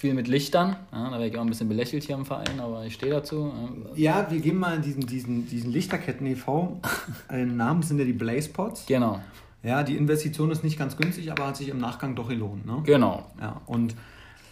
viel 0.02 0.14
mit 0.14 0.26
Lichtern. 0.26 0.74
Ja, 0.90 1.04
da 1.04 1.12
werde 1.12 1.28
ich 1.28 1.36
auch 1.36 1.42
ein 1.42 1.48
bisschen 1.48 1.68
belächelt 1.68 2.02
hier 2.02 2.16
im 2.16 2.26
Verein, 2.26 2.58
aber 2.58 2.84
ich 2.84 2.94
stehe 2.94 3.12
dazu. 3.12 3.52
Ja. 3.94 4.26
Wir 4.28 4.40
geben 4.40 4.58
mal 4.58 4.80
diesen, 4.80 5.06
diesen, 5.06 5.46
diesen 5.46 5.70
Lichterketten 5.70 6.26
e.V. 6.26 6.80
einen 7.28 7.56
Namen, 7.62 7.82
sind 7.82 8.00
ja 8.00 8.04
die 8.04 8.12
Blaze 8.12 8.48
Pots. 8.48 8.84
Genau, 8.86 9.20
Ja, 9.62 9.84
die 9.84 9.96
Investition 9.96 10.50
ist 10.50 10.64
nicht 10.64 10.76
ganz 10.76 10.96
günstig, 10.96 11.30
aber 11.30 11.46
hat 11.46 11.56
sich 11.56 11.68
im 11.68 11.78
Nachgang 11.78 12.16
doch 12.16 12.28
gelohnt. 12.28 12.66
Ne? 12.66 12.82
genau. 12.84 13.30
Ja, 13.40 13.60
und 13.66 13.94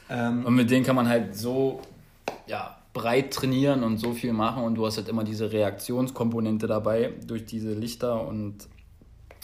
ähm, 0.09 0.47
Und 0.47 0.55
mit 0.55 0.70
denen 0.70 0.85
kann 0.85 0.95
man 0.95 1.09
halt 1.09 1.35
so 1.35 1.81
ja, 2.47 2.77
breit 2.93 3.33
trainieren 3.33 3.83
und 3.83 3.99
so 3.99 4.12
viel 4.12 4.33
machen 4.33 4.62
und 4.62 4.77
du 4.77 4.87
hast 4.87 4.99
halt 4.99 5.09
immer 5.09 5.25
diese 5.25 5.51
Reaktionskomponente 5.51 6.68
dabei 6.68 7.12
durch 7.27 7.45
diese 7.45 7.75
Lichter 7.75 8.25
und 8.25 8.68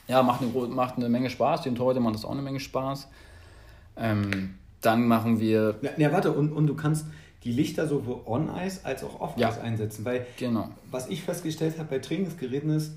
ja, 0.07 0.23
macht 0.23 0.41
eine, 0.41 0.67
macht 0.69 0.99
eine 0.99 1.09
Menge 1.09 1.31
Spaß. 1.31 1.63
Den 1.63 1.75
Torhüter 1.75 1.99
macht 1.99 2.15
das 2.15 2.25
auch 2.25 2.31
eine 2.31 2.43
Menge 2.43 2.61
Spaß. 2.61 3.09
Ähm, 3.97 4.55
dann 4.87 5.07
machen 5.07 5.41
wir, 5.41 5.77
ja, 5.83 5.91
ja, 5.97 6.13
warte, 6.13 6.33
und, 6.33 6.53
und 6.53 6.67
du 6.67 6.75
kannst 6.75 7.07
die 7.45 7.53
Lichter 7.53 7.87
sowohl 7.87 8.21
on-Ice 8.25 8.81
als 8.85 9.05
auch 9.05 9.21
off-Ice 9.21 9.41
Ja. 9.41 9.61
einsetzen, 9.61 10.05
weil 10.05 10.27
genau, 10.39 10.71
was 10.91 11.09
ich 11.09 11.23
festgestellt 11.23 11.79
habe 11.79 11.89
bei 11.91 11.99
Trainingsgeräten 11.99 12.71
ist, 12.71 12.93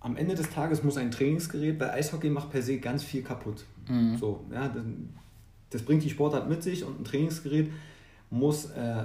am 0.00 0.16
Ende 0.16 0.34
des 0.34 0.50
Tages 0.50 0.82
muss 0.82 0.96
ein 0.98 1.10
Trainingsgerät, 1.10 1.78
bei 1.78 1.92
Eishockey 1.92 2.28
macht 2.30 2.50
per 2.50 2.62
se 2.62 2.78
ganz 2.78 3.02
viel 3.02 3.22
kaputt. 3.22 3.64
Mhm. 3.88 4.16
So, 4.18 4.44
ja, 4.52 4.68
dann, 4.68 5.14
das 5.70 5.82
bringt 5.82 6.04
die 6.04 6.10
Sportart 6.10 6.48
mit 6.48 6.62
sich 6.62 6.84
und 6.84 7.00
ein 7.00 7.04
Trainingsgerät 7.04 7.70
muss 8.30 8.66
äh, 8.66 9.04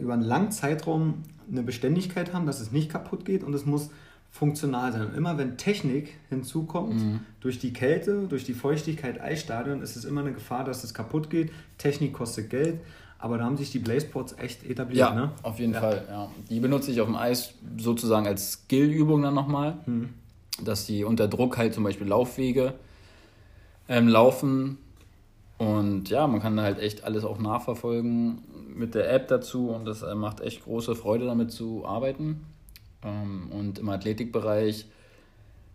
über 0.00 0.14
einen 0.14 0.22
langen 0.22 0.52
Zeitraum 0.52 1.22
eine 1.50 1.62
Beständigkeit 1.62 2.32
haben, 2.32 2.46
dass 2.46 2.60
es 2.60 2.72
nicht 2.72 2.90
kaputt 2.90 3.24
geht 3.24 3.44
und 3.44 3.52
es 3.54 3.66
muss 3.66 3.90
funktional 4.32 4.92
sein. 4.92 5.02
Und 5.02 5.14
immer 5.14 5.36
wenn 5.36 5.58
Technik 5.58 6.14
hinzukommt, 6.30 7.00
mhm. 7.00 7.20
durch 7.40 7.58
die 7.58 7.72
Kälte, 7.74 8.26
durch 8.28 8.44
die 8.44 8.54
Feuchtigkeit 8.54 9.20
Eisstadion, 9.20 9.82
ist 9.82 9.94
es 9.94 10.06
immer 10.06 10.22
eine 10.22 10.32
Gefahr, 10.32 10.64
dass 10.64 10.82
es 10.82 10.94
kaputt 10.94 11.28
geht. 11.28 11.52
Technik 11.76 12.14
kostet 12.14 12.48
Geld, 12.48 12.80
aber 13.18 13.36
da 13.38 13.44
haben 13.44 13.58
sich 13.58 13.70
die 13.70 13.78
Blazeports 13.78 14.34
echt 14.38 14.64
etabliert. 14.64 15.10
Ja, 15.10 15.14
ne? 15.14 15.32
auf 15.42 15.60
jeden 15.60 15.74
ja. 15.74 15.80
Fall. 15.80 16.04
Ja. 16.10 16.30
Die 16.48 16.60
benutze 16.60 16.90
ich 16.90 17.00
auf 17.02 17.06
dem 17.06 17.14
Eis 17.14 17.54
sozusagen 17.76 18.26
als 18.26 18.52
Skillübung 18.52 19.20
dann 19.20 19.34
nochmal, 19.34 19.76
mhm. 19.84 20.08
dass 20.64 20.86
die 20.86 21.04
unter 21.04 21.28
Druck 21.28 21.58
halt 21.58 21.74
zum 21.74 21.84
Beispiel 21.84 22.08
Laufwege 22.08 22.72
ähm, 23.88 24.08
laufen. 24.08 24.78
Und 25.58 26.08
ja, 26.08 26.26
man 26.26 26.40
kann 26.40 26.56
da 26.56 26.62
halt 26.62 26.78
echt 26.78 27.04
alles 27.04 27.24
auch 27.24 27.38
nachverfolgen 27.38 28.42
mit 28.74 28.94
der 28.94 29.12
App 29.12 29.28
dazu 29.28 29.68
und 29.68 29.84
das 29.84 30.00
äh, 30.02 30.14
macht 30.14 30.40
echt 30.40 30.64
große 30.64 30.96
Freude 30.96 31.26
damit 31.26 31.52
zu 31.52 31.84
arbeiten. 31.84 32.46
Ähm, 33.04 33.48
und 33.50 33.78
im 33.78 33.88
Athletikbereich 33.88 34.86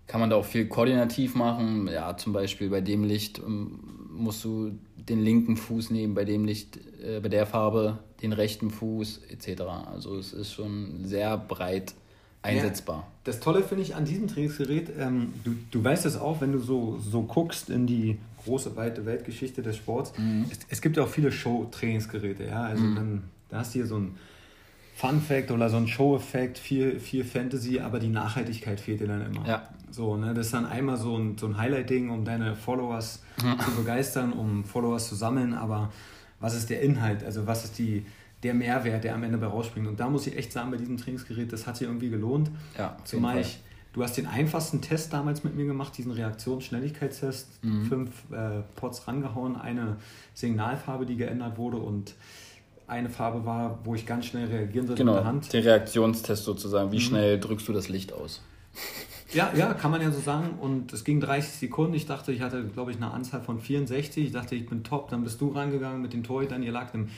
kann 0.08 0.22
man 0.22 0.30
da 0.30 0.38
auch 0.38 0.46
viel 0.46 0.68
koordinativ 0.68 1.36
machen. 1.36 1.90
Ja, 1.92 2.16
zum 2.18 2.34
Beispiel 2.34 2.70
bei 2.70 2.82
dem 2.82 3.04
Licht 3.04 3.40
ähm, 3.40 3.80
musst 4.10 4.44
du 4.44 4.72
den 4.96 5.24
linken 5.24 5.58
Fuß 5.58 5.92
nehmen, 5.92 6.16
bei 6.16 6.26
dem 6.26 6.46
Licht, 6.46 6.80
äh, 7.04 7.20
bei 7.20 7.30
der 7.30 7.46
Farbe 7.46 8.00
den 8.22 8.34
rechten 8.34 8.72
Fuß 8.72 9.22
etc. 9.30 9.62
Also 9.92 10.18
es 10.18 10.34
ist 10.34 10.54
schon 10.54 11.06
sehr 11.06 11.38
breit 11.38 11.94
einsetzbar. 12.42 12.98
Ja, 12.98 13.08
das 13.26 13.40
Tolle 13.40 13.64
finde 13.64 13.84
ich 13.84 13.96
an 13.96 14.06
diesem 14.06 14.28
Trainingsgerät, 14.28 14.92
ähm, 14.98 15.34
du, 15.44 15.56
du 15.72 15.84
weißt 15.84 16.06
es 16.06 16.18
auch, 16.18 16.42
wenn 16.42 16.54
du 16.54 16.60
so, 16.60 16.98
so 17.00 17.24
guckst 17.24 17.70
in 17.70 17.88
die 17.88 18.18
große, 18.46 18.76
weite 18.76 19.06
Weltgeschichte 19.06 19.62
des 19.62 19.76
Sports, 19.76 20.14
mhm. 20.18 20.46
es, 20.50 20.60
es, 20.70 20.82
gibt 20.82 20.98
ja 20.98 21.04
auch 21.04 21.10
viele 21.10 21.32
Show-Trainingsgeräte. 21.32 22.46
Ja? 22.46 22.64
Also 22.64 22.84
mhm. 22.84 22.96
dann, 22.96 23.24
da 23.50 23.58
hast 23.60 23.76
du 23.76 23.80
hier 23.80 23.88
so 23.88 23.98
ein 23.98 24.16
Fun 24.98 25.22
Fact 25.22 25.52
oder 25.52 25.70
so 25.70 25.78
ein 25.78 25.88
Show-Effekt, 25.88 26.58
viel, 26.58 27.00
viel 27.00 27.24
Fantasy, 27.24 27.80
aber 27.80 28.00
die 28.00 28.08
Nachhaltigkeit 28.08 28.80
fehlt 28.80 29.00
dir 29.00 29.06
dann 29.06 29.28
immer. 29.28 29.48
Ja. 29.48 29.70
So, 29.92 30.18
ne? 30.18 30.34
Das 30.34 30.48
ist 30.48 30.56
dann 30.56 30.66
einmal 30.66 30.98
so 30.98 31.16
ein, 31.16 31.38
so 31.38 31.46
ein 31.46 31.56
Highlight-Ding, 31.56 32.10
um 32.10 32.26
deine 32.26 32.56
Followers 32.56 33.22
mhm. 33.40 33.60
zu 33.60 33.76
begeistern, 33.76 34.34
um 34.34 34.64
Followers 34.64 35.08
zu 35.08 35.14
sammeln, 35.14 35.54
aber 35.54 35.92
was 36.40 36.56
ist 36.56 36.72
der 36.72 36.82
Inhalt? 36.82 37.24
Also 37.24 37.46
was 37.46 37.64
ist 37.64 37.78
die, 37.78 38.08
der 38.42 38.56
Mehrwert, 38.56 39.04
der 39.04 39.14
am 39.14 39.22
Ende 39.22 39.38
bei 39.38 39.46
rausspringt? 39.46 39.88
Und 39.88 40.00
da 40.00 40.10
muss 40.10 40.26
ich 40.26 40.36
echt 40.36 40.52
sagen, 40.52 40.72
bei 40.72 40.78
diesem 40.78 40.98
Trainingsgerät, 40.98 41.54
das 41.54 41.68
hat 41.68 41.78
sich 41.78 41.88
irgendwie 41.88 42.10
gelohnt. 42.10 42.50
Ja, 42.76 42.98
Zumal 43.04 43.42
ich, 43.42 43.60
du 43.94 44.02
hast 44.02 44.18
den 44.18 44.26
einfachsten 44.26 44.82
Test 44.82 45.14
damals 45.14 45.44
mit 45.44 45.56
mir 45.56 45.68
gemacht, 45.68 45.96
diesen 45.96 46.12
Reaktionsschnelligkeitstest, 46.12 47.64
mhm. 47.64 47.86
fünf 47.86 48.32
äh, 48.32 48.64
Pots 48.76 49.08
rangehauen, 49.08 49.58
eine 49.58 49.98
Signalfarbe, 50.34 51.06
die 51.06 51.18
geändert 51.18 51.60
wurde 51.60 51.78
und 51.78 52.16
eine 52.88 53.10
Farbe 53.10 53.46
war, 53.46 53.80
wo 53.84 53.96
ich 53.96 54.06
ganz 54.06 54.26
schnell 54.26 54.48
reagieren 54.48 54.88
sollte 54.88 55.02
genau, 55.02 55.14
mit 55.14 55.22
der 55.22 55.28
Hand. 55.28 55.54
Den 55.54 55.64
Reaktionstest 55.64 56.44
sozusagen. 56.44 56.92
Wie 56.92 56.98
mhm. 56.98 57.02
schnell 57.02 57.40
drückst 57.40 57.68
du 57.68 57.74
das 57.74 57.90
Licht 57.90 58.14
aus? 58.14 58.42
Ja, 59.34 59.52
ja, 59.56 59.74
kann 59.74 59.92
man 59.92 60.02
ja 60.02 60.10
so 60.10 60.22
sagen. 60.22 60.58
Und 60.60 60.94
es 60.94 61.04
ging 61.04 61.20
30 61.20 61.52
Sekunden. 61.52 61.94
Ich 61.94 62.06
dachte, 62.06 62.32
ich 62.32 62.42
hatte, 62.42 62.64
glaube 62.64 62.92
ich, 62.92 62.98
eine 62.98 63.12
Anzahl 63.12 63.42
von 63.42 63.60
64. 63.60 64.26
Ich 64.26 64.32
dachte, 64.32 64.56
ich 64.56 64.68
bin 64.68 64.84
top. 64.84 65.10
Dann 65.10 65.24
bist 65.24 65.42
du 65.42 65.50
reingegangen 65.50 66.02
mit 66.02 66.14
den 66.14 66.24
Torhütern. 66.24 66.64
Ihr 66.64 66.72
lag 66.72 66.94
im 66.94 67.10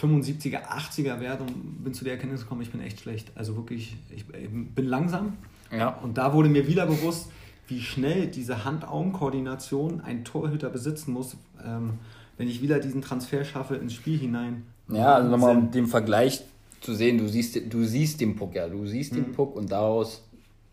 75er, 0.00 0.64
80er 0.66 1.20
Wert 1.20 1.40
und 1.40 1.84
bin 1.84 1.94
zu 1.94 2.04
der 2.04 2.14
Erkenntnis 2.14 2.42
gekommen, 2.42 2.62
ich 2.62 2.70
bin 2.70 2.80
echt 2.80 3.00
schlecht. 3.00 3.30
Also 3.34 3.56
wirklich, 3.56 3.96
ich 4.10 4.26
bin 4.26 4.86
langsam. 4.86 5.34
Ja. 5.70 5.88
Und 5.88 6.18
da 6.18 6.32
wurde 6.32 6.48
mir 6.48 6.66
wieder 6.66 6.86
bewusst, 6.86 7.30
wie 7.68 7.80
schnell 7.80 8.26
diese 8.26 8.64
Hand-Augen-Koordination 8.64 10.00
ein 10.00 10.24
Torhüter 10.24 10.68
besitzen 10.68 11.12
muss, 11.12 11.36
ähm, 11.64 11.94
wenn 12.36 12.48
ich 12.48 12.60
wieder 12.60 12.80
diesen 12.80 13.02
Transfer 13.02 13.44
schaffe 13.44 13.76
ins 13.76 13.94
Spiel 13.94 14.18
hinein. 14.18 14.64
Ja, 14.88 15.14
also 15.14 15.30
nochmal 15.30 15.56
um 15.56 15.70
den 15.70 15.86
Vergleich 15.86 16.42
zu 16.80 16.94
sehen, 16.94 17.18
du 17.18 17.28
siehst, 17.28 17.72
du 17.72 17.84
siehst 17.84 18.20
den 18.20 18.36
Puck, 18.36 18.54
ja, 18.54 18.68
du 18.68 18.86
siehst 18.86 19.12
mhm. 19.12 19.16
den 19.16 19.32
Puck 19.32 19.56
und 19.56 19.72
daraus 19.72 20.22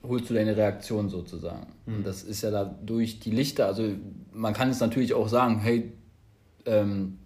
holst 0.04 0.30
du 0.30 0.34
deine 0.34 0.58
Reaktion 0.58 1.10
sozusagen. 1.10 1.68
Mhm. 1.86 1.96
Und 1.98 2.08
das 2.08 2.24
ist 2.24 2.42
ja 2.42 2.52
da 2.52 2.66
durch 2.66 3.20
die 3.20 3.32
Lichter, 3.32 3.68
also 3.68 3.84
man 4.34 4.54
kann 4.54 4.70
es 4.70 4.80
natürlich 4.80 5.14
auch 5.14 5.30
sagen, 5.30 5.60
hey, 5.60 5.94
ähm, 6.66 7.18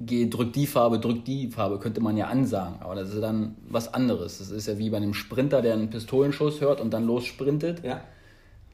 geh, 0.00 0.28
drück 0.28 0.52
die 0.52 0.66
Farbe, 0.66 0.98
drück 0.98 1.24
die 1.24 1.48
Farbe, 1.48 1.78
könnte 1.78 2.00
man 2.00 2.16
ja 2.16 2.26
ansagen, 2.26 2.76
aber 2.80 2.94
das 2.94 3.12
ist 3.12 3.20
dann 3.20 3.56
was 3.68 3.92
anderes. 3.92 4.38
Das 4.38 4.50
ist 4.50 4.66
ja 4.66 4.78
wie 4.78 4.90
bei 4.90 4.98
einem 4.98 5.14
Sprinter, 5.14 5.62
der 5.62 5.74
einen 5.74 5.90
Pistolenschuss 5.90 6.60
hört 6.60 6.80
und 6.80 6.92
dann 6.92 7.04
los 7.04 7.24
sprintet. 7.26 7.84
Ja. 7.84 8.02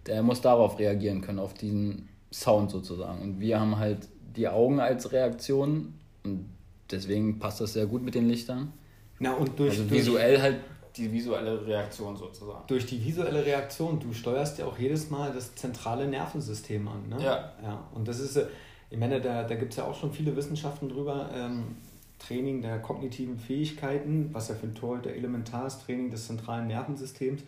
Der 0.06 0.22
muss 0.22 0.40
darauf 0.40 0.78
reagieren 0.78 1.20
können, 1.20 1.38
auf 1.38 1.54
diesen 1.54 2.08
Sound 2.32 2.70
sozusagen. 2.70 3.20
Und 3.20 3.40
wir 3.40 3.60
haben 3.60 3.78
halt 3.78 4.08
die 4.36 4.48
Augen 4.48 4.80
als 4.80 5.12
Reaktion 5.12 5.94
und 6.24 6.46
deswegen 6.90 7.38
passt 7.38 7.60
das 7.60 7.72
sehr 7.72 7.86
gut 7.86 8.02
mit 8.02 8.14
den 8.14 8.28
Lichtern. 8.28 8.72
Na, 9.18 9.34
und 9.34 9.58
durch, 9.58 9.78
also 9.78 9.90
visuell 9.90 10.32
durch, 10.32 10.42
halt 10.42 10.56
die 10.96 11.12
visuelle 11.12 11.66
Reaktion 11.66 12.16
sozusagen. 12.16 12.64
Durch 12.66 12.86
die 12.86 13.04
visuelle 13.04 13.44
Reaktion, 13.44 14.00
du 14.00 14.12
steuerst 14.12 14.58
ja 14.58 14.66
auch 14.66 14.78
jedes 14.78 15.10
Mal 15.10 15.32
das 15.32 15.54
zentrale 15.54 16.06
Nervensystem 16.06 16.86
an. 16.88 17.08
Ne? 17.08 17.22
Ja. 17.22 17.52
ja. 17.62 17.88
Und 17.94 18.08
das 18.08 18.18
ist, 18.18 18.36
äh, 18.36 18.46
ich 18.90 18.98
meine, 18.98 19.20
da, 19.20 19.44
da 19.44 19.54
gibt 19.54 19.72
es 19.72 19.76
ja 19.76 19.84
auch 19.84 19.94
schon 19.94 20.12
viele 20.12 20.34
Wissenschaften 20.36 20.88
drüber. 20.88 21.30
Ähm, 21.34 21.76
Training 22.18 22.60
der 22.60 22.78
kognitiven 22.80 23.38
Fähigkeiten, 23.38 24.28
was 24.32 24.48
ja 24.48 24.54
für 24.54 24.66
ein 24.66 24.74
Torhüter 24.74 25.10
elementar 25.10 25.66
ist, 25.66 25.84
Training 25.84 26.10
des 26.10 26.26
zentralen 26.26 26.66
Nervensystems. 26.66 27.42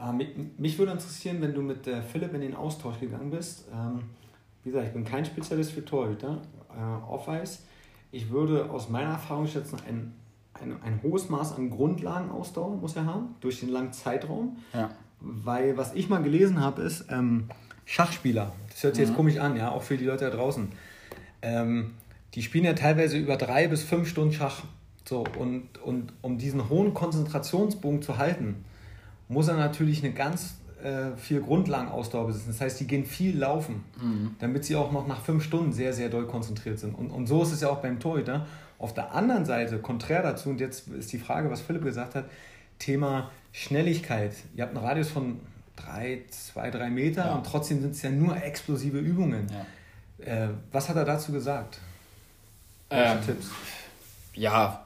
Äh, 0.00 0.12
mich, 0.12 0.28
mich, 0.56 0.78
würde 0.78 0.92
interessieren, 0.92 1.40
wenn 1.40 1.54
du 1.54 1.62
mit 1.62 1.86
äh, 1.86 2.02
Philipp 2.02 2.34
in 2.34 2.40
den 2.40 2.54
Austausch 2.54 2.98
gegangen 2.98 3.30
bist. 3.30 3.66
Ähm, 3.72 4.02
wie 4.64 4.70
gesagt, 4.70 4.88
ich 4.88 4.92
bin 4.92 5.04
kein 5.04 5.24
Spezialist 5.24 5.72
für 5.72 5.84
Torhüter, 5.84 6.40
äh, 6.70 7.10
Off-Ice. 7.10 7.60
Ich 8.12 8.30
würde 8.30 8.70
aus 8.70 8.88
meiner 8.88 9.10
Erfahrung 9.10 9.46
schätzen, 9.46 9.78
ein, 9.86 10.12
ein, 10.54 10.82
ein 10.82 11.00
hohes 11.02 11.28
Maß 11.28 11.56
an 11.56 11.70
Grundlagenausdauer 11.70 12.76
muss 12.76 12.96
er 12.96 13.06
haben, 13.06 13.34
durch 13.40 13.60
den 13.60 13.68
langen 13.68 13.92
Zeitraum. 13.92 14.56
Ja. 14.72 14.90
Weil 15.20 15.76
was 15.76 15.94
ich 15.94 16.08
mal 16.08 16.22
gelesen 16.22 16.60
habe, 16.60 16.82
ist 16.82 17.06
ähm, 17.10 17.48
Schachspieler. 17.84 18.52
Das 18.68 18.82
hört 18.82 18.94
sich 18.94 19.04
mhm. 19.04 19.08
jetzt 19.10 19.16
komisch 19.16 19.38
an, 19.38 19.56
ja, 19.56 19.70
auch 19.70 19.82
für 19.82 19.96
die 19.96 20.04
Leute 20.04 20.30
da 20.30 20.36
draußen. 20.36 20.68
Ähm, 21.42 21.92
die 22.34 22.42
spielen 22.42 22.64
ja 22.64 22.74
teilweise 22.74 23.18
über 23.18 23.36
drei 23.36 23.68
bis 23.68 23.82
fünf 23.82 24.08
Stunden 24.08 24.32
Schach. 24.32 24.62
So, 25.04 25.24
und, 25.38 25.78
und 25.78 26.12
um 26.22 26.38
diesen 26.38 26.68
hohen 26.68 26.94
Konzentrationsbogen 26.94 28.02
zu 28.02 28.18
halten, 28.18 28.64
muss 29.28 29.48
er 29.48 29.56
natürlich 29.56 30.04
eine 30.04 30.12
ganz 30.12 30.59
äh, 30.84 31.16
viel 31.16 31.40
Grundlagenausdauer 31.40 32.28
besitzen. 32.28 32.48
Das 32.48 32.60
heißt, 32.60 32.80
die 32.80 32.86
gehen 32.86 33.04
viel 33.04 33.38
laufen, 33.38 33.84
mhm. 34.00 34.36
damit 34.38 34.64
sie 34.64 34.76
auch 34.76 34.92
noch 34.92 35.06
nach 35.06 35.20
fünf 35.20 35.44
Stunden 35.44 35.72
sehr, 35.72 35.92
sehr 35.92 36.08
doll 36.08 36.26
konzentriert 36.26 36.78
sind. 36.78 36.94
Und, 36.94 37.10
und 37.10 37.26
so 37.26 37.42
ist 37.42 37.52
es 37.52 37.60
ja 37.60 37.68
auch 37.68 37.82
beim 37.82 38.00
Torhüter. 38.00 38.46
Auf 38.78 38.94
der 38.94 39.14
anderen 39.14 39.44
Seite, 39.44 39.78
konträr 39.78 40.22
dazu, 40.22 40.50
und 40.50 40.60
jetzt 40.60 40.88
ist 40.88 41.12
die 41.12 41.18
Frage, 41.18 41.50
was 41.50 41.60
Philipp 41.60 41.84
gesagt 41.84 42.14
hat, 42.14 42.24
Thema 42.78 43.30
Schnelligkeit. 43.52 44.34
Ihr 44.56 44.64
habt 44.64 44.74
einen 44.74 44.84
Radius 44.84 45.10
von 45.10 45.40
drei, 45.76 46.22
zwei, 46.30 46.70
drei 46.70 46.90
Meter 46.90 47.26
ja. 47.26 47.34
und 47.34 47.44
trotzdem 47.44 47.80
sind 47.80 47.92
es 47.92 48.02
ja 48.02 48.10
nur 48.10 48.36
explosive 48.42 48.98
Übungen. 48.98 49.46
Ja. 50.18 50.44
Äh, 50.44 50.48
was 50.72 50.88
hat 50.88 50.96
er 50.96 51.04
dazu 51.04 51.32
gesagt? 51.32 51.78
Ähm, 52.90 53.18
Tipps? 53.24 53.50
Ja, 54.34 54.84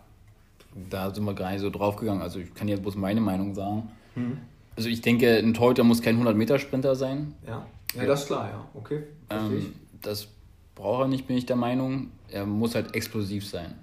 da 0.91 1.13
sind 1.13 1.25
wir 1.25 1.35
gar 1.35 1.53
nicht 1.53 1.61
so 1.61 1.71
drauf 1.71 1.97
gegangen. 1.97 2.23
Also 2.23 2.41
ich 2.41 2.53
kann 2.55 2.69
jetzt 2.69 2.83
bloß 2.83 2.97
meine 2.97 3.21
Meinung 3.21 3.55
sagen. 3.55 3.91
Mhm. 4.15 4.39
Also 4.77 4.89
ich 4.89 5.01
denke, 5.01 5.37
ein 5.37 5.55
Torhüter 5.55 5.85
muss 5.85 6.03
kein 6.03 6.23
100-Meter-Sprinter 6.23 6.95
sein. 6.97 7.35
Ja. 7.47 7.67
ja, 7.95 8.07
das 8.07 8.23
ist 8.23 8.27
klar, 8.27 8.49
ja. 8.49 8.69
Okay, 8.75 9.05
verstehe 9.29 9.59
ähm, 9.59 9.75
Das 10.03 10.29
braucht 10.75 11.03
er 11.03 11.09
nicht, 11.09 11.27
bin 11.27 11.37
ich 11.37 11.47
der 11.47 11.57
Meinung. 11.57 12.11
Er 12.29 12.45
muss 12.47 12.75
halt 12.75 12.95
explosiv 12.95 13.47
sein. 13.47 13.75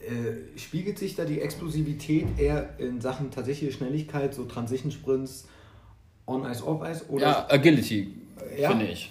Äh, 0.00 0.58
spiegelt 0.58 0.98
sich 0.98 1.14
da 1.14 1.24
die 1.24 1.40
Explosivität 1.40 2.26
eher 2.36 2.78
in 2.78 3.00
Sachen 3.00 3.30
tatsächliche 3.30 3.72
Schnelligkeit, 3.72 4.34
so 4.34 4.44
Transition-Sprints, 4.44 5.48
On-Ice, 6.26 6.66
Off-Ice? 6.66 7.04
Ja, 7.18 7.46
Agility, 7.48 8.14
ja? 8.58 8.70
finde 8.70 8.86
ich. 8.86 9.10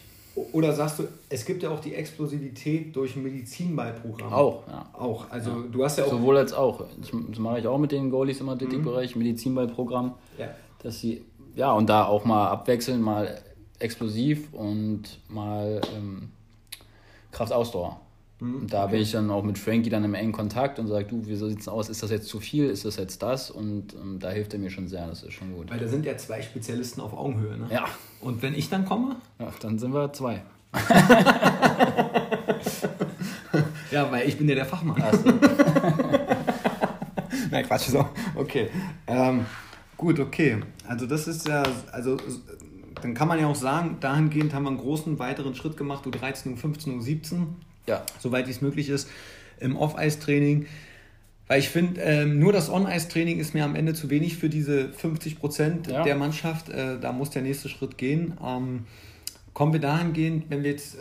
Oder 0.53 0.73
sagst 0.73 0.99
du, 0.99 1.07
es 1.29 1.45
gibt 1.45 1.63
ja 1.63 1.69
auch 1.69 1.79
die 1.81 1.93
Explosivität 1.93 2.95
durch 2.95 3.15
Medizinballprogramme? 3.15 4.33
Auch, 4.33 4.67
ja. 4.67 4.89
Auch, 4.93 5.29
also 5.29 5.49
ja. 5.51 5.63
du 5.69 5.83
hast 5.83 5.97
ja 5.97 6.05
auch... 6.05 6.09
Sowohl 6.09 6.37
als 6.37 6.53
auch. 6.53 6.85
Das 6.99 7.39
mache 7.39 7.59
ich 7.59 7.67
auch 7.67 7.77
mit 7.77 7.91
den 7.91 8.09
Goalies 8.09 8.39
im 8.39 8.49
Athletikbereich, 8.49 9.15
mhm. 9.15 9.23
Medizinballprogramm. 9.23 10.13
Ja 10.37 10.49
dass 10.84 10.99
sie, 10.99 11.23
ja, 11.55 11.71
und 11.71 11.89
da 11.89 12.05
auch 12.05 12.25
mal 12.25 12.49
abwechseln, 12.49 13.01
mal 13.01 13.41
explosiv 13.79 14.53
und 14.53 15.03
mal 15.29 15.82
ähm, 15.95 16.29
Kraftausdauer. 17.32 17.99
Mhm, 18.39 18.55
und 18.61 18.73
da 18.73 18.88
bin 18.88 19.01
ich 19.01 19.11
dann 19.11 19.29
auch 19.29 19.43
mit 19.43 19.59
Frankie 19.59 19.89
dann 19.89 20.03
im 20.03 20.13
engen 20.13 20.32
Kontakt 20.32 20.79
und 20.79 20.88
sage, 20.88 21.05
du, 21.05 21.25
wie 21.27 21.36
sieht 21.36 21.59
es 21.59 21.67
aus? 21.67 21.89
Ist 21.89 22.01
das 22.03 22.11
jetzt 22.11 22.27
zu 22.27 22.39
viel? 22.39 22.69
Ist 22.69 22.86
das 22.86 22.95
jetzt 22.97 23.21
das? 23.21 23.51
Und 23.51 23.93
ähm, 23.93 24.19
da 24.19 24.29
hilft 24.29 24.53
er 24.53 24.59
mir 24.59 24.69
schon 24.69 24.88
sehr, 24.88 25.07
das 25.07 25.23
ist 25.23 25.34
schon 25.34 25.53
gut. 25.53 25.69
Weil 25.69 25.79
da 25.79 25.88
sind 25.88 26.05
ja 26.05 26.17
zwei 26.17 26.41
Spezialisten 26.41 27.01
auf 27.01 27.13
Augenhöhe, 27.13 27.57
ne? 27.57 27.67
Ja. 27.71 27.86
Und 28.19 28.41
wenn 28.41 28.53
ich 28.55 28.69
dann 28.69 28.86
komme? 28.86 29.17
Ja, 29.39 29.51
dann 29.61 29.77
sind 29.79 29.93
wir 29.93 30.11
zwei. 30.13 30.41
ja, 33.91 34.09
weil 34.11 34.27
ich 34.27 34.38
bin 34.38 34.47
ja 34.47 34.55
der 34.55 34.65
Fachmann. 34.65 34.95
Nein, 37.51 37.65
Quatsch, 37.65 37.89
so. 37.89 38.07
Okay. 38.36 38.69
Ähm, 39.07 39.45
Gut, 40.01 40.19
okay. 40.19 40.57
Also 40.87 41.05
das 41.05 41.27
ist 41.27 41.47
ja, 41.47 41.61
also 41.91 42.17
dann 43.03 43.13
kann 43.13 43.27
man 43.27 43.39
ja 43.39 43.45
auch 43.45 43.55
sagen, 43.55 43.97
dahingehend 43.99 44.51
haben 44.51 44.63
wir 44.63 44.69
einen 44.69 44.79
großen 44.79 45.19
weiteren 45.19 45.53
Schritt 45.53 45.77
gemacht, 45.77 46.07
U13, 46.07 46.57
U15, 46.57 46.99
U17. 46.99 47.45
Ja. 47.85 48.03
Soweit 48.17 48.47
es 48.47 48.61
möglich 48.61 48.89
ist, 48.89 49.07
im 49.59 49.75
Off-Eis-Training. 49.77 50.65
Weil 51.47 51.59
ich 51.59 51.69
finde, 51.69 52.01
ähm, 52.01 52.39
nur 52.39 52.51
das 52.51 52.71
On-Ice-Training 52.71 53.37
ist 53.37 53.53
mir 53.53 53.63
am 53.63 53.75
Ende 53.75 53.93
zu 53.93 54.09
wenig 54.09 54.37
für 54.37 54.49
diese 54.49 54.89
50 54.89 55.37
Prozent 55.37 55.85
ja. 55.85 56.01
der 56.01 56.15
Mannschaft. 56.15 56.69
Äh, 56.69 56.99
da 56.99 57.11
muss 57.11 57.29
der 57.29 57.43
nächste 57.43 57.69
Schritt 57.69 57.99
gehen. 57.99 58.33
Ähm, 58.43 58.87
kommen 59.53 59.71
wir 59.71 59.79
dahingehend, 59.79 60.49
wenn 60.49 60.63
wir 60.63 60.71
jetzt, 60.71 60.95
äh, 60.95 60.99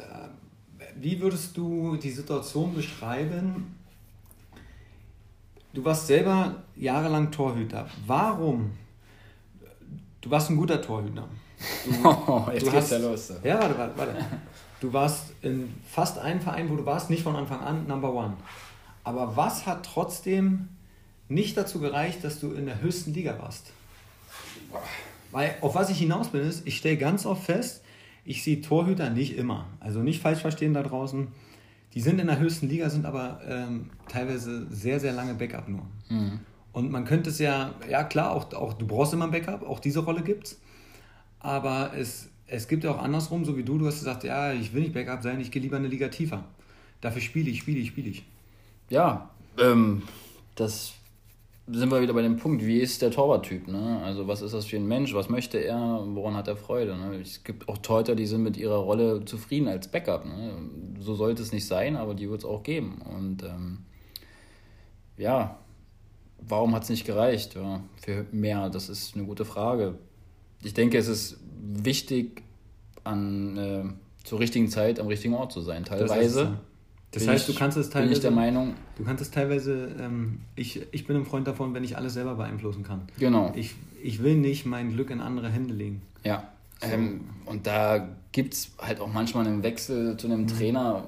wie 1.01 1.23
würdest 1.23 1.57
du 1.57 1.97
die 1.97 2.11
Situation 2.11 2.75
beschreiben? 2.75 3.77
Du 5.73 5.83
warst 5.87 6.07
selber 6.07 6.65
jahrelang 6.77 7.31
Torhüter. 7.31 7.89
Warum? 8.07 8.73
Du 10.21 10.31
warst 10.31 10.51
ein 10.51 10.57
guter 10.57 10.81
Torhüter. 10.83 11.29
Du, 11.85 12.09
oh, 12.09 12.47
jetzt 12.53 12.67
du 12.67 12.71
geht's 12.71 12.85
hast, 12.85 12.93
ja 12.93 12.99
los. 12.99 13.33
Ja, 13.43 13.61
warte, 13.61 13.79
warte, 13.79 13.99
warte. 13.99 14.27
Du 14.81 14.93
warst 14.93 15.33
in 15.43 15.75
fast 15.87 16.19
einem 16.19 16.41
Verein, 16.41 16.71
wo 16.71 16.77
du 16.77 16.87
warst, 16.87 17.11
nicht 17.11 17.23
von 17.23 17.37
Anfang 17.37 17.61
an 17.61 17.87
Number 17.87 18.13
One. 18.13 18.35
Aber 19.05 19.37
was 19.37 19.67
hat 19.67 19.85
trotzdem 19.85 20.69
nicht 21.29 21.57
dazu 21.57 21.81
gereicht, 21.81 22.25
dass 22.25 22.41
du 22.41 22.53
in 22.53 22.67
der 22.67 22.81
höchsten 22.81 23.15
Liga 23.15 23.39
warst? 23.39 23.73
Weil 25.31 25.57
auf 25.61 25.75
was 25.75 25.91
ich 25.91 25.99
hinaus 25.99 26.29
bin, 26.29 26.43
ist, 26.43 26.67
ich 26.67 26.77
stelle 26.77 26.97
ganz 26.97 27.25
oft 27.25 27.45
fest, 27.45 27.83
ich 28.25 28.43
sehe 28.43 28.61
Torhüter 28.61 29.11
nicht 29.11 29.37
immer. 29.37 29.67
Also 29.81 30.01
nicht 30.01 30.21
falsch 30.21 30.41
verstehen 30.41 30.75
da 30.75 30.83
draußen. 30.83 31.29
Die 31.95 32.01
sind 32.01 32.21
in 32.21 32.27
der 32.27 32.39
höchsten 32.39 32.69
Liga, 32.69 32.89
sind 32.89 33.05
aber 33.05 33.41
ähm, 33.47 33.91
teilweise 34.09 34.67
sehr, 34.71 35.01
sehr 35.01 35.13
lange 35.13 35.35
Backup 35.35 35.69
nur. 35.69 35.87
Mhm. 36.09 36.41
Und 36.73 36.91
man 36.91 37.05
könnte 37.05 37.31
es 37.31 37.39
ja, 37.39 37.75
ja 37.89 38.05
klar, 38.05 38.33
auch, 38.33 38.53
auch 38.53 38.75
du 38.75 38.87
brauchst 38.87 39.13
immer 39.13 39.25
ein 39.25 39.31
Backup, 39.31 39.69
auch 39.69 39.81
diese 39.81 40.01
Rolle 40.01 40.23
gibt 40.23 40.47
es. 40.47 40.61
Aber 41.41 41.93
es, 41.97 42.29
es 42.47 42.69
gibt 42.69 42.85
ja 42.85 42.93
auch 42.93 43.03
andersrum, 43.03 43.45
so 43.45 43.57
wie 43.57 43.65
du, 43.65 43.79
du 43.79 43.87
hast 43.87 43.99
gesagt, 43.99 44.25
ja, 44.25 44.53
ich 44.53 44.73
will 44.73 44.83
nicht 44.83 44.95
Backup 44.95 45.23
sein, 45.23 45.41
ich 45.41 45.51
gehe 45.51 45.63
lieber 45.63 45.77
eine 45.77 45.89
Liga 45.89 46.09
tiefer. 46.09 46.45
Dafür 47.01 47.23
spiele 47.23 47.51
ich, 47.51 47.61
spiele 47.61 47.79
ich, 47.79 47.89
spiele 47.89 48.11
ich. 48.11 48.25
Ja, 48.89 49.31
ähm, 49.59 50.03
das 50.55 50.93
sind 51.73 51.91
wir 51.91 52.03
wieder 52.03 52.13
bei 52.13 52.23
dem 52.23 52.37
Punkt, 52.37 52.65
wie 52.65 52.79
ist 52.79 53.01
der 53.03 53.11
Torwarttyp? 53.11 53.69
Ne? 53.69 54.01
Also 54.05 54.27
was 54.27 54.43
ist 54.43 54.53
das 54.53 54.67
für 54.67 54.77
ein 54.77 54.89
Mensch? 54.89 55.15
Was 55.15 55.29
möchte 55.29 55.59
er? 55.59 56.03
Woran 56.05 56.35
hat 56.35 56.49
er 56.49 56.57
Freude? 56.57 56.97
Ne? 56.97 57.21
Es 57.21 57.45
gibt 57.45 57.69
auch 57.69 57.79
Torhüter, 57.79 58.17
die 58.17 58.27
sind 58.27 58.43
mit 58.43 58.57
ihrer 58.57 58.79
Rolle 58.79 59.25
zufrieden 59.25 59.69
als 59.69 59.89
Backup. 59.89 60.25
Ne? 60.25 60.53
So 60.99 61.15
sollte 61.15 61.43
es 61.43 61.53
nicht 61.53 61.67
sein, 61.67 61.97
aber 61.97 62.15
die 62.15 62.29
wird 62.29 62.41
es 62.41 62.45
auch 62.45 62.63
geben. 62.63 63.01
Und 63.03 63.45
ähm, 63.45 63.79
ja, 65.17 65.60
warum 66.47 66.75
hat 66.75 66.85
es 66.85 66.89
nicht 66.89 67.05
gereicht 67.05 67.55
ja, 67.55 67.83
für 68.01 68.27
mehr? 68.33 68.71
Das 68.71 68.89
ist 68.89 69.17
eine 69.17 69.25
gute 69.25 69.45
Frage. 69.45 69.99
Ich 70.63 70.75
denke, 70.75 70.99
es 70.99 71.09
ist 71.09 71.39
wichtig, 71.61 72.43
an, 73.05 73.57
äh, 73.57 73.85
zur 74.25 74.41
richtigen 74.41 74.69
Zeit 74.69 75.01
am 75.01 75.07
richtigen 75.07 75.35
Ort 75.35 75.53
zu 75.53 75.61
sein. 75.61 75.85
Teilweise 75.85 76.59
das 77.13 77.27
heißt, 77.27 77.49
ich, 77.49 77.55
du 77.55 77.59
kannst 77.59 77.77
es 77.77 77.91
teilweise. 77.91 78.09
Bin 78.09 78.17
ich 78.17 78.21
der 78.21 78.31
Meinung. 78.31 78.75
Du 78.97 79.05
kannst 79.05 79.23
es 79.23 79.31
teilweise. 79.31 79.89
Ähm, 79.99 80.41
ich, 80.55 80.87
ich 80.93 81.07
bin 81.07 81.17
ein 81.17 81.25
Freund 81.25 81.47
davon, 81.47 81.75
wenn 81.75 81.83
ich 81.83 81.97
alles 81.97 82.15
selber 82.15 82.37
beeinflussen 82.37 82.85
kann. 82.85 83.03
Genau. 83.19 83.53
Ich, 83.57 83.75
ich 84.03 84.23
will 84.23 84.37
nicht 84.37 84.65
mein 84.65 84.93
Glück 84.93 85.11
in 85.11 85.21
andere 85.21 85.49
Hände 85.49 85.75
legen. 85.75 86.03
Ja. 86.23 86.49
So. 86.81 86.87
Ähm, 86.87 87.25
und 87.47 87.67
da 87.67 88.09
gibt 88.33 88.55
es 88.55 88.71
halt 88.79 89.01
auch 89.01 89.13
manchmal 89.13 89.47
einen 89.47 89.63
Wechsel 89.63 90.17
zu 90.17 90.29
einem 90.29 90.43
mhm. 90.43 90.47
Trainer, 90.47 91.05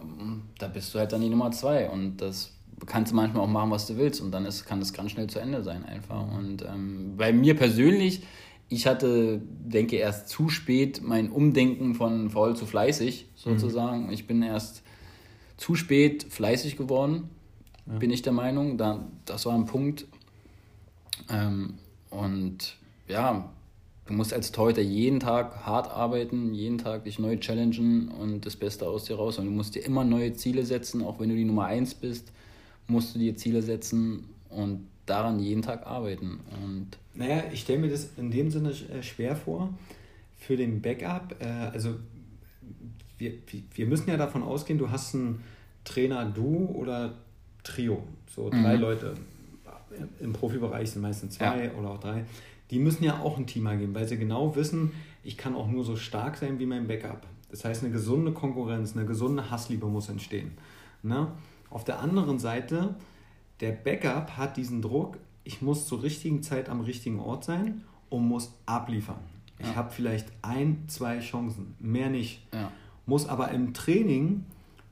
da 0.58 0.68
bist 0.68 0.92
du 0.92 0.98
halt 0.98 1.12
dann 1.12 1.20
die 1.20 1.28
Nummer 1.28 1.52
zwei. 1.52 1.88
Und 1.88 2.16
das 2.16 2.52
kannst 2.86 3.12
du 3.12 3.16
manchmal 3.16 3.42
auch 3.42 3.48
machen, 3.48 3.70
was 3.70 3.86
du 3.86 3.96
willst. 3.96 4.20
Und 4.20 4.32
dann 4.32 4.46
ist, 4.46 4.64
kann 4.64 4.80
das 4.80 4.92
ganz 4.92 5.12
schnell 5.12 5.28
zu 5.28 5.38
Ende 5.38 5.62
sein, 5.62 5.84
einfach. 5.84 6.26
Mhm. 6.26 6.32
Und 6.36 6.62
ähm, 6.62 7.14
bei 7.16 7.32
mir 7.32 7.56
persönlich, 7.56 8.22
ich 8.68 8.86
hatte, 8.86 9.40
denke, 9.44 9.96
erst 9.96 10.28
zu 10.28 10.48
spät 10.48 11.02
mein 11.02 11.30
Umdenken 11.30 11.94
von 11.94 12.30
faul 12.30 12.56
zu 12.56 12.66
fleißig, 12.66 13.26
sozusagen. 13.34 14.06
Mhm. 14.06 14.12
Ich 14.12 14.26
bin 14.26 14.42
erst 14.42 14.82
zu 15.56 15.74
spät 15.74 16.24
fleißig 16.28 16.76
geworden, 16.76 17.28
ja. 17.86 17.98
bin 17.98 18.10
ich 18.10 18.22
der 18.22 18.32
Meinung. 18.32 18.78
Da, 18.78 19.06
das 19.26 19.46
war 19.46 19.54
ein 19.54 19.66
Punkt. 19.66 20.06
Ähm, 21.30 21.74
und 22.10 22.76
ja, 23.08 23.50
du 24.06 24.14
musst 24.14 24.32
als 24.32 24.52
Torhüter 24.52 24.82
jeden 24.82 25.20
Tag 25.20 25.66
hart 25.66 25.90
arbeiten, 25.90 26.54
jeden 26.54 26.78
Tag 26.78 27.04
dich 27.04 27.18
neu 27.18 27.36
challengen 27.36 28.08
und 28.08 28.44
das 28.46 28.56
Beste 28.56 28.88
aus 28.88 29.04
dir 29.04 29.16
raus. 29.16 29.38
Und 29.38 29.46
du 29.46 29.50
musst 29.50 29.74
dir 29.74 29.84
immer 29.84 30.04
neue 30.04 30.32
Ziele 30.32 30.64
setzen, 30.64 31.02
auch 31.02 31.20
wenn 31.20 31.28
du 31.28 31.36
die 31.36 31.44
Nummer 31.44 31.66
1 31.66 31.94
bist, 31.94 32.32
musst 32.86 33.14
du 33.14 33.18
dir 33.18 33.36
Ziele 33.36 33.62
setzen 33.62 34.24
und 34.48 34.86
daran 35.06 35.40
jeden 35.40 35.62
Tag 35.62 35.86
arbeiten. 35.86 36.40
Und 36.62 36.88
naja, 37.14 37.44
ich 37.52 37.60
stelle 37.60 37.80
mir 37.80 37.90
das 37.90 38.10
in 38.16 38.30
dem 38.30 38.50
Sinne 38.50 38.70
äh, 38.70 39.02
schwer 39.02 39.36
vor. 39.36 39.72
Für 40.38 40.56
den 40.56 40.80
Backup, 40.80 41.36
äh, 41.40 41.46
also 41.46 41.96
wir, 43.18 43.32
wir 43.74 43.86
müssen 43.86 44.10
ja 44.10 44.16
davon 44.16 44.42
ausgehen, 44.42 44.78
du 44.78 44.90
hast 44.90 45.14
einen 45.14 45.42
Trainer, 45.84 46.24
du 46.24 46.66
oder 46.74 47.14
Trio, 47.62 48.02
so 48.34 48.50
drei 48.50 48.76
mhm. 48.76 48.80
Leute. 48.80 49.14
Im 50.20 50.32
Profibereich 50.32 50.90
sind 50.90 51.02
meistens 51.02 51.34
zwei 51.34 51.66
ja. 51.66 51.72
oder 51.74 51.90
auch 51.90 52.00
drei. 52.00 52.24
Die 52.70 52.78
müssen 52.78 53.04
ja 53.04 53.20
auch 53.20 53.36
ein 53.36 53.46
Team 53.46 53.66
ergeben, 53.66 53.94
weil 53.94 54.08
sie 54.08 54.16
genau 54.16 54.56
wissen, 54.56 54.92
ich 55.22 55.36
kann 55.36 55.54
auch 55.54 55.68
nur 55.68 55.84
so 55.84 55.96
stark 55.96 56.36
sein 56.36 56.58
wie 56.58 56.66
mein 56.66 56.88
Backup. 56.88 57.26
Das 57.50 57.64
heißt, 57.64 57.84
eine 57.84 57.92
gesunde 57.92 58.32
Konkurrenz, 58.32 58.96
eine 58.96 59.04
gesunde 59.04 59.50
Hassliebe 59.50 59.86
muss 59.86 60.08
entstehen. 60.08 60.52
Ne? 61.02 61.28
Auf 61.72 61.84
der 61.84 62.00
anderen 62.00 62.38
Seite, 62.38 62.94
der 63.60 63.72
Backup 63.72 64.36
hat 64.36 64.56
diesen 64.56 64.82
Druck, 64.82 65.18
ich 65.44 65.62
muss 65.62 65.86
zur 65.86 66.02
richtigen 66.02 66.42
Zeit 66.42 66.68
am 66.68 66.80
richtigen 66.80 67.18
Ort 67.20 67.44
sein 67.44 67.82
und 68.10 68.26
muss 68.26 68.54
abliefern. 68.66 69.18
Ja. 69.58 69.70
Ich 69.70 69.76
habe 69.76 69.90
vielleicht 69.90 70.28
ein, 70.42 70.84
zwei 70.88 71.20
Chancen, 71.20 71.74
mehr 71.78 72.10
nicht. 72.10 72.42
Ja 72.52 72.70
muss 73.06 73.28
aber 73.28 73.50
im 73.50 73.74
Training 73.74 74.44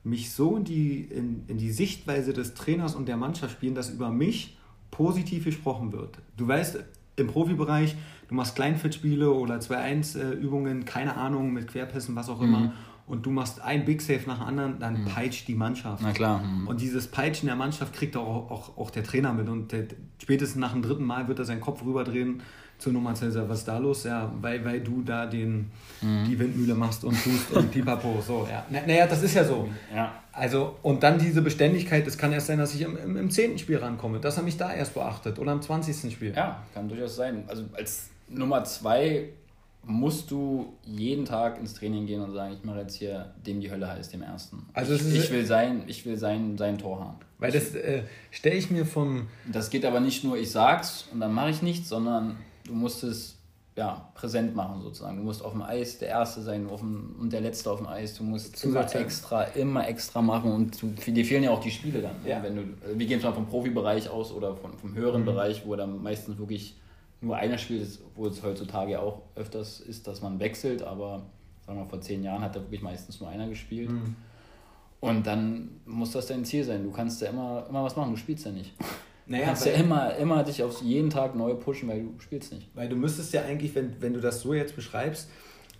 mich 0.02 0.32
so 0.32 0.56
in 0.56 0.64
die, 0.64 1.00
in, 1.02 1.44
in 1.46 1.58
die 1.58 1.70
Sichtweise 1.70 2.32
des 2.32 2.54
Trainers 2.54 2.94
und 2.94 3.06
der 3.06 3.16
Mannschaft 3.16 3.52
spielen, 3.52 3.74
dass 3.74 3.90
über 3.90 4.10
mich 4.10 4.56
positiv 4.90 5.44
gesprochen 5.44 5.92
wird. 5.92 6.18
Du 6.36 6.48
weißt, 6.48 6.82
im 7.16 7.26
Profibereich, 7.26 7.96
du 8.28 8.34
machst 8.34 8.56
Kleinfeldspiele 8.56 9.30
oder 9.30 9.56
2-1-Übungen, 9.56 10.84
keine 10.84 11.16
Ahnung, 11.16 11.52
mit 11.52 11.68
Querpässen, 11.68 12.16
was 12.16 12.28
auch 12.30 12.40
immer. 12.40 12.60
Mhm. 12.60 12.72
Und 13.06 13.26
du 13.26 13.30
machst 13.30 13.60
ein 13.60 13.84
Big 13.84 14.00
Save 14.00 14.20
nach 14.26 14.38
dem 14.38 14.46
anderen, 14.46 14.78
dann 14.78 15.02
mhm. 15.02 15.06
peitscht 15.06 15.48
die 15.48 15.54
Mannschaft. 15.54 16.02
Na 16.02 16.12
klar. 16.12 16.38
Mhm. 16.38 16.68
Und 16.68 16.80
dieses 16.80 17.08
Peitschen 17.08 17.46
der 17.46 17.56
Mannschaft 17.56 17.92
kriegt 17.92 18.16
auch, 18.16 18.50
auch, 18.50 18.78
auch 18.78 18.90
der 18.90 19.02
Trainer 19.02 19.32
mit. 19.32 19.48
Und 19.48 19.72
der, 19.72 19.86
spätestens 20.22 20.60
nach 20.60 20.72
dem 20.72 20.82
dritten 20.82 21.04
Mal 21.04 21.26
wird 21.26 21.38
er 21.38 21.44
seinen 21.44 21.60
Kopf 21.60 21.84
rüberdrehen 21.84 22.42
zur 22.80 22.92
Nummer 22.92 23.14
10 23.14 23.48
was 23.48 23.58
ist 23.58 23.68
da 23.68 23.78
los? 23.78 24.04
Ja, 24.04 24.32
weil, 24.40 24.64
weil 24.64 24.80
du 24.80 25.02
da 25.02 25.26
den, 25.26 25.70
mhm. 26.00 26.24
die 26.26 26.38
Windmühle 26.38 26.74
machst 26.74 27.04
und 27.04 27.12
tust 27.22 27.52
und 27.52 27.70
pipapo. 27.72 28.22
So, 28.26 28.48
ja. 28.50 28.64
Naja, 28.70 29.06
das 29.06 29.22
ist 29.22 29.34
ja 29.34 29.44
so. 29.44 29.68
Ja. 29.94 30.12
Also, 30.32 30.76
und 30.82 31.02
dann 31.02 31.18
diese 31.18 31.42
Beständigkeit, 31.42 32.06
es 32.06 32.16
kann 32.16 32.32
erst 32.32 32.46
sein, 32.46 32.58
dass 32.58 32.74
ich 32.74 32.82
im, 32.82 32.96
im, 32.96 33.16
im 33.16 33.30
10. 33.30 33.58
Spiel 33.58 33.76
rankomme, 33.76 34.20
dass 34.20 34.36
er 34.36 34.42
mich 34.42 34.56
da 34.56 34.72
erst 34.72 34.94
beachtet 34.94 35.38
oder 35.38 35.52
im 35.52 35.60
20. 35.60 36.12
Spiel. 36.12 36.32
Ja, 36.34 36.62
kann 36.72 36.88
durchaus 36.88 37.16
sein. 37.16 37.44
Also 37.46 37.64
als 37.74 38.08
Nummer 38.28 38.64
2 38.64 39.28
musst 39.82 40.30
du 40.30 40.74
jeden 40.84 41.24
Tag 41.24 41.58
ins 41.58 41.74
Training 41.74 42.06
gehen 42.06 42.20
und 42.20 42.32
sagen, 42.32 42.54
ich 42.54 42.64
mache 42.64 42.80
jetzt 42.80 42.94
hier 42.94 43.34
dem 43.46 43.60
die 43.60 43.70
Hölle 43.70 43.90
heißt, 43.90 44.12
dem 44.12 44.22
ersten. 44.22 44.66
Also 44.72 44.94
ich, 44.94 45.14
ich 45.14 45.30
will 45.30 45.46
sein, 45.46 45.84
ich 45.86 46.04
will 46.06 46.16
sein, 46.16 46.58
sein 46.58 46.78
Tor 46.78 47.00
haben. 47.00 47.18
Weil 47.38 47.52
das 47.52 47.74
äh, 47.74 48.02
stelle 48.30 48.56
ich 48.56 48.70
mir 48.70 48.84
vom. 48.84 49.28
Das 49.50 49.70
geht 49.70 49.84
aber 49.84 50.00
nicht 50.00 50.22
nur, 50.24 50.36
ich 50.36 50.50
sag's 50.50 51.08
und 51.12 51.20
dann 51.20 51.32
mache 51.32 51.50
ich 51.50 51.62
nichts, 51.62 51.88
sondern 51.88 52.36
du 52.66 52.74
musst 52.74 53.02
es 53.02 53.36
ja, 53.76 54.10
präsent 54.14 54.54
machen 54.54 54.82
sozusagen. 54.82 55.16
Du 55.16 55.22
musst 55.22 55.42
auf 55.42 55.52
dem 55.52 55.62
Eis 55.62 55.98
der 55.98 56.08
Erste 56.08 56.42
sein 56.42 56.68
auf 56.68 56.80
dem, 56.80 57.16
und 57.18 57.32
der 57.32 57.40
Letzte 57.40 57.70
auf 57.70 57.78
dem 57.78 57.86
Eis. 57.86 58.14
Du 58.14 58.24
musst 58.24 58.62
immer 58.64 58.94
extra, 58.94 59.44
immer 59.44 59.88
extra 59.88 60.20
machen 60.20 60.52
und 60.52 60.82
du, 60.82 60.88
dir 60.88 61.24
fehlen 61.24 61.44
ja 61.44 61.50
auch 61.50 61.60
die 61.60 61.70
Spiele 61.70 62.02
dann. 62.02 62.16
Ja. 62.26 62.42
Wenn 62.42 62.56
du, 62.56 62.62
wir 62.94 63.06
gehen 63.06 63.20
zwar 63.20 63.32
vom 63.32 63.46
Profibereich 63.46 64.10
aus 64.10 64.32
oder 64.32 64.54
von, 64.54 64.76
vom 64.76 64.94
höheren 64.94 65.22
mhm. 65.22 65.26
Bereich, 65.26 65.62
wo 65.64 65.76
dann 65.76 66.02
meistens 66.02 66.36
wirklich 66.38 66.76
nur 67.20 67.36
einer 67.36 67.58
spielt, 67.58 67.86
wo 68.14 68.26
es 68.26 68.42
heutzutage 68.42 69.00
auch 69.00 69.22
öfters 69.34 69.80
ist, 69.80 70.06
dass 70.06 70.22
man 70.22 70.40
wechselt, 70.40 70.82
aber 70.82 71.22
sagen 71.66 71.78
wir 71.78 71.86
vor 71.86 72.00
zehn 72.00 72.22
Jahren 72.22 72.42
hat 72.42 72.56
da 72.56 72.60
wirklich 72.60 72.82
meistens 72.82 73.20
nur 73.20 73.28
einer 73.28 73.48
gespielt. 73.48 73.90
Mhm. 73.90 74.16
Und 75.00 75.26
dann 75.26 75.70
muss 75.86 76.12
das 76.12 76.26
dein 76.26 76.44
Ziel 76.44 76.64
sein. 76.64 76.84
Du 76.84 76.90
kannst 76.90 77.22
ja 77.22 77.28
immer, 77.28 77.66
immer 77.68 77.84
was 77.84 77.96
machen, 77.96 78.10
du 78.10 78.16
spielst 78.16 78.44
ja 78.44 78.52
nicht. 78.52 78.74
Naja, 79.26 79.42
du 79.42 79.46
kannst 79.46 79.66
ja 79.66 79.72
immer, 79.72 80.14
immer 80.16 80.42
dich 80.44 80.62
auf 80.62 80.82
jeden 80.82 81.08
Tag 81.08 81.34
neu 81.34 81.54
pushen, 81.54 81.88
weil 81.88 82.02
du 82.02 82.20
spielst 82.20 82.52
nicht. 82.52 82.68
Weil 82.74 82.88
du 82.88 82.96
müsstest 82.96 83.32
ja 83.32 83.42
eigentlich, 83.42 83.74
wenn, 83.74 84.00
wenn 84.00 84.12
du 84.12 84.20
das 84.20 84.40
so 84.40 84.52
jetzt 84.52 84.76
beschreibst, 84.76 85.30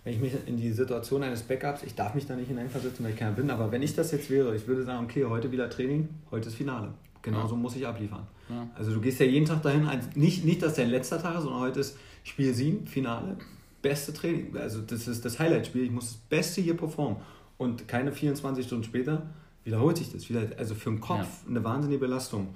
wenn 0.03 0.13
ich 0.13 0.19
mich 0.19 0.33
in 0.47 0.57
die 0.57 0.71
Situation 0.71 1.21
eines 1.21 1.43
Backups, 1.43 1.83
ich 1.83 1.93
darf 1.93 2.15
mich 2.15 2.25
da 2.25 2.35
nicht 2.35 2.47
hineinversetzen, 2.47 3.05
weil 3.05 3.11
ich 3.11 3.19
keiner 3.19 3.33
bin, 3.33 3.51
aber 3.51 3.71
wenn 3.71 3.83
ich 3.83 3.93
das 3.95 4.11
jetzt 4.11 4.29
wäre, 4.31 4.55
ich 4.55 4.67
würde 4.67 4.83
sagen, 4.83 5.05
okay, 5.05 5.25
heute 5.25 5.51
wieder 5.51 5.69
Training, 5.69 6.09
heute 6.31 6.49
ist 6.49 6.55
Finale. 6.55 6.93
Genauso 7.21 7.55
ja. 7.55 7.61
muss 7.61 7.75
ich 7.75 7.85
abliefern. 7.85 8.27
Ja. 8.49 8.67
Also 8.75 8.93
du 8.93 9.01
gehst 9.01 9.19
ja 9.19 9.25
jeden 9.25 9.45
Tag 9.45 9.61
dahin, 9.61 9.87
nicht, 10.15 10.43
nicht, 10.45 10.61
dass 10.61 10.75
dein 10.75 10.89
letzter 10.89 11.21
Tag 11.21 11.35
ist, 11.37 11.43
sondern 11.43 11.61
heute 11.61 11.79
ist 11.79 11.97
Spiel 12.23 12.53
7, 12.53 12.87
Finale, 12.87 13.37
beste 13.81 14.13
Training. 14.13 14.55
Also 14.57 14.81
das 14.81 15.07
ist 15.07 15.23
das 15.25 15.39
Highlight-Spiel, 15.39 15.83
ich 15.83 15.91
muss 15.91 16.07
das 16.07 16.17
Beste 16.17 16.61
hier 16.61 16.75
performen. 16.75 17.17
Und 17.57 17.87
keine 17.87 18.11
24 18.11 18.65
Stunden 18.65 18.83
später 18.83 19.29
wiederholt 19.63 19.97
sich 19.97 20.11
das 20.11 20.29
wieder. 20.29 20.47
Also 20.57 20.73
für 20.75 20.89
den 20.89 20.99
Kopf 20.99 21.19
ja. 21.19 21.49
eine 21.49 21.63
wahnsinnige 21.63 21.99
Belastung. 21.99 22.49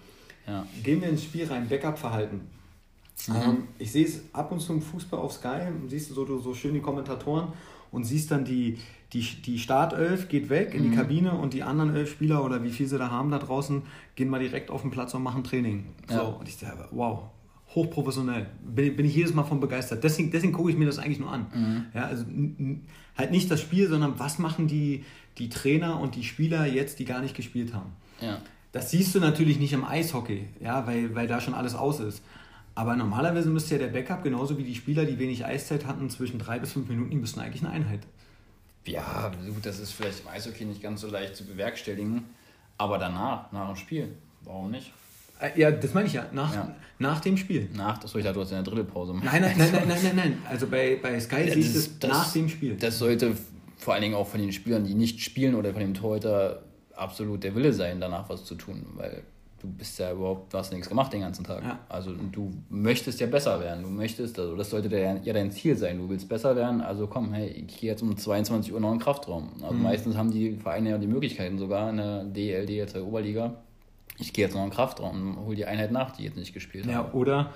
Ja. 0.47 0.65
Gehen 0.83 1.01
wir 1.01 1.09
ins 1.09 1.23
Spiel 1.23 1.45
rein, 1.45 1.67
Backup-Verhalten. 1.69 2.41
Mhm. 3.27 3.35
Ähm, 3.35 3.67
ich 3.79 3.91
sehe 3.91 4.05
es 4.05 4.21
ab 4.33 4.51
und 4.51 4.59
zu 4.59 4.73
im 4.73 4.81
Fußball 4.81 5.19
auf 5.19 5.33
Sky, 5.33 5.61
siehst 5.87 6.09
du 6.09 6.13
so, 6.13 6.39
so 6.39 6.53
schön 6.53 6.73
die 6.73 6.81
Kommentatoren 6.81 7.53
und 7.91 8.03
siehst 8.03 8.31
dann 8.31 8.45
die, 8.45 8.77
die, 9.13 9.21
die 9.21 9.59
Startelf 9.59 10.27
geht 10.27 10.49
weg 10.49 10.73
in 10.73 10.83
die 10.83 10.89
mhm. 10.89 10.95
Kabine 10.95 11.31
und 11.33 11.53
die 11.53 11.63
anderen 11.63 11.95
elf 11.95 12.11
Spieler 12.11 12.43
oder 12.43 12.63
wie 12.63 12.69
viel 12.69 12.87
sie 12.87 12.97
da 12.97 13.09
haben 13.11 13.31
da 13.31 13.39
draußen, 13.39 13.83
gehen 14.15 14.29
mal 14.29 14.39
direkt 14.39 14.69
auf 14.69 14.81
den 14.81 14.91
Platz 14.91 15.13
und 15.13 15.23
machen 15.23 15.43
Training. 15.43 15.85
Ja. 16.09 16.17
So, 16.17 16.23
und 16.39 16.47
ich 16.47 16.57
sage, 16.57 16.87
wow, 16.91 17.23
hochprofessionell. 17.73 18.47
Bin, 18.63 18.95
bin 18.95 19.05
ich 19.05 19.15
jedes 19.15 19.33
Mal 19.33 19.43
von 19.43 19.59
begeistert. 19.59 20.03
Deswegen, 20.03 20.31
deswegen 20.31 20.53
gucke 20.53 20.71
ich 20.71 20.77
mir 20.77 20.85
das 20.85 20.97
eigentlich 20.97 21.19
nur 21.19 21.31
an. 21.31 21.45
Mhm. 21.53 21.85
Ja, 21.93 22.05
also 22.05 22.25
halt 23.17 23.31
nicht 23.31 23.51
das 23.51 23.61
Spiel, 23.61 23.87
sondern 23.87 24.19
was 24.19 24.39
machen 24.39 24.67
die, 24.67 25.05
die 25.37 25.49
Trainer 25.49 25.99
und 25.99 26.15
die 26.15 26.23
Spieler 26.23 26.65
jetzt, 26.65 26.99
die 26.99 27.05
gar 27.05 27.21
nicht 27.21 27.35
gespielt 27.35 27.73
haben. 27.73 27.91
Ja. 28.21 28.39
Das 28.71 28.91
siehst 28.91 29.15
du 29.15 29.19
natürlich 29.19 29.59
nicht 29.59 29.73
im 29.73 29.85
Eishockey, 29.85 30.45
ja, 30.61 30.85
weil, 30.85 31.15
weil 31.15 31.27
da 31.27 31.39
schon 31.39 31.53
alles 31.53 31.75
aus 31.75 31.99
ist. 31.99 32.21
Aber 32.75 32.95
normalerweise 32.97 33.49
müsste 33.49 33.75
ja 33.75 33.79
der 33.79 33.87
Backup, 33.87 34.23
genauso 34.23 34.57
wie 34.57 34.63
die 34.63 34.75
Spieler, 34.75 35.05
die 35.05 35.17
wenig 35.17 35.45
Eiszeit 35.45 35.85
hatten, 35.85 36.09
zwischen 36.09 36.39
drei 36.39 36.59
bis 36.59 36.73
fünf 36.73 36.89
Minuten, 36.89 37.09
die 37.09 37.17
müssten 37.17 37.39
eigentlich 37.39 37.63
eine 37.63 37.71
Einheit. 37.71 38.01
Ja, 38.85 39.31
gut, 39.47 39.65
das 39.65 39.79
ist 39.79 39.93
vielleicht 39.93 40.21
im 40.21 40.27
Eishockey 40.27 40.65
nicht 40.65 40.83
ganz 40.83 41.01
so 41.01 41.07
leicht 41.07 41.35
zu 41.35 41.45
bewerkstelligen. 41.45 42.25
Aber 42.77 42.97
danach, 42.97 43.51
nach 43.53 43.67
dem 43.67 43.77
Spiel, 43.77 44.09
warum 44.43 44.71
nicht? 44.71 44.91
Äh, 45.39 45.59
ja, 45.59 45.71
das 45.71 45.93
meine 45.93 46.07
ich 46.07 46.13
ja. 46.13 46.25
Nach, 46.33 46.53
ja. 46.53 46.75
nach 46.99 47.21
dem 47.21 47.37
Spiel. 47.37 47.69
Nach, 47.73 47.97
das 47.97 48.11
soll 48.11 48.19
ich 48.19 48.25
dachte, 48.25 48.35
du 48.35 48.41
hast 48.41 48.51
in 48.51 48.55
der 48.55 48.63
Drittelpause. 48.63 49.13
Nein, 49.13 49.41
nein, 49.41 49.55
nein, 49.57 49.71
nein, 49.71 49.71
nein, 49.87 49.99
nein, 50.03 50.15
nein. 50.15 50.37
Also 50.49 50.67
bei, 50.67 50.99
bei 51.01 51.19
Sky 51.19 51.47
ja, 51.47 51.53
sehe 51.53 51.57
ich 51.57 51.73
das, 51.73 51.99
das 51.99 52.11
nach 52.11 52.33
dem 52.33 52.49
Spiel. 52.49 52.75
Das 52.75 52.99
sollte 52.99 53.35
vor 53.77 53.93
allen 53.93 54.03
Dingen 54.03 54.15
auch 54.15 54.27
von 54.27 54.41
den 54.41 54.51
Spielern, 54.51 54.83
die 54.83 54.93
nicht 54.93 55.21
spielen 55.21 55.55
oder 55.55 55.71
von 55.71 55.81
dem 55.81 55.93
Torhüter 55.93 56.63
absolut 56.95 57.43
der 57.43 57.55
Wille 57.55 57.73
sein, 57.73 57.99
danach 57.99 58.29
was 58.29 58.45
zu 58.45 58.55
tun. 58.55 58.85
Weil 58.95 59.23
du 59.65 59.71
bist 59.77 59.99
ja 59.99 60.11
überhaupt, 60.11 60.53
du 60.53 60.57
hast 60.57 60.71
nichts 60.71 60.87
gemacht 60.87 61.11
den 61.11 61.21
ganzen 61.21 61.43
Tag. 61.43 61.63
Ja. 61.63 61.79
Also 61.89 62.11
du 62.13 62.53
möchtest 62.69 63.19
ja 63.19 63.27
besser 63.27 63.59
werden. 63.59 63.83
Du 63.83 63.89
möchtest, 63.89 64.37
also 64.39 64.55
das 64.55 64.69
sollte 64.69 64.89
der, 64.89 65.21
ja 65.23 65.33
dein 65.33 65.51
Ziel 65.51 65.75
sein. 65.75 65.97
Du 65.97 66.09
willst 66.09 66.29
besser 66.29 66.55
werden, 66.55 66.81
also 66.81 67.07
komm, 67.07 67.33
hey, 67.33 67.47
ich 67.47 67.79
gehe 67.79 67.89
jetzt 67.89 68.01
um 68.01 68.15
22 68.15 68.73
Uhr 68.73 68.79
noch 68.79 68.91
in 68.91 68.97
den 68.97 69.03
Kraftraum. 69.03 69.49
Also 69.61 69.73
mhm. 69.73 69.83
meistens 69.83 70.15
haben 70.15 70.31
die 70.31 70.57
Vereine 70.57 70.91
ja 70.91 70.97
die 70.97 71.07
Möglichkeiten 71.07 71.57
sogar 71.57 71.89
in 71.89 71.97
der 71.97 72.23
DL, 72.23 72.65
DL2 72.65 73.01
Oberliga. 73.01 73.55
Ich 74.17 74.31
gehe 74.31 74.45
jetzt 74.45 74.53
noch 74.53 74.63
in 74.63 74.69
den 74.69 74.75
Kraftraum 74.75 75.37
und 75.37 75.45
hole 75.45 75.55
die 75.55 75.65
Einheit 75.65 75.91
nach, 75.91 76.11
die 76.11 76.23
jetzt 76.23 76.37
nicht 76.37 76.53
gespielt 76.53 76.85
ja. 76.85 76.91
Ja, 76.91 77.13
oder 77.13 77.51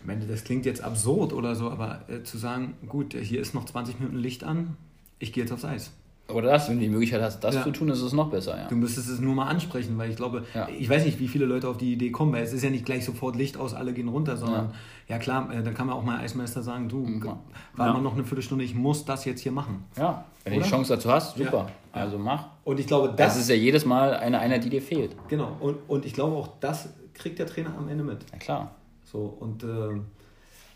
ich 0.00 0.06
meine, 0.06 0.26
das 0.26 0.44
klingt 0.44 0.66
jetzt 0.66 0.82
absurd 0.82 1.32
oder 1.32 1.54
so, 1.54 1.70
aber 1.70 2.02
äh, 2.08 2.22
zu 2.22 2.38
sagen, 2.38 2.74
gut, 2.86 3.14
hier 3.14 3.40
ist 3.40 3.54
noch 3.54 3.64
20 3.64 4.00
Minuten 4.00 4.18
Licht 4.18 4.44
an, 4.44 4.76
ich 5.18 5.32
gehe 5.32 5.44
jetzt 5.44 5.52
aufs 5.52 5.64
Eis. 5.64 5.92
Oder 6.28 6.50
das, 6.50 6.68
wenn 6.68 6.76
du 6.76 6.82
die 6.82 6.88
Möglichkeit 6.88 7.22
hast, 7.22 7.40
das 7.40 7.54
ja. 7.54 7.62
zu 7.62 7.70
tun, 7.70 7.88
ist 7.88 8.00
es 8.00 8.12
noch 8.12 8.30
besser, 8.30 8.58
ja. 8.58 8.66
Du 8.66 8.74
müsstest 8.74 9.08
es 9.08 9.20
nur 9.20 9.34
mal 9.34 9.46
ansprechen, 9.46 9.96
weil 9.96 10.10
ich 10.10 10.16
glaube, 10.16 10.44
ja. 10.54 10.68
ich 10.68 10.88
weiß 10.88 11.04
nicht, 11.04 11.20
wie 11.20 11.28
viele 11.28 11.44
Leute 11.44 11.68
auf 11.68 11.76
die 11.76 11.92
Idee 11.92 12.10
kommen, 12.10 12.32
weil 12.32 12.42
es 12.42 12.52
ist 12.52 12.64
ja 12.64 12.70
nicht 12.70 12.84
gleich 12.84 13.04
sofort 13.04 13.36
Licht 13.36 13.56
aus, 13.56 13.74
alle 13.74 13.92
gehen 13.92 14.08
runter, 14.08 14.36
sondern 14.36 14.70
ja, 15.06 15.14
ja 15.14 15.18
klar, 15.20 15.48
äh, 15.52 15.62
dann 15.62 15.74
kann 15.74 15.86
man 15.86 15.94
auch 15.94 16.02
mal 16.02 16.18
Eismeister 16.18 16.62
sagen, 16.62 16.88
du, 16.88 17.06
ja. 17.24 17.38
war 17.74 17.92
mal 17.92 18.02
noch 18.02 18.14
eine 18.14 18.24
Viertelstunde, 18.24 18.64
ich 18.64 18.74
muss 18.74 19.04
das 19.04 19.24
jetzt 19.24 19.40
hier 19.40 19.52
machen. 19.52 19.84
Ja, 19.96 20.24
wenn 20.42 20.54
Oder? 20.54 20.62
du 20.62 20.64
die 20.64 20.70
Chance 20.70 20.94
dazu 20.94 21.12
hast, 21.12 21.36
super. 21.36 21.68
Also 21.92 22.18
mach. 22.18 22.46
Und 22.64 22.80
ich 22.80 22.88
glaube, 22.88 23.08
das, 23.08 23.34
das 23.34 23.36
ist 23.38 23.48
ja 23.48 23.54
jedes 23.54 23.84
Mal 23.84 24.14
eine 24.14 24.40
Einheit, 24.40 24.64
die 24.64 24.70
dir 24.70 24.82
fehlt. 24.82 25.16
Genau, 25.28 25.56
und, 25.60 25.76
und 25.86 26.04
ich 26.04 26.12
glaube 26.12 26.34
auch, 26.34 26.48
das 26.58 26.88
kriegt 27.14 27.38
der 27.38 27.46
Trainer 27.46 27.72
am 27.78 27.88
Ende 27.88 28.02
mit. 28.02 28.18
Ja, 28.32 28.38
klar. 28.38 28.74
So, 29.04 29.36
und 29.38 29.62
äh, 29.62 30.00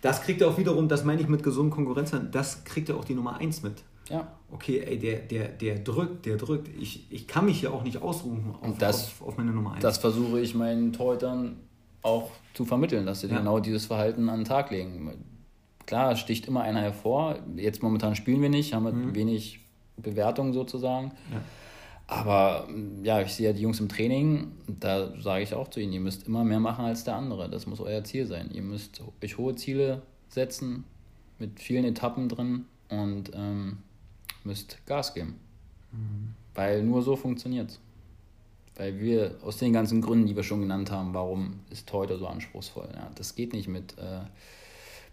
das 0.01 0.22
kriegt 0.22 0.40
er 0.40 0.48
auch 0.48 0.59
wiederum, 0.59 0.88
das 0.88 1.05
meine 1.05 1.20
ich 1.20 1.28
mit 1.28 1.42
gesunden 1.42 1.72
Konkurrenz, 1.72 2.14
das 2.30 2.64
kriegt 2.64 2.88
er 2.88 2.96
auch 2.96 3.05
die 3.05 3.14
Nummer 3.14 3.36
1 3.38 3.62
mit. 3.62 3.82
Ja. 4.11 4.28
Okay, 4.50 4.80
ey, 4.80 4.98
der, 4.98 5.20
der, 5.20 5.48
der 5.48 5.78
drückt, 5.78 6.26
der 6.26 6.36
drückt. 6.36 6.68
Ich, 6.80 7.11
ich 7.11 7.28
kann 7.28 7.44
mich 7.44 7.61
hier 7.61 7.72
auch 7.72 7.84
nicht 7.84 8.02
ausruhen 8.02 8.54
auf, 8.61 8.78
das, 8.78 9.04
auf, 9.04 9.28
auf 9.28 9.36
meine 9.36 9.52
Nummer 9.52 9.74
1. 9.74 9.82
Das 9.82 9.98
versuche 9.98 10.40
ich 10.40 10.54
meinen 10.54 10.92
Torhütern 10.92 11.56
auch 12.02 12.30
zu 12.54 12.64
vermitteln, 12.64 13.06
dass 13.06 13.20
sie 13.20 13.28
ja. 13.28 13.38
genau 13.38 13.61
dieses 13.61 13.86
Verhalten 13.86 14.28
an 14.28 14.40
den 14.40 14.44
Tag 14.44 14.70
legen. 14.70 15.24
Klar, 15.86 16.16
sticht 16.16 16.48
immer 16.48 16.62
einer 16.62 16.80
hervor. 16.80 17.38
Jetzt 17.56 17.82
momentan 17.82 18.16
spielen 18.16 18.42
wir 18.42 18.48
nicht, 18.48 18.74
haben 18.74 18.84
wir 18.84 18.92
mhm. 18.92 19.14
wenig 19.14 19.61
Bewertung 19.96 20.52
sozusagen. 20.52 21.12
Ja. 21.30 21.40
Aber 22.06 22.68
ja, 23.04 23.20
ich 23.20 23.32
sehe 23.32 23.48
ja 23.48 23.52
die 23.52 23.62
Jungs 23.62 23.78
im 23.78 23.88
Training, 23.88 24.50
da 24.66 25.12
sage 25.20 25.44
ich 25.44 25.54
auch 25.54 25.68
zu 25.68 25.78
ihnen, 25.78 25.92
ihr 25.92 26.00
müsst 26.00 26.26
immer 26.26 26.42
mehr 26.42 26.58
machen 26.58 26.84
als 26.84 27.04
der 27.04 27.14
andere. 27.14 27.48
Das 27.48 27.66
muss 27.66 27.80
euer 27.80 28.02
Ziel 28.02 28.26
sein. 28.26 28.50
Ihr 28.52 28.62
müsst 28.62 29.00
euch 29.22 29.38
hohe 29.38 29.54
Ziele 29.54 30.02
setzen, 30.28 30.84
mit 31.38 31.61
vielen 31.61 31.84
Etappen 31.84 32.28
drin 32.28 32.64
und 32.88 33.30
ähm, 33.34 33.78
müsst 34.45 34.84
Gas 34.86 35.14
geben. 35.14 35.36
Mhm. 35.93 36.34
Weil 36.55 36.82
nur 36.82 37.03
so 37.03 37.16
funktioniert 37.16 37.70
es. 37.70 37.80
Weil 38.76 38.99
wir 38.99 39.36
aus 39.43 39.59
den 39.59 39.72
ganzen 39.72 40.01
Gründen, 40.01 40.26
die 40.26 40.36
wir 40.36 40.43
schon 40.43 40.61
genannt 40.61 40.91
haben, 40.91 41.12
warum 41.12 41.61
ist 41.70 41.93
heute 41.93 42.16
so 42.18 42.26
anspruchsvoll. 42.26 42.88
Ja, 42.95 43.11
das 43.14 43.34
geht 43.34 43.53
nicht 43.53 43.68
mit 43.68 43.97
äh, 43.99 44.20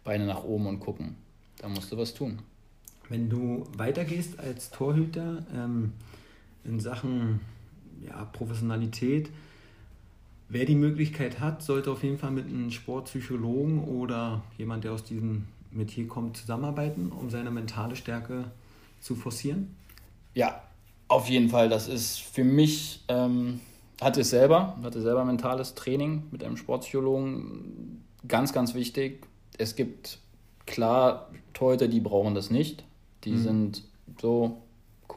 Beine 0.03 0.25
nach 0.25 0.43
oben 0.43 0.67
und 0.67 0.79
gucken. 0.79 1.15
Da 1.57 1.67
musst 1.67 1.91
du 1.91 1.97
was 1.97 2.13
tun. 2.13 2.39
Wenn 3.09 3.29
du 3.29 3.65
weitergehst 3.75 4.39
als 4.39 4.69
Torhüter 4.69 5.45
ähm, 5.53 5.93
in 6.63 6.79
Sachen 6.79 7.39
ja, 8.05 8.25
Professionalität, 8.25 9.29
wer 10.49 10.65
die 10.65 10.75
Möglichkeit 10.75 11.39
hat, 11.39 11.61
sollte 11.63 11.91
auf 11.91 12.03
jeden 12.03 12.17
Fall 12.17 12.31
mit 12.31 12.45
einem 12.45 12.71
Sportpsychologen 12.71 13.83
oder 13.83 14.43
jemand, 14.57 14.83
der 14.83 14.93
aus 14.93 15.03
diesem 15.03 15.45
Metier 15.71 16.07
kommt, 16.07 16.37
zusammenarbeiten, 16.37 17.11
um 17.11 17.29
seine 17.29 17.51
mentale 17.51 17.95
Stärke 17.95 18.43
zu 18.43 18.66
zu 18.99 19.15
forcieren? 19.15 19.75
Ja, 20.33 20.61
auf 21.07 21.29
jeden 21.29 21.49
Fall. 21.49 21.69
Das 21.69 21.87
ist 21.87 22.19
für 22.19 22.43
mich, 22.43 23.03
ähm, 23.07 23.61
hatte 24.01 24.21
es 24.21 24.29
selber, 24.29 24.77
hatte 24.83 25.01
selber 25.01 25.25
mentales 25.25 25.73
Training 25.75 26.23
mit 26.31 26.43
einem 26.43 26.57
Sportpsychologen. 26.57 28.03
Ganz, 28.27 28.53
ganz 28.53 28.73
wichtig. 28.73 29.25
Es 29.57 29.75
gibt 29.75 30.19
klar 30.65 31.29
Torhüter, 31.53 31.87
die 31.87 31.99
brauchen 31.99 32.35
das 32.35 32.51
nicht. 32.51 32.83
Die 33.23 33.31
mhm. 33.31 33.43
sind 33.43 33.83
so 34.21 34.61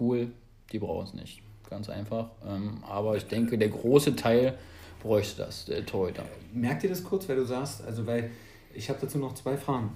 cool, 0.01 0.31
die 0.73 0.79
brauchen 0.79 1.07
es 1.07 1.15
nicht. 1.15 1.43
Ganz 1.69 1.89
einfach. 1.89 2.31
Ähm, 2.47 2.83
aber 2.89 3.17
ich 3.17 3.27
denke, 3.27 3.59
der 3.59 3.69
große 3.69 4.17
Teil 4.17 4.59
bräuchte 5.03 5.43
das, 5.43 5.67
der 5.67 5.85
Torhüter. 5.85 6.25
Merkt 6.53 6.85
ihr 6.85 6.91
das 6.91 7.05
kurz, 7.05 7.29
weil 7.29 7.37
du 7.37 7.45
sagst, 7.45 7.85
also 7.85 8.07
weil 8.07 8.31
ich 8.75 8.89
habe 8.89 8.99
dazu 9.01 9.19
noch 9.19 9.35
zwei 9.35 9.57
Fragen. 9.57 9.91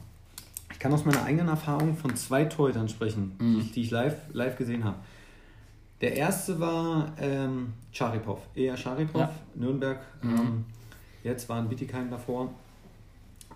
Ich 0.85 0.87
kann 0.87 0.93
aus 0.93 1.07
meiner 1.07 1.25
eigenen 1.25 1.49
Erfahrung 1.49 1.97
von 1.97 2.15
zwei 2.15 2.45
Torhütern 2.45 2.91
sprechen, 2.91 3.37
mhm. 3.39 3.55
die, 3.55 3.61
ich, 3.61 3.73
die, 3.73 3.83
ich, 3.85 3.91
live, 3.91 4.17
live 4.35 4.55
gesehen 4.59 4.85
habe. 4.85 4.99
Der 6.03 6.15
erste 6.15 6.61
war 6.61 7.15
ähm, 7.19 7.73
Charipov, 7.91 8.41
eher 8.55 8.77
Charipov, 8.77 9.23
ja. 9.23 9.35
Nürnberg. 9.55 10.01
Mhm. 10.21 10.31
Ähm, 10.31 10.65
jetzt 11.23 11.49
war 11.49 11.57
ein 11.57 11.71
Bietigheim 11.71 12.11
davor. 12.11 12.53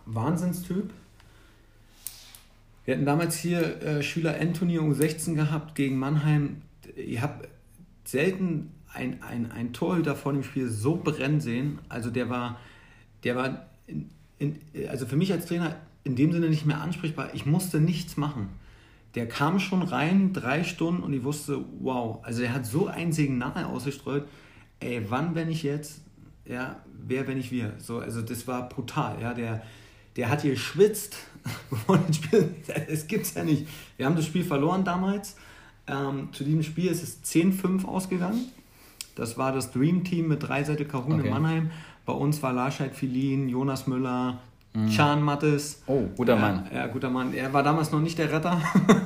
Wahnsinnstyp. 0.07 0.89
Wir 2.87 2.95
hatten 2.95 3.05
damals 3.05 3.37
hier 3.37 3.83
äh, 3.83 4.03
Schüler 4.03 4.41
Anthony 4.41 4.79
U16 4.79 5.35
gehabt 5.35 5.75
gegen 5.75 5.99
Mannheim. 5.99 6.63
Ich 6.97 7.21
habe 7.21 7.47
selten 8.05 8.73
ein, 8.95 9.23
ein, 9.23 9.53
ein 9.53 9.75
Torhüter 9.75 10.17
vor 10.17 10.33
dem 10.33 10.45
Spiel 10.45 10.71
so 10.71 10.97
brennen 10.97 11.43
sehen. 11.43 11.79
Also 11.91 12.09
der 12.09 12.31
war, 12.31 12.59
der 13.23 13.37
war 13.37 13.67
in, 13.87 14.09
in, 14.39 14.59
also 14.89 15.05
für 15.05 15.17
mich 15.17 15.31
als 15.31 15.45
Trainer 15.45 15.77
in 16.05 16.17
dem 16.17 16.33
Sinne 16.33 16.49
nicht 16.49 16.67
mehr 16.67 16.81
ansprechbar. 16.81 17.31
Ich 17.35 17.47
musste 17.47 17.81
nichts 17.81 18.17
machen. 18.17 18.49
Der 19.15 19.27
kam 19.27 19.59
schon 19.59 19.83
rein, 19.83 20.33
drei 20.33 20.65
Stunden, 20.65 21.03
und 21.03 21.13
ich 21.13 21.25
wusste, 21.25 21.65
wow, 21.81 22.21
also 22.23 22.43
er 22.43 22.53
hat 22.53 22.67
so 22.67 22.87
ein 22.87 23.13
Signal 23.13 23.65
ausgestreut, 23.65 24.29
ey, 24.81 25.03
wann, 25.09 25.35
wenn 25.35 25.51
ich 25.51 25.63
jetzt, 25.63 26.03
ja, 26.45 26.83
wer, 27.07 27.27
wenn 27.27 27.39
ich 27.39 27.51
wir. 27.51 27.75
So, 27.79 27.99
also 27.99 28.23
das 28.23 28.47
war 28.47 28.69
brutal, 28.69 29.21
ja, 29.21 29.35
der, 29.35 29.63
der 30.17 30.29
hat 30.29 30.43
hier 30.43 30.53
geschwitzt, 30.53 31.17
bevor 31.71 31.99
das 31.99 32.17
Spiel, 32.17 32.55
das 32.89 33.07
gibt's 33.07 33.35
ja 33.35 33.45
nicht. 33.45 33.67
Wir 33.97 34.07
haben 34.07 34.17
das 34.17 34.27
Spiel 34.27 34.45
verloren 34.45 34.85
damals. 34.85 35.37
Ähm, 35.87 36.29
zu 36.33 36.45
diesem 36.45 36.63
Spiel 36.63 36.91
ist 36.91 37.03
es 37.03 37.25
10-5 37.25 37.87
ausgegangen. 37.87 38.47
Das 39.15 39.39
war 39.39 39.53
das 39.53 39.73
Dream 39.73 40.05
Team 40.05 40.29
mit 40.29 40.43
Dreiseitel 40.43 40.87
Kahun 40.87 41.15
okay. 41.15 41.27
in 41.27 41.31
Mannheim. 41.31 41.71
Bei 42.05 42.13
uns 42.13 42.43
war 42.43 42.53
Larscheid 42.53 42.95
Filin, 42.95 43.49
Jonas 43.49 43.87
Müller, 43.87 44.41
Mhm. 44.79 44.91
Chan 44.91 45.23
Mattes. 45.23 45.83
Oh, 45.87 46.03
guter 46.17 46.37
Mann. 46.37 46.69
Ja, 46.73 46.87
guter 46.87 47.11
Mann. 47.11 47.35
Er 47.35 47.53
war 47.53 47.63
damals 47.63 47.91
noch 47.91 48.01
nicht 48.01 48.19
der 48.19 48.33
Retter. 48.33 48.61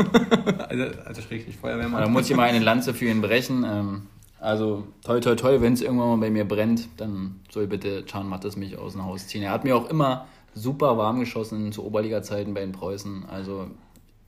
also, 0.69 0.85
also 1.05 1.23
schrägstrich 1.23 1.57
Feuerwehrmann. 1.57 2.03
Da 2.03 2.09
muss 2.09 2.29
ich 2.29 2.37
mal 2.37 2.49
eine 2.49 2.59
Lanze 2.59 2.93
für 2.93 3.07
ihn 3.07 3.23
brechen. 3.23 3.65
Ähm, 3.65 4.03
also 4.39 4.87
toi 5.05 5.21
toi 5.21 5.35
toi, 5.35 5.61
wenn 5.61 5.73
es 5.73 5.83
irgendwann 5.83 6.09
mal 6.09 6.17
bei 6.17 6.31
mir 6.31 6.47
brennt, 6.47 6.89
dann 6.97 7.41
soll 7.51 7.67
bitte 7.67 8.05
Chan 8.05 8.29
Mattes 8.29 8.57
mich 8.57 8.77
aus 8.77 8.93
dem 8.93 9.05
Haus 9.05 9.29
ziehen. 9.29 9.43
Er 9.43 9.53
hat 9.53 9.65
mir 9.65 9.77
auch 9.77 9.89
immer 9.89 10.27
super 10.55 10.99
warm 10.99 11.21
geschossen 11.21 11.73
zu 11.73 11.85
Oberliga-Zeiten 11.85 12.53
bei 12.53 12.61
den 12.61 12.73
Preußen. 12.73 13.25
Also 13.31 13.69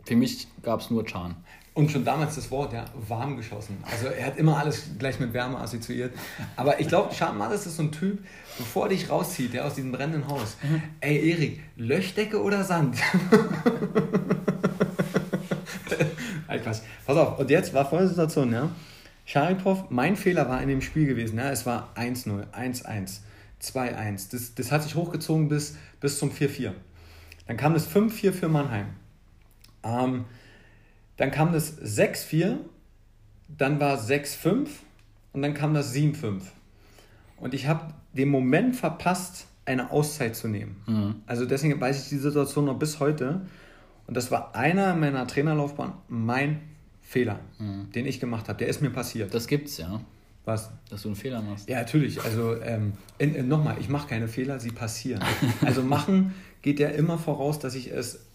für 0.05 0.17
mich 0.17 0.49
gab 0.63 0.81
es 0.81 0.91
nur 0.91 1.05
Chan. 1.05 1.37
Und 1.75 1.91
schon 1.91 2.05
damals 2.05 2.37
das 2.37 2.51
Wort, 2.53 2.73
ja, 2.73 2.85
warm 3.09 3.37
geschossen. 3.37 3.83
Also 3.91 4.07
er 4.07 4.27
hat 4.27 4.39
immer 4.39 4.59
alles 4.59 4.91
gleich 4.97 5.19
mit 5.19 5.33
Wärme 5.33 5.59
assoziiert. 5.59 6.15
Aber 6.55 6.79
ich 6.79 6.87
glaube, 6.87 7.13
Chan 7.13 7.37
Mattes 7.37 7.67
ist 7.67 7.77
so 7.77 7.83
ein 7.83 7.91
Typ, 7.91 8.25
bevor 8.57 8.85
er 8.85 8.91
dich 8.91 9.11
rauszieht, 9.11 9.53
der 9.55 9.65
aus 9.67 9.75
diesem 9.75 9.91
brennenden 9.91 10.29
Haus. 10.29 10.57
Mhm. 10.63 10.83
Ey, 11.01 11.31
Erik, 11.31 11.61
Löchdecke 11.77 12.41
oder 12.41 12.63
Sand? 12.63 12.97
Quatsch. 16.65 16.81
Pass 17.07 17.17
auf, 17.17 17.39
und 17.39 17.51
jetzt 17.51 17.73
war 17.75 17.85
folgende 17.85 18.11
Situation, 18.11 18.53
ja. 18.53 18.71
Scharipov, 19.27 19.91
mein 19.91 20.17
Fehler 20.17 20.49
war 20.49 20.61
in 20.61 20.69
dem 20.69 20.81
Spiel 20.81 21.07
gewesen, 21.07 21.39
ja. 21.39 21.51
Es 21.51 21.67
war 21.67 21.93
1-0, 21.97 22.47
1-1, 22.53 23.21
2-1. 23.63 24.31
Das, 24.33 24.55
das 24.55 24.73
hat 24.73 24.83
sich 24.83 24.95
hochgezogen 24.95 25.49
bis, 25.49 25.77
bis 26.01 26.19
zum 26.19 26.31
4-4. 26.31 26.73
Dann 27.47 27.57
kam 27.57 27.75
das 27.75 27.89
5-4 27.89 28.33
für 28.33 28.49
Mannheim. 28.49 28.87
Ähm, 29.83 30.25
dann 31.17 31.31
kam 31.31 31.53
das 31.53 31.81
6-4, 31.81 32.57
dann 33.49 33.81
war 33.81 33.99
6-5 33.99 34.69
und 35.33 35.43
dann 35.43 35.55
kam 35.55 35.75
das 35.75 35.95
7-5. 35.95 36.43
Und 37.37 37.55
ich 37.55 37.67
habe 37.67 37.93
den 38.13 38.29
Moment 38.29 38.77
verpasst, 38.77 39.47
eine 39.67 39.91
Auszeit 39.91 40.37
zu 40.37 40.49
nehmen. 40.49 40.77
Mhm. 40.87 41.15
Also 41.27 41.47
deswegen 41.47 41.81
weiß 41.81 42.05
ich 42.05 42.09
die 42.11 42.19
Situation 42.19 42.67
noch 42.67 42.79
bis 42.79 43.01
heute. 43.01 43.43
Und 44.07 44.17
das 44.17 44.31
war 44.31 44.55
einer 44.55 44.95
meiner 44.95 45.27
Trainerlaufbahn 45.27 45.95
mein 46.09 46.61
Fehler, 47.01 47.41
mhm. 47.59 47.91
den 47.93 48.07
ich 48.07 48.21
gemacht 48.21 48.49
habe. 48.49 48.59
Der 48.59 48.69
ist 48.69 48.83
mir 48.83 48.91
passiert. 48.91 49.33
Das 49.33 49.47
gibt's, 49.47 49.79
ja. 49.79 50.01
Was? 50.45 50.71
Dass 50.91 51.03
du 51.03 51.09
einen 51.09 51.17
Fehler 51.17 51.41
machst. 51.41 51.69
Ja, 51.69 51.79
natürlich. 51.79 52.23
Also 52.23 52.61
ähm, 52.61 52.93
nochmal, 53.49 53.77
ich 53.81 53.89
mache 53.89 54.09
keine 54.09 54.29
Fehler, 54.29 54.61
sie 54.61 54.71
passieren. 54.71 55.23
Also 55.65 55.83
machen 55.83 56.35
geht 56.61 56.79
ja 56.79 56.89
immer 56.89 57.17
voraus, 57.17 57.59
dass 57.59 57.75
ich 57.75 57.91
es 57.91 58.27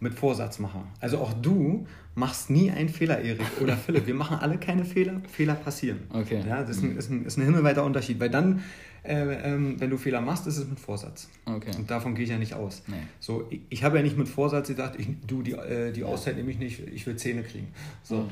mit 0.00 0.14
Vorsatz 0.14 0.58
mache. 0.58 0.80
Also 1.00 1.18
auch 1.18 1.32
du 1.32 1.86
machst 2.14 2.50
nie 2.50 2.70
einen 2.70 2.88
Fehler, 2.88 3.20
Erik 3.20 3.60
oder 3.60 3.76
Philipp. 3.86 4.06
Wir 4.06 4.14
machen 4.14 4.38
alle 4.38 4.58
keine 4.58 4.84
Fehler. 4.84 5.20
Fehler 5.30 5.54
passieren. 5.54 6.00
Okay. 6.10 6.42
Ja, 6.46 6.62
das 6.62 6.78
ist 6.78 6.82
ein, 6.82 6.96
ist 6.96 7.10
ein, 7.10 7.24
ist 7.24 7.36
ein 7.38 7.44
himmelweiter 7.44 7.84
Unterschied, 7.84 8.20
weil 8.20 8.30
dann, 8.30 8.62
äh, 9.04 9.14
ähm, 9.14 9.78
wenn 9.78 9.90
du 9.90 9.96
Fehler 9.96 10.20
machst, 10.20 10.46
ist 10.46 10.56
es 10.58 10.68
mit 10.68 10.80
Vorsatz. 10.80 11.28
Okay. 11.44 11.70
Und 11.76 11.90
davon 11.90 12.14
gehe 12.14 12.24
ich 12.24 12.30
ja 12.30 12.38
nicht 12.38 12.54
aus. 12.54 12.82
Nee. 12.86 12.96
So, 13.20 13.46
ich, 13.50 13.60
ich 13.68 13.84
habe 13.84 13.96
ja 13.96 14.02
nicht 14.02 14.18
mit 14.18 14.28
Vorsatz 14.28 14.68
gedacht, 14.68 14.94
ich, 14.98 15.08
du, 15.26 15.42
die, 15.42 15.52
äh, 15.52 15.92
die 15.92 16.04
Auszeit 16.04 16.36
nehme 16.36 16.50
ich 16.50 16.58
nicht, 16.58 16.80
ich 16.88 17.06
will 17.06 17.16
Zähne 17.16 17.42
kriegen. 17.42 17.68
So. 18.02 18.16
Mhm. 18.16 18.30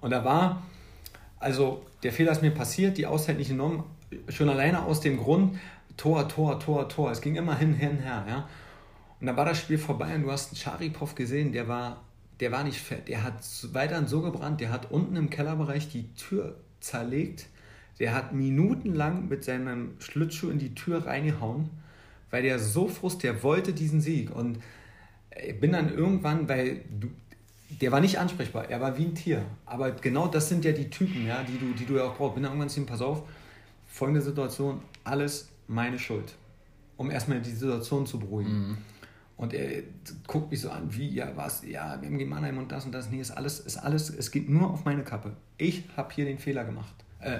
Und 0.00 0.10
da 0.10 0.24
war, 0.24 0.62
also 1.38 1.84
der 2.02 2.12
Fehler 2.12 2.32
ist 2.32 2.42
mir 2.42 2.50
passiert, 2.50 2.98
die 2.98 3.06
Auszeit 3.06 3.38
nicht 3.38 3.48
genommen, 3.48 3.84
schon 4.28 4.48
alleine 4.48 4.82
aus 4.82 5.00
dem 5.00 5.16
Grund, 5.16 5.58
Tor, 5.96 6.28
Tor, 6.28 6.60
Tor, 6.60 6.88
Tor. 6.88 7.10
Es 7.10 7.20
ging 7.20 7.36
immer 7.36 7.56
hin, 7.56 7.74
hin, 7.74 7.98
her. 7.98 8.24
Ja? 8.28 8.48
Und 9.20 9.26
dann 9.26 9.36
war 9.36 9.44
das 9.44 9.58
Spiel 9.58 9.78
vorbei 9.78 10.14
und 10.14 10.22
du 10.22 10.30
hast 10.30 10.48
einen 10.48 10.56
Charipov 10.56 11.14
gesehen, 11.14 11.52
der 11.52 11.68
war, 11.68 12.04
der 12.40 12.52
war 12.52 12.64
nicht 12.64 12.78
fett. 12.78 13.08
Der 13.08 13.22
hat 13.22 13.42
weiterhin 13.72 14.06
so 14.06 14.20
gebrannt, 14.20 14.60
der 14.60 14.70
hat 14.70 14.90
unten 14.90 15.16
im 15.16 15.30
Kellerbereich 15.30 15.88
die 15.88 16.12
Tür 16.14 16.56
zerlegt. 16.80 17.46
Der 17.98 18.14
hat 18.14 18.34
minutenlang 18.34 19.28
mit 19.28 19.42
seinem 19.42 19.94
Schlittschuh 20.00 20.50
in 20.50 20.58
die 20.58 20.74
Tür 20.74 21.06
reingehauen, 21.06 21.70
weil 22.30 22.42
der 22.42 22.58
so 22.58 22.88
frust, 22.88 23.22
der 23.22 23.42
wollte 23.42 23.72
diesen 23.72 24.02
Sieg. 24.02 24.34
Und 24.34 24.58
ich 25.44 25.58
bin 25.58 25.72
dann 25.72 25.94
irgendwann, 25.94 26.46
weil 26.46 26.82
du, 27.00 27.08
der 27.80 27.92
war 27.92 28.00
nicht 28.00 28.18
ansprechbar, 28.18 28.68
er 28.68 28.82
war 28.82 28.98
wie 28.98 29.04
ein 29.04 29.14
Tier. 29.14 29.46
Aber 29.64 29.92
genau 29.92 30.28
das 30.28 30.50
sind 30.50 30.64
ja 30.64 30.72
die 30.72 30.90
Typen, 30.90 31.26
ja, 31.26 31.42
die, 31.42 31.58
du, 31.58 31.72
die 31.72 31.86
du 31.86 31.96
ja 31.96 32.04
auch 32.04 32.16
brauchst. 32.16 32.34
Bin 32.34 32.42
dann 32.42 32.52
irgendwann 32.52 32.68
zu 32.68 32.80
ihm, 32.80 32.86
pass 32.86 33.00
auf, 33.00 33.22
folgende 33.86 34.20
Situation, 34.20 34.82
alles 35.04 35.48
meine 35.66 35.98
Schuld. 35.98 36.34
Um 36.98 37.10
erstmal 37.10 37.40
die 37.40 37.50
Situation 37.50 38.06
zu 38.06 38.18
beruhigen. 38.18 38.68
Mhm. 38.68 38.78
Und 39.36 39.52
er 39.52 39.82
guckt 40.26 40.50
mich 40.50 40.62
so 40.62 40.70
an, 40.70 40.94
wie, 40.94 41.08
ja, 41.08 41.30
was, 41.34 41.62
ja, 41.62 42.00
wir 42.00 42.08
haben 42.08 42.18
gegen 42.18 42.30
Mannheim 42.30 42.56
und 42.56 42.72
das 42.72 42.86
und 42.86 42.92
das. 42.92 43.10
Nee, 43.10 43.20
ist 43.20 43.32
alles, 43.32 43.60
ist 43.60 43.76
alles, 43.76 44.08
es 44.08 44.30
geht 44.30 44.48
nur 44.48 44.70
auf 44.70 44.84
meine 44.84 45.02
Kappe. 45.02 45.32
Ich 45.58 45.84
habe 45.96 46.12
hier 46.14 46.24
den 46.24 46.38
Fehler 46.38 46.64
gemacht. 46.64 46.94
Äh, 47.20 47.38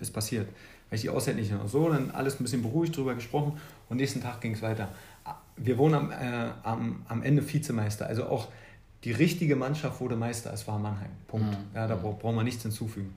ist 0.00 0.12
passiert. 0.12 0.48
Weil 0.88 0.96
ich 0.96 1.02
die 1.02 1.10
Auszeit 1.10 1.36
nicht 1.36 1.52
noch 1.52 1.68
so, 1.68 1.90
dann 1.90 2.10
alles 2.10 2.40
ein 2.40 2.44
bisschen 2.44 2.62
beruhigt 2.62 2.96
drüber 2.96 3.14
gesprochen 3.14 3.58
und 3.88 3.98
nächsten 3.98 4.22
Tag 4.22 4.40
ging 4.40 4.54
es 4.54 4.62
weiter. 4.62 4.88
Wir 5.56 5.76
wurden 5.76 5.94
am, 5.94 6.10
äh, 6.10 6.50
am, 6.62 7.04
am 7.08 7.22
Ende 7.22 7.42
Vizemeister. 7.52 8.06
Also 8.06 8.26
auch 8.26 8.48
die 9.04 9.12
richtige 9.12 9.56
Mannschaft 9.56 10.00
wurde 10.00 10.16
Meister. 10.16 10.52
Es 10.52 10.66
war 10.66 10.78
Mannheim. 10.78 11.10
Punkt. 11.28 11.50
Mhm. 11.50 11.74
Ja, 11.74 11.86
da 11.86 11.96
braucht 11.96 12.24
man 12.24 12.44
nichts 12.44 12.62
hinzufügen. 12.62 13.14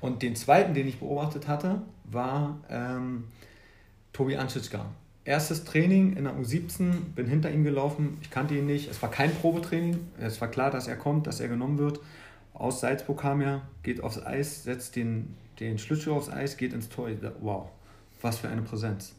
Und 0.00 0.22
den 0.22 0.36
zweiten, 0.36 0.74
den 0.74 0.86
ich 0.86 0.98
beobachtet 0.98 1.48
hatte, 1.48 1.82
war 2.04 2.58
ähm, 2.68 3.24
Tobi 4.12 4.36
Anschitschka 4.36 4.86
erstes 5.24 5.64
Training 5.64 6.16
in 6.16 6.24
der 6.24 6.34
U17, 6.34 7.14
bin 7.14 7.26
hinter 7.26 7.50
ihm 7.50 7.64
gelaufen, 7.64 8.18
ich 8.22 8.30
kannte 8.30 8.54
ihn 8.54 8.66
nicht, 8.66 8.90
es 8.90 9.00
war 9.02 9.10
kein 9.10 9.32
Probetraining, 9.34 9.98
es 10.18 10.40
war 10.40 10.48
klar, 10.48 10.70
dass 10.70 10.88
er 10.88 10.96
kommt, 10.96 11.26
dass 11.26 11.40
er 11.40 11.48
genommen 11.48 11.78
wird. 11.78 12.00
Aus 12.54 12.80
Salzburg 12.80 13.20
kam 13.20 13.40
er, 13.40 13.62
geht 13.82 14.02
aufs 14.02 14.24
Eis, 14.24 14.64
setzt 14.64 14.96
den, 14.96 15.36
den 15.60 15.78
Schlittschuh 15.78 16.12
aufs 16.12 16.28
Eis, 16.28 16.56
geht 16.56 16.72
ins 16.72 16.88
Tor. 16.88 17.08
Wow, 17.40 17.68
was 18.20 18.38
für 18.38 18.48
eine 18.48 18.62
Präsenz. 18.62 19.14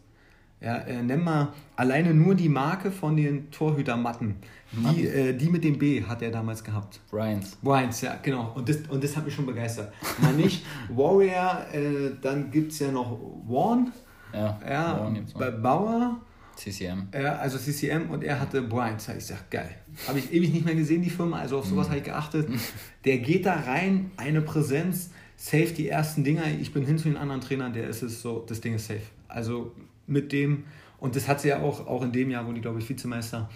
Ja, 0.62 0.78
äh, 0.78 1.04
nenn 1.04 1.22
mal 1.22 1.51
alleine 1.76 2.14
nur 2.14 2.36
die 2.36 2.47
Marke 2.47 2.89
von 2.89 3.18
den 3.18 3.51
Torhütermatten. 3.51 4.36
Die, 4.72 5.06
äh, 5.06 5.34
die 5.34 5.49
mit 5.49 5.64
dem 5.66 5.78
B 5.78 6.01
hat 6.04 6.22
er 6.22 6.32
damals 6.32 6.64
gehabt. 6.64 7.01
Bryans. 7.12 7.58
Bryans, 7.62 7.99
ja, 7.99 8.18
genau. 8.24 8.54
Und 8.56 8.70
das, 8.70 8.78
und 8.89 9.04
das 9.04 9.16
hat 9.18 9.26
mich 9.26 9.36
schon 9.36 9.45
begeistert. 9.45 9.93
Mal 10.22 10.34
nicht 10.34 10.66
Warrior, 10.89 11.66
äh, 11.74 12.12
dann 12.22 12.49
gibt 12.49 12.72
es 12.72 12.80
ja 12.80 12.91
noch 12.91 13.20
Warn, 13.45 13.91
ja, 14.34 14.59
ja 14.67 15.13
bei 15.38 15.51
Bauer. 15.51 16.19
CCM. 16.55 17.07
Ja, 17.13 17.38
also 17.38 17.57
CCM 17.57 18.11
und 18.11 18.23
er 18.23 18.39
hatte 18.39 18.61
Bryant. 18.61 19.03
Ich 19.17 19.25
sag, 19.25 19.49
geil. 19.49 19.75
Habe 20.07 20.19
ich 20.19 20.31
ewig 20.31 20.53
nicht 20.53 20.65
mehr 20.65 20.75
gesehen, 20.75 21.01
die 21.01 21.09
Firma, 21.09 21.39
also 21.39 21.57
auf 21.57 21.65
sowas 21.65 21.88
mhm. 21.88 21.91
habe 21.91 21.99
ich 21.99 22.05
geachtet. 22.05 22.47
Der 23.05 23.17
geht 23.17 23.45
da 23.45 23.55
rein, 23.55 24.11
eine 24.17 24.41
Präsenz, 24.41 25.09
safe 25.36 25.73
die 25.73 25.89
ersten 25.89 26.23
Dinger. 26.23 26.43
Ich 26.61 26.71
bin 26.71 26.86
hin 26.86 26.97
zu 26.97 27.05
den 27.05 27.17
anderen 27.17 27.41
Trainern, 27.41 27.73
der 27.73 27.88
ist 27.88 28.01
es 28.01 28.21
so, 28.21 28.43
das 28.47 28.61
Ding 28.61 28.75
ist 28.75 28.88
safe. 28.88 29.01
Also 29.27 29.71
mit 30.07 30.31
dem, 30.31 30.65
und 30.99 31.15
das 31.15 31.27
hat 31.27 31.41
sie 31.41 31.49
ja 31.49 31.59
auch, 31.61 31.88
auch 31.88 32.03
in 32.03 32.11
dem 32.11 32.29
Jahr, 32.29 32.47
wo 32.47 32.51
die, 32.51 32.61
glaube 32.61 32.79
ich, 32.79 32.88
Vizemeister. 32.88 33.49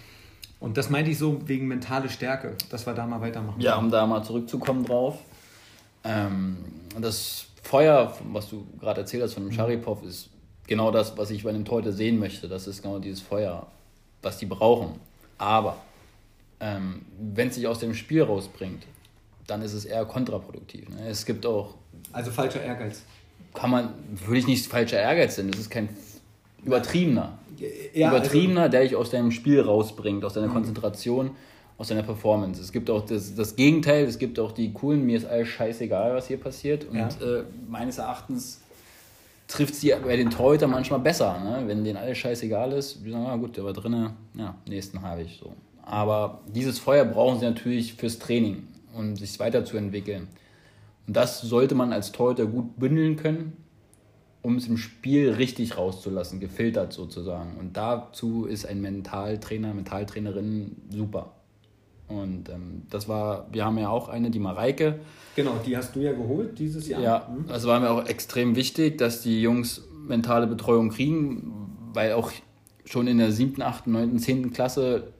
Und 0.60 0.76
das 0.76 0.90
meinte 0.90 1.10
ich 1.10 1.18
so 1.18 1.40
wegen 1.46 1.68
mentale 1.68 2.08
Stärke, 2.08 2.56
dass 2.70 2.84
wir 2.84 2.94
da 2.94 3.06
mal 3.06 3.20
weitermachen. 3.20 3.60
Ja, 3.60 3.76
um 3.76 3.90
da 3.90 4.06
mal 4.06 4.22
zurückzukommen 4.22 4.84
drauf. 4.84 5.18
Ähm, 6.04 6.56
das 7.00 7.46
Feuer, 7.62 8.12
was 8.32 8.50
du 8.50 8.66
gerade 8.80 9.02
erzählt 9.02 9.22
hast 9.22 9.34
von 9.34 9.44
dem 9.44 9.52
mhm. 9.52 9.56
Sharipov, 9.56 10.02
ist 10.02 10.30
genau 10.68 10.92
das, 10.92 11.16
was 11.16 11.30
ich 11.30 11.42
bei 11.42 11.50
den 11.50 11.64
Torhüter 11.64 11.92
sehen 11.92 12.20
möchte. 12.20 12.46
Das 12.46 12.68
ist 12.68 12.82
genau 12.82 13.00
dieses 13.00 13.20
Feuer, 13.20 13.66
was 14.22 14.38
die 14.38 14.46
brauchen. 14.46 15.00
Aber 15.38 15.78
ähm, 16.60 17.02
wenn 17.18 17.48
es 17.48 17.56
sich 17.56 17.66
aus 17.66 17.80
dem 17.80 17.94
Spiel 17.94 18.22
rausbringt, 18.22 18.84
dann 19.46 19.62
ist 19.62 19.72
es 19.72 19.84
eher 19.84 20.04
kontraproduktiv. 20.04 20.88
Ne? 20.90 21.08
Es 21.08 21.24
gibt 21.26 21.46
auch. 21.46 21.74
Also 22.12 22.30
falscher 22.30 22.62
Ehrgeiz. 22.62 23.02
Kann 23.54 23.70
man, 23.70 23.94
würde 24.26 24.38
ich 24.38 24.46
nicht 24.46 24.66
falscher 24.66 25.00
Ehrgeiz 25.00 25.38
nennen, 25.38 25.50
das 25.50 25.62
ist 25.62 25.70
kein 25.70 25.88
übertriebener. 26.64 27.38
Ja, 27.92 28.10
übertriebener, 28.10 28.62
also, 28.62 28.70
der 28.70 28.82
dich 28.82 28.94
aus 28.94 29.10
deinem 29.10 29.32
Spiel 29.32 29.60
rausbringt, 29.60 30.24
aus 30.24 30.34
deiner 30.34 30.48
mhm. 30.48 30.52
Konzentration, 30.52 31.30
aus 31.76 31.88
deiner 31.88 32.02
Performance. 32.02 32.60
Es 32.60 32.70
gibt 32.70 32.90
auch 32.90 33.04
das, 33.04 33.34
das 33.34 33.56
Gegenteil, 33.56 34.04
es 34.04 34.18
gibt 34.18 34.38
auch 34.38 34.52
die 34.52 34.72
coolen, 34.72 35.04
mir 35.04 35.16
ist 35.16 35.24
alles 35.24 35.48
scheißegal, 35.48 36.14
was 36.14 36.28
hier 36.28 36.38
passiert. 36.38 36.84
Und 36.84 36.98
ja. 36.98 37.08
äh, 37.08 37.44
meines 37.68 37.98
Erachtens 37.98 38.60
trifft 39.48 39.74
sie 39.74 39.92
bei 40.04 40.16
den 40.16 40.30
Torhütern 40.30 40.70
manchmal 40.70 41.00
besser, 41.00 41.40
ne? 41.40 41.64
wenn 41.66 41.82
denen 41.82 41.96
alles 41.96 42.18
scheißegal 42.18 42.72
ist. 42.72 43.04
Die 43.04 43.10
sagen, 43.10 43.26
ah, 43.26 43.36
gut, 43.36 43.56
der 43.56 43.64
war 43.64 43.72
drin, 43.72 44.10
ja, 44.34 44.54
nächsten 44.68 45.02
habe 45.02 45.22
ich 45.22 45.38
so. 45.42 45.52
Aber 45.82 46.42
dieses 46.46 46.78
Feuer 46.78 47.04
brauchen 47.04 47.40
sie 47.40 47.46
natürlich 47.46 47.94
fürs 47.94 48.18
Training 48.18 48.68
um 48.94 49.16
sich 49.16 49.38
weiterzuentwickeln. 49.38 50.28
Und 51.06 51.16
das 51.16 51.40
sollte 51.40 51.74
man 51.74 51.92
als 51.92 52.12
Torhüter 52.12 52.46
gut 52.46 52.78
bündeln 52.78 53.16
können, 53.16 53.56
um 54.42 54.56
es 54.56 54.66
im 54.66 54.76
Spiel 54.76 55.32
richtig 55.32 55.76
rauszulassen, 55.76 56.40
gefiltert 56.40 56.92
sozusagen. 56.92 57.56
Und 57.58 57.76
dazu 57.76 58.44
ist 58.44 58.66
ein 58.66 58.80
Mentaltrainer, 58.80 59.72
Mentaltrainerin 59.72 60.76
super. 60.90 61.32
Und 62.08 62.48
ähm, 62.48 62.82
das 62.90 63.08
war, 63.08 63.46
wir 63.52 63.64
haben 63.64 63.78
ja 63.78 63.90
auch 63.90 64.08
eine, 64.08 64.30
die 64.30 64.38
Mareike. 64.38 65.00
Genau, 65.36 65.54
die 65.64 65.76
hast 65.76 65.94
du 65.94 66.00
ja 66.00 66.12
geholt 66.12 66.58
dieses 66.58 66.88
Jahr. 66.88 67.00
Ja, 67.00 67.28
mhm. 67.28 67.46
das 67.48 67.66
war 67.66 67.78
mir 67.80 67.90
auch 67.90 68.06
extrem 68.06 68.56
wichtig, 68.56 68.98
dass 68.98 69.22
die 69.22 69.42
Jungs 69.42 69.82
mentale 70.06 70.46
Betreuung 70.46 70.90
kriegen, 70.90 71.52
weil 71.92 72.12
auch 72.12 72.32
schon 72.84 73.06
in 73.06 73.18
der 73.18 73.32
siebten, 73.32 73.62
achten, 73.62 73.92
neunten, 73.92 74.18
zehnten 74.18 74.52
Klasse 74.52 75.12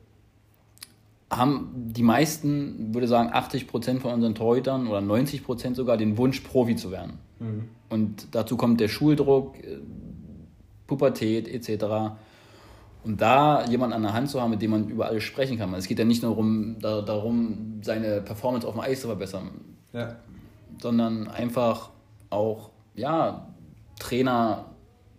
haben 1.30 1.70
die 1.74 2.03
meisten, 2.03 2.95
würde 2.95 3.07
sagen 3.07 3.30
80 3.32 3.66
Prozent 3.66 4.01
von 4.01 4.14
unseren 4.14 4.34
Torhütern 4.34 4.86
oder 4.86 5.03
90 5.03 5.45
Prozent 5.45 5.76
sogar 5.76 5.99
den 5.99 6.16
Wunsch, 6.16 6.41
Profi 6.41 6.74
zu 6.74 6.91
werden. 6.91 7.18
Mhm. 7.39 7.68
Und 7.91 8.28
dazu 8.32 8.57
kommt 8.57 8.80
der 8.80 8.89
Schuldruck, 8.89 9.59
äh, 9.59 9.78
Pubertät 10.86 11.49
etc. 11.49 12.16
Und 13.09 13.22
da 13.22 13.64
jemanden 13.64 13.94
an 13.94 14.02
der 14.02 14.12
Hand 14.12 14.28
zu 14.28 14.38
haben, 14.38 14.50
mit 14.50 14.61
dem 14.61 14.70
man 14.70 14.86
über 14.90 15.06
alles 15.06 15.24
sprechen 15.24 15.56
kann. 15.56 15.72
Es 15.72 15.88
geht 15.88 15.98
ja 15.98 16.04
nicht 16.04 16.22
nur 16.22 16.32
darum, 16.32 16.76
da, 16.78 17.00
darum 17.00 17.80
seine 17.80 18.20
Performance 18.20 18.68
auf 18.68 18.74
dem 18.74 18.82
Eis 18.82 19.00
zu 19.00 19.06
verbessern, 19.06 19.48
ja. 19.94 20.16
sondern 20.78 21.26
einfach 21.26 21.88
auch, 22.28 22.68
ja, 22.94 23.48
Trainer, 23.98 24.66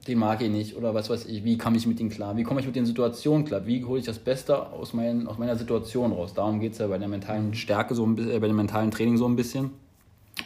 den 0.07 0.19
mag 0.19 0.39
ich 0.41 0.51
nicht 0.51 0.77
oder 0.77 0.93
was 0.93 1.09
weiß 1.09 1.25
ich, 1.25 1.43
wie 1.43 1.57
komme 1.57 1.77
ich 1.77 1.87
mit 1.87 1.99
ihm 1.99 2.09
klar, 2.09 2.37
wie 2.37 2.43
komme 2.43 2.59
ich 2.59 2.67
mit 2.67 2.75
den 2.75 2.85
Situationen 2.85 3.43
klar, 3.43 3.65
wie 3.65 3.83
hole 3.83 3.97
ich 3.99 4.05
das 4.05 4.19
Beste 4.19 4.71
aus, 4.71 4.93
mein, 4.93 5.25
aus 5.25 5.39
meiner 5.39 5.55
Situation 5.55 6.11
raus. 6.11 6.35
Darum 6.35 6.59
geht 6.59 6.73
es 6.73 6.77
ja 6.77 6.85
bei 6.85 6.99
der 6.99 7.07
mentalen 7.07 7.55
Stärke 7.55 7.95
so 7.95 8.05
ein 8.05 8.15
bisschen, 8.15 8.33
äh, 8.33 8.39
bei 8.39 8.45
dem 8.45 8.55
mentalen 8.55 8.91
Training 8.91 9.17
so 9.17 9.27
ein 9.27 9.35
bisschen. 9.35 9.71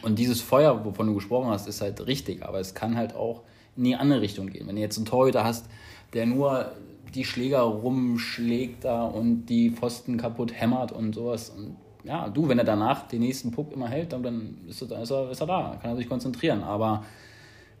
Und 0.00 0.18
dieses 0.18 0.40
Feuer, 0.40 0.82
wovon 0.86 1.08
du 1.08 1.14
gesprochen 1.14 1.50
hast, 1.50 1.68
ist 1.68 1.82
halt 1.82 2.06
richtig, 2.06 2.42
aber 2.42 2.58
es 2.58 2.72
kann 2.72 2.96
halt 2.96 3.14
auch 3.14 3.42
in 3.76 3.84
die 3.84 3.96
andere 3.96 4.22
Richtung 4.22 4.46
gehen. 4.46 4.66
Wenn 4.66 4.76
du 4.76 4.80
jetzt 4.80 4.96
einen 4.96 5.04
Torhüter 5.04 5.44
hast, 5.44 5.66
der 6.14 6.24
nur 6.24 6.72
die 7.14 7.24
Schläger 7.24 7.60
rumschlägt 7.60 8.84
da 8.84 9.04
und 9.04 9.46
die 9.46 9.70
Pfosten 9.70 10.16
kaputt 10.16 10.52
hämmert 10.52 10.92
und 10.92 11.14
sowas. 11.14 11.50
Und 11.50 11.76
ja, 12.04 12.28
du, 12.28 12.48
wenn 12.48 12.58
er 12.58 12.64
danach 12.64 13.06
den 13.08 13.20
nächsten 13.20 13.50
Puck 13.50 13.72
immer 13.72 13.88
hält, 13.88 14.12
dann 14.12 14.58
ist 14.68 14.82
er, 14.82 15.02
ist 15.02 15.10
er, 15.10 15.30
ist 15.30 15.40
er 15.40 15.46
da, 15.46 15.78
kann 15.80 15.90
er 15.92 15.96
sich 15.96 16.08
konzentrieren. 16.08 16.62
Aber 16.62 17.04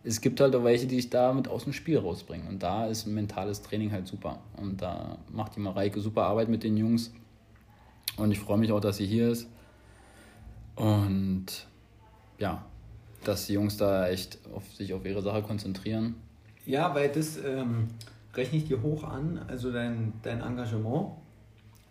es 0.02 0.20
gibt 0.20 0.40
halt 0.40 0.54
auch 0.54 0.64
welche, 0.64 0.86
die 0.86 0.96
sich 0.96 1.10
damit 1.10 1.48
aus 1.48 1.64
dem 1.64 1.72
Spiel 1.72 1.98
rausbringen. 1.98 2.46
Und 2.46 2.62
da 2.62 2.86
ist 2.86 3.06
mentales 3.06 3.62
Training 3.62 3.90
halt 3.92 4.06
super. 4.06 4.38
Und 4.56 4.80
da 4.82 5.18
macht 5.32 5.56
die 5.56 5.60
Mareike 5.60 6.00
super 6.00 6.24
Arbeit 6.24 6.48
mit 6.48 6.62
den 6.62 6.76
Jungs. 6.76 7.12
Und 8.16 8.30
ich 8.30 8.38
freue 8.38 8.58
mich 8.58 8.70
auch, 8.70 8.80
dass 8.80 8.98
sie 8.98 9.06
hier 9.06 9.30
ist. 9.30 9.48
Und 10.76 11.46
ja, 12.38 12.64
dass 13.24 13.46
die 13.46 13.54
Jungs 13.54 13.76
da 13.76 14.08
echt 14.08 14.38
auf 14.54 14.62
sich 14.74 14.92
auf 14.92 15.04
ihre 15.04 15.22
Sache 15.22 15.42
konzentrieren. 15.42 16.14
Ja, 16.66 16.94
weil 16.94 17.08
das 17.10 17.36
ähm, 17.36 17.88
rechne 18.36 18.58
ich 18.58 18.66
dir 18.66 18.82
hoch 18.82 19.04
an, 19.04 19.40
also 19.48 19.72
dein, 19.72 20.14
dein 20.22 20.40
Engagement, 20.40 21.12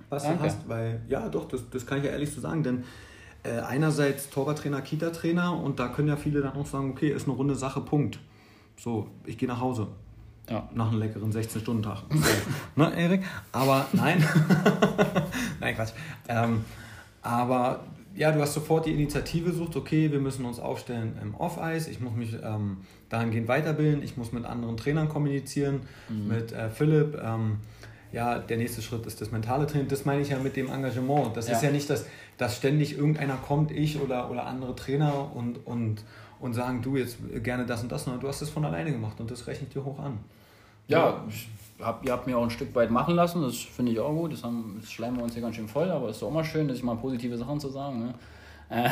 was 0.10 0.24
Danke. 0.24 0.40
du 0.40 0.44
hast, 0.46 0.70
weil, 0.70 1.02
ja 1.08 1.30
doch, 1.30 1.48
das, 1.48 1.70
das 1.70 1.86
kann 1.86 2.00
ich 2.00 2.06
ja 2.06 2.12
ehrlich 2.12 2.32
so 2.32 2.42
sagen, 2.42 2.64
denn 2.64 2.84
äh, 3.44 3.60
einerseits 3.60 4.30
Torwarttrainer, 4.30 4.82
Kita-Trainer 4.82 5.60
und 5.62 5.80
da 5.80 5.90
können 5.90 6.08
ja 6.08 6.16
viele 6.16 6.42
dann 6.42 6.54
auch 6.54 6.66
sagen, 6.66 6.92
okay, 6.92 7.10
ist 7.10 7.28
eine 7.28 7.36
runde 7.36 7.56
Sache, 7.56 7.82
Punkt. 7.82 8.20
So, 8.78 9.08
ich 9.26 9.38
gehe 9.38 9.48
nach 9.48 9.60
Hause. 9.60 9.88
Ja. 10.50 10.68
Nach 10.74 10.90
einem 10.90 11.00
leckeren 11.00 11.32
16-Stunden-Tag. 11.32 12.04
ne, 12.76 12.94
Erik? 12.96 13.24
Aber 13.52 13.86
nein. 13.94 14.24
nein, 15.60 15.76
Quatsch. 15.76 15.94
Ähm, 16.28 16.66
aber 17.22 17.86
ja, 18.16 18.32
du 18.32 18.42
hast 18.42 18.54
sofort 18.54 18.86
die 18.86 18.92
Initiative 18.92 19.50
gesucht, 19.50 19.76
okay, 19.76 20.12
wir 20.12 20.20
müssen 20.20 20.46
uns 20.46 20.60
aufstellen 20.60 21.18
im 21.22 21.36
Off-Eis, 21.36 21.88
ich 21.88 22.00
muss 22.00 22.14
mich 22.14 22.36
ähm, 22.44 22.78
dahingehend 23.10 23.48
weiterbilden, 23.48 24.04
ich 24.04 24.18
muss 24.18 24.32
mit 24.32 24.46
anderen 24.46 24.78
Trainern 24.78 25.10
kommunizieren, 25.10 25.82
mhm. 26.10 26.28
mit 26.28 26.52
äh, 26.52 26.70
Philipp. 26.70 27.20
Ähm, 27.24 27.58
ja, 28.12 28.38
der 28.38 28.58
nächste 28.58 28.84
Schritt 28.84 29.08
ist 29.08 29.22
das 29.22 29.32
mentale 29.32 29.66
Training. 29.66 29.88
Das 29.88 30.06
meine 30.06 30.22
ich 30.22 30.30
ja 30.30 30.38
mit 30.38 30.56
dem 30.56 30.70
Engagement. 30.70 31.36
Das 31.36 31.48
ja. 31.48 31.56
ist 31.56 31.64
ja 31.64 31.72
nicht, 31.72 31.90
dass, 31.90 32.06
dass 32.38 32.56
ständig 32.56 32.96
irgendeiner 32.96 33.38
kommt, 33.38 33.72
ich 33.72 34.00
oder, 34.00 34.30
oder 34.30 34.46
andere 34.46 34.76
Trainer 34.76 35.36
und, 35.36 35.66
und, 35.66 36.04
und 36.40 36.54
sagen, 36.54 36.84
du 36.84 36.96
jetzt 36.96 37.18
gerne 37.44 37.66
das 37.66 37.82
und 37.82 37.92
das, 37.92 38.04
sondern 38.04 38.22
du 38.22 38.28
hast 38.28 38.44
das 38.44 38.50
von 38.50 38.64
alleine 38.64 38.92
gemacht 38.92 39.20
und 39.20 39.32
das 39.32 39.48
rechne 39.48 39.66
ich 39.68 39.74
dir 39.74 39.84
hoch 39.84 39.98
an. 39.98 40.20
Ja, 40.88 41.26
ich 41.28 41.48
hab, 41.80 42.06
ihr 42.06 42.12
habt 42.12 42.28
mir 42.28 42.38
auch 42.38 42.44
ein 42.44 42.50
Stück 42.50 42.74
weit 42.76 42.92
machen 42.92 43.16
lassen, 43.16 43.42
das 43.42 43.58
finde 43.58 43.92
ich 43.92 44.00
auch 44.00 44.14
gut. 44.14 44.34
Das, 44.34 44.44
haben, 44.44 44.78
das 44.80 44.92
schleimen 44.92 45.18
wir 45.18 45.24
uns 45.24 45.34
hier 45.34 45.42
ganz 45.42 45.56
schön 45.56 45.68
voll, 45.68 45.90
aber 45.90 46.10
es 46.10 46.18
ist 46.18 46.24
auch 46.24 46.32
mal 46.32 46.44
schön, 46.44 46.68
dass 46.68 46.78
ich 46.78 46.84
mal 46.84 46.96
positive 46.96 47.38
Sachen 47.38 47.60
zu 47.60 47.70
sagen. 47.70 48.00
Ne? 48.00 48.14
Ähm. 48.70 48.92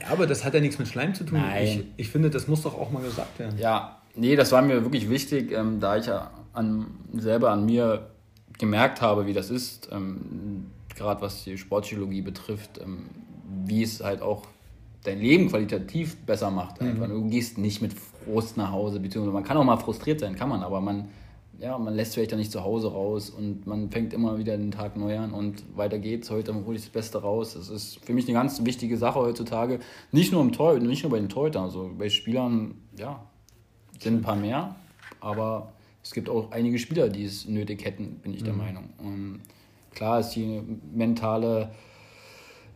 Ja, 0.00 0.08
aber 0.10 0.26
das 0.26 0.44
hat 0.44 0.54
ja 0.54 0.60
nichts 0.60 0.78
mit 0.78 0.88
Schleim 0.88 1.14
zu 1.14 1.24
tun. 1.24 1.38
Nein. 1.38 1.64
Ich, 1.64 1.84
ich 1.96 2.08
finde, 2.08 2.30
das 2.30 2.48
muss 2.48 2.62
doch 2.62 2.78
auch 2.78 2.90
mal 2.90 3.02
gesagt 3.02 3.38
werden. 3.38 3.58
Ja, 3.58 3.98
nee, 4.14 4.36
das 4.36 4.52
war 4.52 4.62
mir 4.62 4.82
wirklich 4.82 5.08
wichtig, 5.08 5.52
ähm, 5.52 5.80
da 5.80 5.96
ich 5.96 6.06
ja 6.06 6.30
an, 6.52 6.86
selber 7.14 7.50
an 7.50 7.64
mir 7.64 8.10
gemerkt 8.58 9.00
habe, 9.00 9.26
wie 9.26 9.32
das 9.32 9.50
ist, 9.50 9.88
ähm, 9.90 10.70
gerade 10.94 11.20
was 11.20 11.44
die 11.44 11.58
Sportpsychologie 11.58 12.22
betrifft, 12.22 12.80
ähm, 12.82 13.06
wie 13.64 13.82
es 13.82 14.02
halt 14.02 14.22
auch 14.22 14.46
dein 15.04 15.18
Leben 15.18 15.48
qualitativ 15.48 16.16
besser 16.24 16.50
macht. 16.50 16.80
Einfach. 16.80 17.08
Mhm. 17.08 17.12
Du 17.12 17.28
gehst 17.28 17.58
nicht 17.58 17.82
mit 17.82 17.92
Frust 17.92 18.56
nach 18.56 18.70
Hause, 18.70 19.00
beziehungsweise 19.00 19.34
man 19.34 19.44
kann 19.44 19.56
auch 19.56 19.64
mal 19.64 19.76
frustriert 19.78 20.20
sein, 20.20 20.36
kann 20.36 20.48
man, 20.48 20.62
aber 20.62 20.80
man, 20.80 21.08
ja, 21.62 21.78
man 21.78 21.94
lässt 21.94 22.14
vielleicht 22.14 22.32
dann 22.32 22.40
nicht 22.40 22.50
zu 22.50 22.64
Hause 22.64 22.90
raus 22.90 23.30
und 23.30 23.68
man 23.68 23.88
fängt 23.90 24.12
immer 24.12 24.36
wieder 24.36 24.56
den 24.56 24.72
Tag 24.72 24.96
neu 24.96 25.16
an 25.16 25.32
und 25.32 25.62
weiter 25.76 25.98
geht's. 25.98 26.28
Heute 26.28 26.52
hole 26.52 26.76
ich 26.76 26.82
das 26.82 26.90
Beste 26.90 27.22
raus. 27.22 27.54
Das 27.54 27.68
ist 27.68 28.04
für 28.04 28.12
mich 28.12 28.26
eine 28.26 28.34
ganz 28.34 28.64
wichtige 28.64 28.98
Sache 28.98 29.20
heutzutage. 29.20 29.78
Nicht 30.10 30.32
nur 30.32 30.40
im 30.42 30.50
Tor, 30.50 30.76
nicht 30.80 31.04
nur 31.04 31.12
bei 31.12 31.20
den 31.20 31.28
Torhütern, 31.28 31.62
also 31.62 31.88
bei 31.96 32.08
Spielern, 32.08 32.74
ja, 32.98 33.24
sind 34.00 34.16
ein 34.16 34.22
paar 34.22 34.34
mehr, 34.34 34.74
aber 35.20 35.72
es 36.02 36.10
gibt 36.10 36.28
auch 36.28 36.50
einige 36.50 36.80
Spieler, 36.80 37.08
die 37.08 37.24
es 37.24 37.46
nötig 37.46 37.84
hätten, 37.84 38.18
bin 38.22 38.34
ich 38.34 38.42
der 38.42 38.54
mhm. 38.54 38.58
Meinung. 38.58 38.90
Und 38.98 39.40
klar 39.92 40.18
ist 40.18 40.30
die 40.30 40.62
mentale 40.92 41.70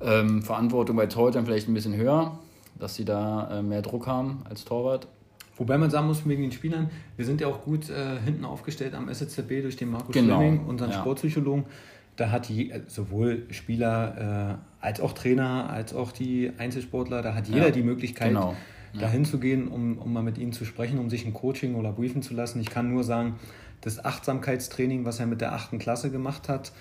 ähm, 0.00 0.42
Verantwortung 0.42 0.94
bei 0.94 1.06
Torhütern 1.06 1.44
vielleicht 1.44 1.68
ein 1.68 1.74
bisschen 1.74 1.96
höher, 1.96 2.38
dass 2.78 2.94
sie 2.94 3.04
da 3.04 3.58
äh, 3.58 3.62
mehr 3.62 3.82
Druck 3.82 4.06
haben 4.06 4.44
als 4.48 4.64
Torwart. 4.64 5.08
Wobei 5.56 5.78
man 5.78 5.90
sagen 5.90 6.06
muss, 6.06 6.26
wegen 6.28 6.42
den 6.42 6.52
Spielern, 6.52 6.90
wir 7.16 7.24
sind 7.24 7.40
ja 7.40 7.46
auch 7.46 7.62
gut 7.62 7.88
äh, 7.88 8.18
hinten 8.24 8.44
aufgestellt 8.44 8.94
am 8.94 9.08
SZB 9.08 9.62
durch 9.62 9.76
den 9.76 9.90
Markus 9.90 10.14
genau. 10.14 10.38
Fleming, 10.38 10.66
unseren 10.66 10.90
ja. 10.90 10.98
Sportpsychologen. 10.98 11.64
Da 12.16 12.30
hat 12.30 12.48
je, 12.48 12.72
sowohl 12.86 13.46
Spieler 13.50 14.58
äh, 14.80 14.84
als 14.84 15.00
auch 15.00 15.12
Trainer, 15.12 15.70
als 15.70 15.94
auch 15.94 16.12
die 16.12 16.50
Einzelsportler, 16.58 17.22
da 17.22 17.34
hat 17.34 17.48
jeder 17.48 17.66
ja. 17.66 17.70
die 17.70 17.82
Möglichkeit, 17.82 18.28
genau. 18.28 18.54
ja. 18.92 19.00
dahin 19.00 19.24
zu 19.24 19.38
gehen, 19.38 19.68
um, 19.68 19.98
um 19.98 20.12
mal 20.12 20.22
mit 20.22 20.38
ihnen 20.38 20.52
zu 20.52 20.64
sprechen, 20.64 20.98
um 20.98 21.10
sich 21.10 21.26
ein 21.26 21.34
Coaching 21.34 21.74
oder 21.74 21.92
briefen 21.92 22.22
zu 22.22 22.34
lassen. 22.34 22.60
Ich 22.60 22.70
kann 22.70 22.90
nur 22.90 23.04
sagen, 23.04 23.36
das 23.80 24.04
Achtsamkeitstraining, 24.04 25.04
was 25.04 25.20
er 25.20 25.26
mit 25.26 25.40
der 25.40 25.52
achten 25.52 25.78
Klasse 25.78 26.10
gemacht 26.10 26.48
hat, 26.48 26.72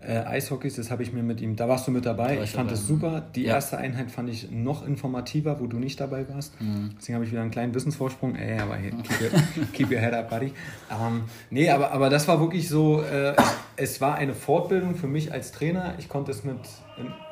äh, 0.00 0.18
Eishockeys, 0.18 0.76
das 0.76 0.90
habe 0.90 1.02
ich 1.02 1.12
mir 1.12 1.22
mit 1.22 1.40
ihm, 1.40 1.56
da 1.56 1.68
warst 1.68 1.86
du 1.86 1.90
mit 1.90 2.06
dabei. 2.06 2.36
Ich, 2.36 2.44
ich 2.44 2.50
fand 2.52 2.70
das 2.70 2.86
super. 2.86 3.22
Die 3.34 3.42
ja. 3.42 3.54
erste 3.54 3.76
Einheit 3.76 4.10
fand 4.10 4.30
ich 4.30 4.50
noch 4.50 4.86
informativer, 4.86 5.60
wo 5.60 5.66
du 5.66 5.78
nicht 5.78 6.00
dabei 6.00 6.26
warst. 6.28 6.58
Mhm. 6.60 6.94
Deswegen 6.96 7.16
habe 7.16 7.24
ich 7.24 7.32
wieder 7.32 7.42
einen 7.42 7.50
kleinen 7.50 7.74
Wissensvorsprung. 7.74 8.34
Ey, 8.34 8.58
aber 8.58 8.76
hey, 8.76 8.90
keep, 8.90 9.20
your, 9.20 9.66
keep 9.72 9.90
your 9.90 9.98
head 9.98 10.14
up, 10.14 10.30
buddy. 10.30 10.52
Ähm, 10.90 11.24
nee, 11.50 11.68
aber, 11.68 11.92
aber 11.92 12.08
das 12.08 12.26
war 12.28 12.40
wirklich 12.40 12.68
so, 12.68 13.02
äh, 13.02 13.34
es 13.76 14.00
war 14.00 14.14
eine 14.14 14.34
Fortbildung 14.34 14.94
für 14.94 15.06
mich 15.06 15.32
als 15.32 15.52
Trainer. 15.52 15.94
Ich 15.98 16.08
konnte 16.08 16.30
es 16.30 16.44
mit 16.44 16.58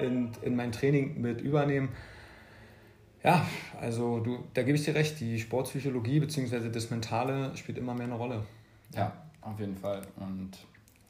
in, 0.01 0.07
in, 0.07 0.31
in 0.43 0.57
mein 0.57 0.73
Training 0.73 1.21
mit 1.21 1.41
übernehmen. 1.41 1.89
Ja, 3.25 3.47
also 3.81 4.21
du, 4.21 4.45
da 4.55 4.63
gebe 4.63 4.77
ich 4.77 4.85
dir 4.85 4.95
recht, 4.95 5.19
die 5.21 5.39
Sportpsychologie 5.39 6.21
bzw. 6.21 6.69
das 6.69 6.91
Mentale 6.91 7.57
spielt 7.57 7.79
immer 7.79 7.95
mehr 7.95 8.07
eine 8.07 8.15
Rolle. 8.15 8.43
Ja, 8.95 9.13
auf 9.41 9.59
jeden 9.59 9.77
Fall. 9.77 10.03
Und 10.17 10.51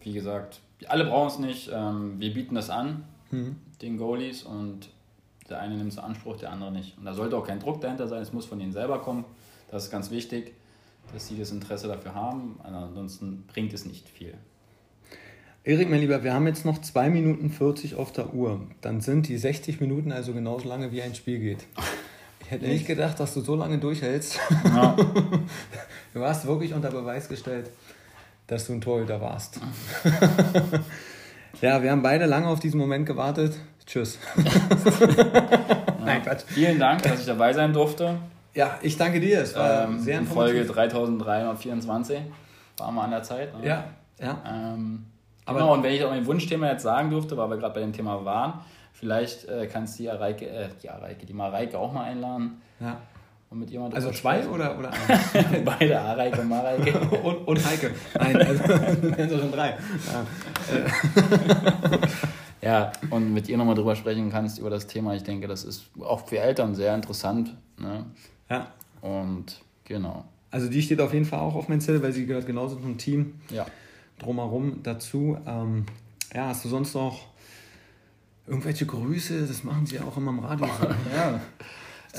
wie 0.01 0.13
gesagt, 0.13 0.61
alle 0.87 1.05
brauchen 1.05 1.29
es 1.29 1.39
nicht. 1.39 1.71
Ähm, 1.73 2.17
wir 2.19 2.33
bieten 2.33 2.55
das 2.55 2.71
an, 2.71 3.05
mhm. 3.31 3.57
den 3.83 3.97
Goalies, 3.97 4.43
und 4.43 4.89
der 5.49 5.61
eine 5.61 5.77
nimmt 5.77 5.93
es 5.93 5.99
in 5.99 6.05
Anspruch, 6.05 6.37
der 6.37 6.53
andere 6.53 6.73
nicht. 6.73 6.97
Und 6.99 7.05
da 7.05 7.15
sollte 7.15 7.37
auch 7.37 7.47
kein 7.47 7.59
Druck 7.59 7.81
dahinter 7.81 8.07
sein, 8.07 8.23
es 8.23 8.33
muss 8.33 8.47
von 8.47 8.61
ihnen 8.61 8.73
selber 8.73 9.01
kommen. 9.01 9.25
Das 9.71 9.85
ist 9.85 9.91
ganz 9.91 10.11
wichtig, 10.11 10.53
dass 11.13 11.29
sie 11.29 11.39
das 11.39 11.51
Interesse 11.51 11.89
dafür 11.89 12.15
haben. 12.15 12.59
Ansonsten 12.63 13.45
bringt 13.47 13.73
es 13.73 13.85
nicht 13.85 14.09
viel. 14.09 14.35
Erik, 15.65 15.91
mein 15.91 16.01
Lieber, 16.01 16.23
wir 16.23 16.33
haben 16.33 16.47
jetzt 16.47 16.65
noch 16.65 16.81
2 16.81 17.11
Minuten 17.11 17.51
40 17.51 17.97
auf 17.97 18.13
der 18.13 18.33
Uhr. 18.33 18.61
Dann 18.81 19.01
sind 19.01 19.29
die 19.29 19.37
60 19.37 19.81
Minuten 19.81 20.13
also 20.13 20.33
genauso 20.33 20.69
lange, 20.69 20.93
wie 20.93 21.03
ein 21.03 21.15
Spiel 21.15 21.39
geht. 21.41 21.67
Ich 22.41 22.51
hätte 22.51 22.67
nicht 22.67 22.87
gedacht, 22.87 23.21
dass 23.21 23.35
du 23.35 23.43
so 23.43 23.55
lange 23.55 23.79
durchhältst. 23.79 24.39
Ja. 24.65 24.97
Du 26.15 26.25
hast 26.25 26.47
wirklich 26.47 26.73
unter 26.73 26.91
Beweis 26.91 27.29
gestellt, 27.29 27.71
dass 28.49 28.67
du 28.67 28.73
ein 28.73 28.81
Torhüter 28.81 29.21
warst. 29.21 29.61
ja, 31.61 31.81
wir 31.83 31.91
haben 31.93 32.03
beide 32.03 32.27
lange 32.27 32.49
auf 32.49 32.59
diesen 32.59 32.81
Moment 32.81 33.07
gewartet. 33.07 33.57
Tschüss. 33.87 34.19
Nein, 36.05 36.23
Quatsch. 36.23 36.43
Vielen 36.49 36.79
Dank, 36.79 37.03
dass 37.03 37.21
ich 37.21 37.27
dabei 37.27 37.53
sein 37.53 37.73
durfte. 37.73 38.19
Ja, 38.55 38.79
ich 38.83 38.97
danke 38.97 39.21
dir. 39.21 39.43
Es 39.43 39.55
war 39.55 39.85
ähm, 39.85 40.01
sehr 40.01 40.19
informativ. 40.19 40.55
Folge 40.55 40.73
3324 40.73 42.19
war 42.79 42.91
mal 42.91 43.05
an 43.05 43.11
der 43.11 43.23
Zeit. 43.23 43.57
Ne? 43.59 43.67
Ja, 43.67 43.85
ja. 44.21 44.43
Ähm, 44.47 45.07
aber 45.45 45.61
genau, 45.61 45.75
und 45.75 45.83
wenn 45.83 45.95
ich 45.95 46.05
auch 46.05 46.11
mein 46.11 46.27
Wunschthema 46.27 46.71
jetzt 46.71 46.83
sagen 46.83 47.11
durfte, 47.11 47.37
weil 47.37 47.49
wir 47.51 47.57
gerade 47.57 47.75
bei 47.75 47.81
dem 47.81 47.93
Thema 47.93 48.25
waren, 48.25 48.61
vielleicht 48.93 49.47
äh, 49.47 49.67
kannst 49.67 49.99
du 49.99 50.05
die 50.05 50.11
Areike, 50.11 50.47
äh, 50.47 50.69
die 50.83 50.91
Areike, 50.91 51.25
die 51.25 51.33
Mareike 51.33 51.79
auch 51.79 51.93
mal 51.93 52.05
einladen. 52.05 52.61
Ja. 52.81 52.99
Und 53.51 53.61
mit 53.61 53.71
jemandem 53.71 53.97
also 53.97 54.11
zwei 54.11 54.47
oder, 54.47 54.79
oder 54.79 54.93
eins? 55.09 55.65
Beide, 55.65 56.01
Areike 56.01 56.41
und 56.43 56.49
Mareike. 56.49 56.99
und, 57.23 57.49
und 57.49 57.67
Heike. 57.67 57.95
Nein, 58.19 58.37
also 58.37 58.63
sind 58.63 59.31
schon 59.41 59.53
drei. 59.53 59.79
Ja. 60.13 60.27
ja, 62.61 62.93
und 63.09 63.33
mit 63.33 63.49
ihr 63.49 63.57
nochmal 63.57 63.75
drüber 63.75 63.97
sprechen 63.97 64.31
kannst 64.31 64.59
über 64.59 64.69
das 64.69 64.87
Thema. 64.87 65.15
Ich 65.15 65.23
denke, 65.23 65.49
das 65.49 65.65
ist 65.65 65.87
auch 66.01 66.29
für 66.29 66.39
Eltern 66.39 66.75
sehr 66.75 66.95
interessant. 66.95 67.57
Ne? 67.79 68.05
Ja. 68.51 68.67
Und 69.01 69.63
genau. 69.85 70.27
Also 70.51 70.69
die 70.69 70.83
steht 70.83 71.01
auf 71.01 71.15
jeden 71.15 71.25
Fall 71.25 71.41
auch 71.41 71.55
auf 71.55 71.69
mein 71.69 71.81
Zettel, 71.81 72.03
weil 72.03 72.13
sie 72.13 72.27
gehört 72.27 72.47
genauso 72.47 72.77
zum 72.77 72.99
Team 72.99 73.41
ja. 73.49 73.65
drumherum 74.19 74.83
dazu. 74.83 75.39
Ähm, 75.47 75.87
ja, 76.35 76.49
hast 76.49 76.67
du 76.67 76.69
sonst 76.69 76.93
noch 76.93 77.29
irgendwelche 78.47 78.85
Grüße? 78.85 79.47
Das 79.47 79.65
machen 79.65 79.87
sie 79.87 79.97
ja 79.97 80.03
auch 80.03 80.19
immer 80.19 80.33
im 80.33 80.41
Radio. 80.41 80.67
ja. 81.15 81.41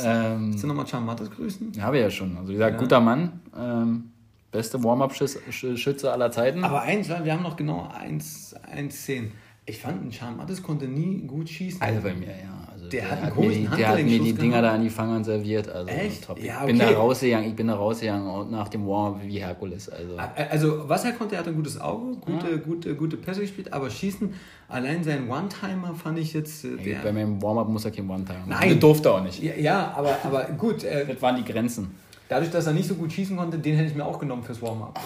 Ähm, 0.06 0.52
Willst 0.52 0.64
du 0.64 0.68
nochmal 0.68 0.86
Can 0.86 1.06
Mattes 1.06 1.32
grüßen? 1.32 1.74
Ja, 1.74 1.84
habe 1.84 1.97
ich 1.97 2.04
ja 2.04 2.10
schon. 2.10 2.38
Also 2.38 2.50
wie 2.50 2.54
gesagt, 2.54 2.76
ja. 2.76 2.80
guter 2.80 3.00
Mann. 3.00 3.39
Ähm, 3.58 4.12
beste 4.52 4.84
Warm-Up-Schütze 4.84 6.12
aller 6.12 6.32
Zeiten. 6.32 6.64
Aber 6.64 6.82
eins, 6.82 7.10
wir 7.10 7.34
haben 7.34 7.43
noch 7.43 7.56
genau 7.56 7.89
1,10. 7.89 9.28
Ich 9.66 9.80
fand, 9.80 10.12
Can 10.14 10.38
Mattes 10.38 10.64
konnte 10.64 10.88
nie 10.88 11.22
gut 11.28 11.50
schießen. 11.50 11.82
Also 11.82 12.02
bei 12.02 12.14
mir, 12.14 12.30
ja. 12.30 12.68
Der, 12.91 13.01
der, 13.01 13.11
hat, 13.11 13.21
hat 13.21 13.37
mir, 13.37 13.49
die, 13.49 13.67
der 13.67 13.87
hat 13.89 14.03
mir 14.03 14.19
die 14.19 14.33
Dinger 14.33 14.61
da 14.61 14.73
an 14.73 14.81
die 14.81 14.89
Fangern 14.89 15.23
serviert. 15.23 15.69
Also 15.69 15.87
Echt? 15.87 16.25
Top. 16.25 16.41
Ja, 16.41 16.63
okay. 16.63 16.71
Ich 16.71 16.77
bin 16.77 16.79
da 16.79 16.97
rausgegangen, 16.97 17.49
ich 17.49 17.55
bin 17.55 17.67
da 17.67 17.75
rausgegangen 17.75 18.51
nach 18.51 18.67
dem 18.69 18.87
Warm 18.87 19.21
wie 19.23 19.39
Herkules. 19.39 19.89
Also. 19.89 20.17
also 20.17 20.89
was 20.89 21.05
er 21.05 21.13
konnte, 21.13 21.35
er 21.35 21.41
hat 21.41 21.47
ein 21.47 21.55
gutes 21.55 21.79
Auge, 21.79 22.17
gute, 22.17 22.51
ja. 22.51 22.57
gute, 22.57 22.95
gute 22.95 23.17
Pässe 23.17 23.41
gespielt, 23.41 23.71
aber 23.71 23.89
schießen, 23.89 24.33
allein 24.67 25.03
sein 25.03 25.29
One-Timer 25.29 25.93
fand 25.95 26.19
ich 26.19 26.33
jetzt... 26.33 26.65
Äh, 26.65 26.77
der, 26.77 26.99
bei 26.99 27.11
meinem 27.11 27.41
Warm-Up 27.41 27.69
muss 27.69 27.85
er 27.85 27.91
kein 27.91 28.09
One-Timer 28.09 28.45
Nein. 28.47 28.69
Das 28.69 28.79
durfte 28.79 29.11
auch 29.11 29.23
nicht. 29.23 29.41
Ja, 29.41 29.55
ja 29.55 29.93
aber, 29.95 30.17
aber 30.23 30.43
gut. 30.57 30.83
Äh, 30.83 31.05
das 31.05 31.21
waren 31.21 31.35
die 31.35 31.49
Grenzen. 31.49 31.95
Dadurch, 32.27 32.51
dass 32.51 32.67
er 32.67 32.73
nicht 32.73 32.87
so 32.87 32.95
gut 32.95 33.11
schießen 33.11 33.35
konnte, 33.35 33.57
den 33.57 33.75
hätte 33.75 33.89
ich 33.89 33.95
mir 33.95 34.05
auch 34.05 34.19
genommen 34.19 34.43
fürs 34.43 34.61
Warm-Up. 34.61 34.99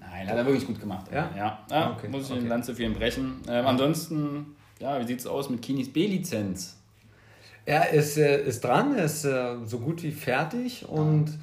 Nein, 0.00 0.28
hat 0.28 0.36
er 0.36 0.46
wirklich 0.46 0.66
gut 0.66 0.80
gemacht. 0.80 1.06
Ja? 1.12 1.30
Ja, 1.36 1.58
ja 1.70 1.92
okay. 1.92 2.08
muss 2.08 2.24
ich 2.24 2.30
okay. 2.30 2.40
den 2.40 2.48
Lanze 2.48 2.74
für 2.74 2.84
ihn 2.84 2.94
brechen. 2.94 3.40
Ähm, 3.48 3.66
ansonsten, 3.66 4.56
ja, 4.80 4.98
wie 5.00 5.06
sieht 5.06 5.20
es 5.20 5.26
aus 5.26 5.50
mit 5.50 5.62
Kinis 5.62 5.92
B-Lizenz? 5.92 6.76
Er 7.66 7.90
ist, 7.90 8.16
äh, 8.16 8.42
ist 8.44 8.62
dran, 8.62 8.96
er 8.96 9.04
ist 9.04 9.24
äh, 9.24 9.56
so 9.64 9.80
gut 9.80 10.02
wie 10.04 10.12
fertig 10.12 10.88
und 10.88 11.36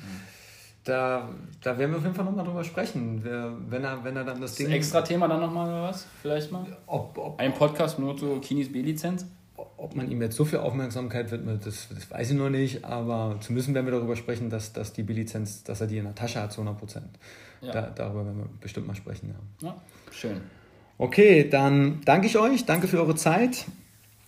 da, 0.84 1.30
da 1.62 1.78
werden 1.78 1.92
wir 1.92 1.98
auf 1.98 2.04
jeden 2.04 2.16
Fall 2.16 2.26
nochmal 2.26 2.46
drüber 2.46 2.64
sprechen. 2.64 3.24
Wenn 3.70 3.84
er, 3.84 4.04
wenn 4.04 4.16
er 4.16 4.24
dann 4.24 4.42
das 4.42 4.56
Ding. 4.56 4.70
Extra 4.70 5.02
Thema 5.02 5.28
dann 5.28 5.40
nochmal 5.40 5.68
oder 5.68 5.84
was? 5.84 6.08
Vielleicht 6.22 6.52
mal? 6.52 6.66
Ob, 6.88 7.18
ob, 7.18 7.40
Ein 7.40 7.54
Podcast 7.54 8.00
nur 8.00 8.18
zu 8.18 8.40
Kinis 8.40 8.72
B-Lizenz? 8.72 9.26
Ob 9.56 9.96
man 9.96 10.10
ihm 10.10 10.22
jetzt 10.22 10.36
so 10.36 10.46
viel 10.46 10.60
Aufmerksamkeit 10.60 11.30
widmet, 11.32 11.66
das, 11.66 11.88
das 11.94 12.10
weiß 12.10 12.32
ich 12.32 12.38
noch 12.38 12.50
nicht, 12.50 12.86
aber 12.86 13.38
zumindest 13.42 13.74
werden 13.74 13.86
wir 13.86 13.94
darüber 13.94 14.16
sprechen, 14.16 14.50
dass, 14.50 14.74
dass 14.74 14.94
die 14.94 15.04
B-Lizenz, 15.04 15.64
dass 15.64 15.82
er 15.82 15.88
die 15.88 15.98
in 15.98 16.06
der 16.06 16.16
Tasche 16.16 16.42
hat 16.42 16.54
zu 16.54 16.62
100 16.62 16.80
Prozent. 16.80 17.10
Ja. 17.62 17.72
Da, 17.72 17.82
darüber 17.90 18.26
werden 18.26 18.40
wir 18.40 18.50
bestimmt 18.60 18.88
mal 18.88 18.96
sprechen. 18.96 19.36
Ja, 19.62 19.68
ja 19.68 19.76
schön. 20.12 20.42
Okay, 20.98 21.50
dann 21.50 22.02
danke 22.06 22.28
ich 22.28 22.38
euch, 22.38 22.66
danke 22.66 22.88
für 22.88 23.00
eure 23.00 23.16
Zeit. 23.16 23.66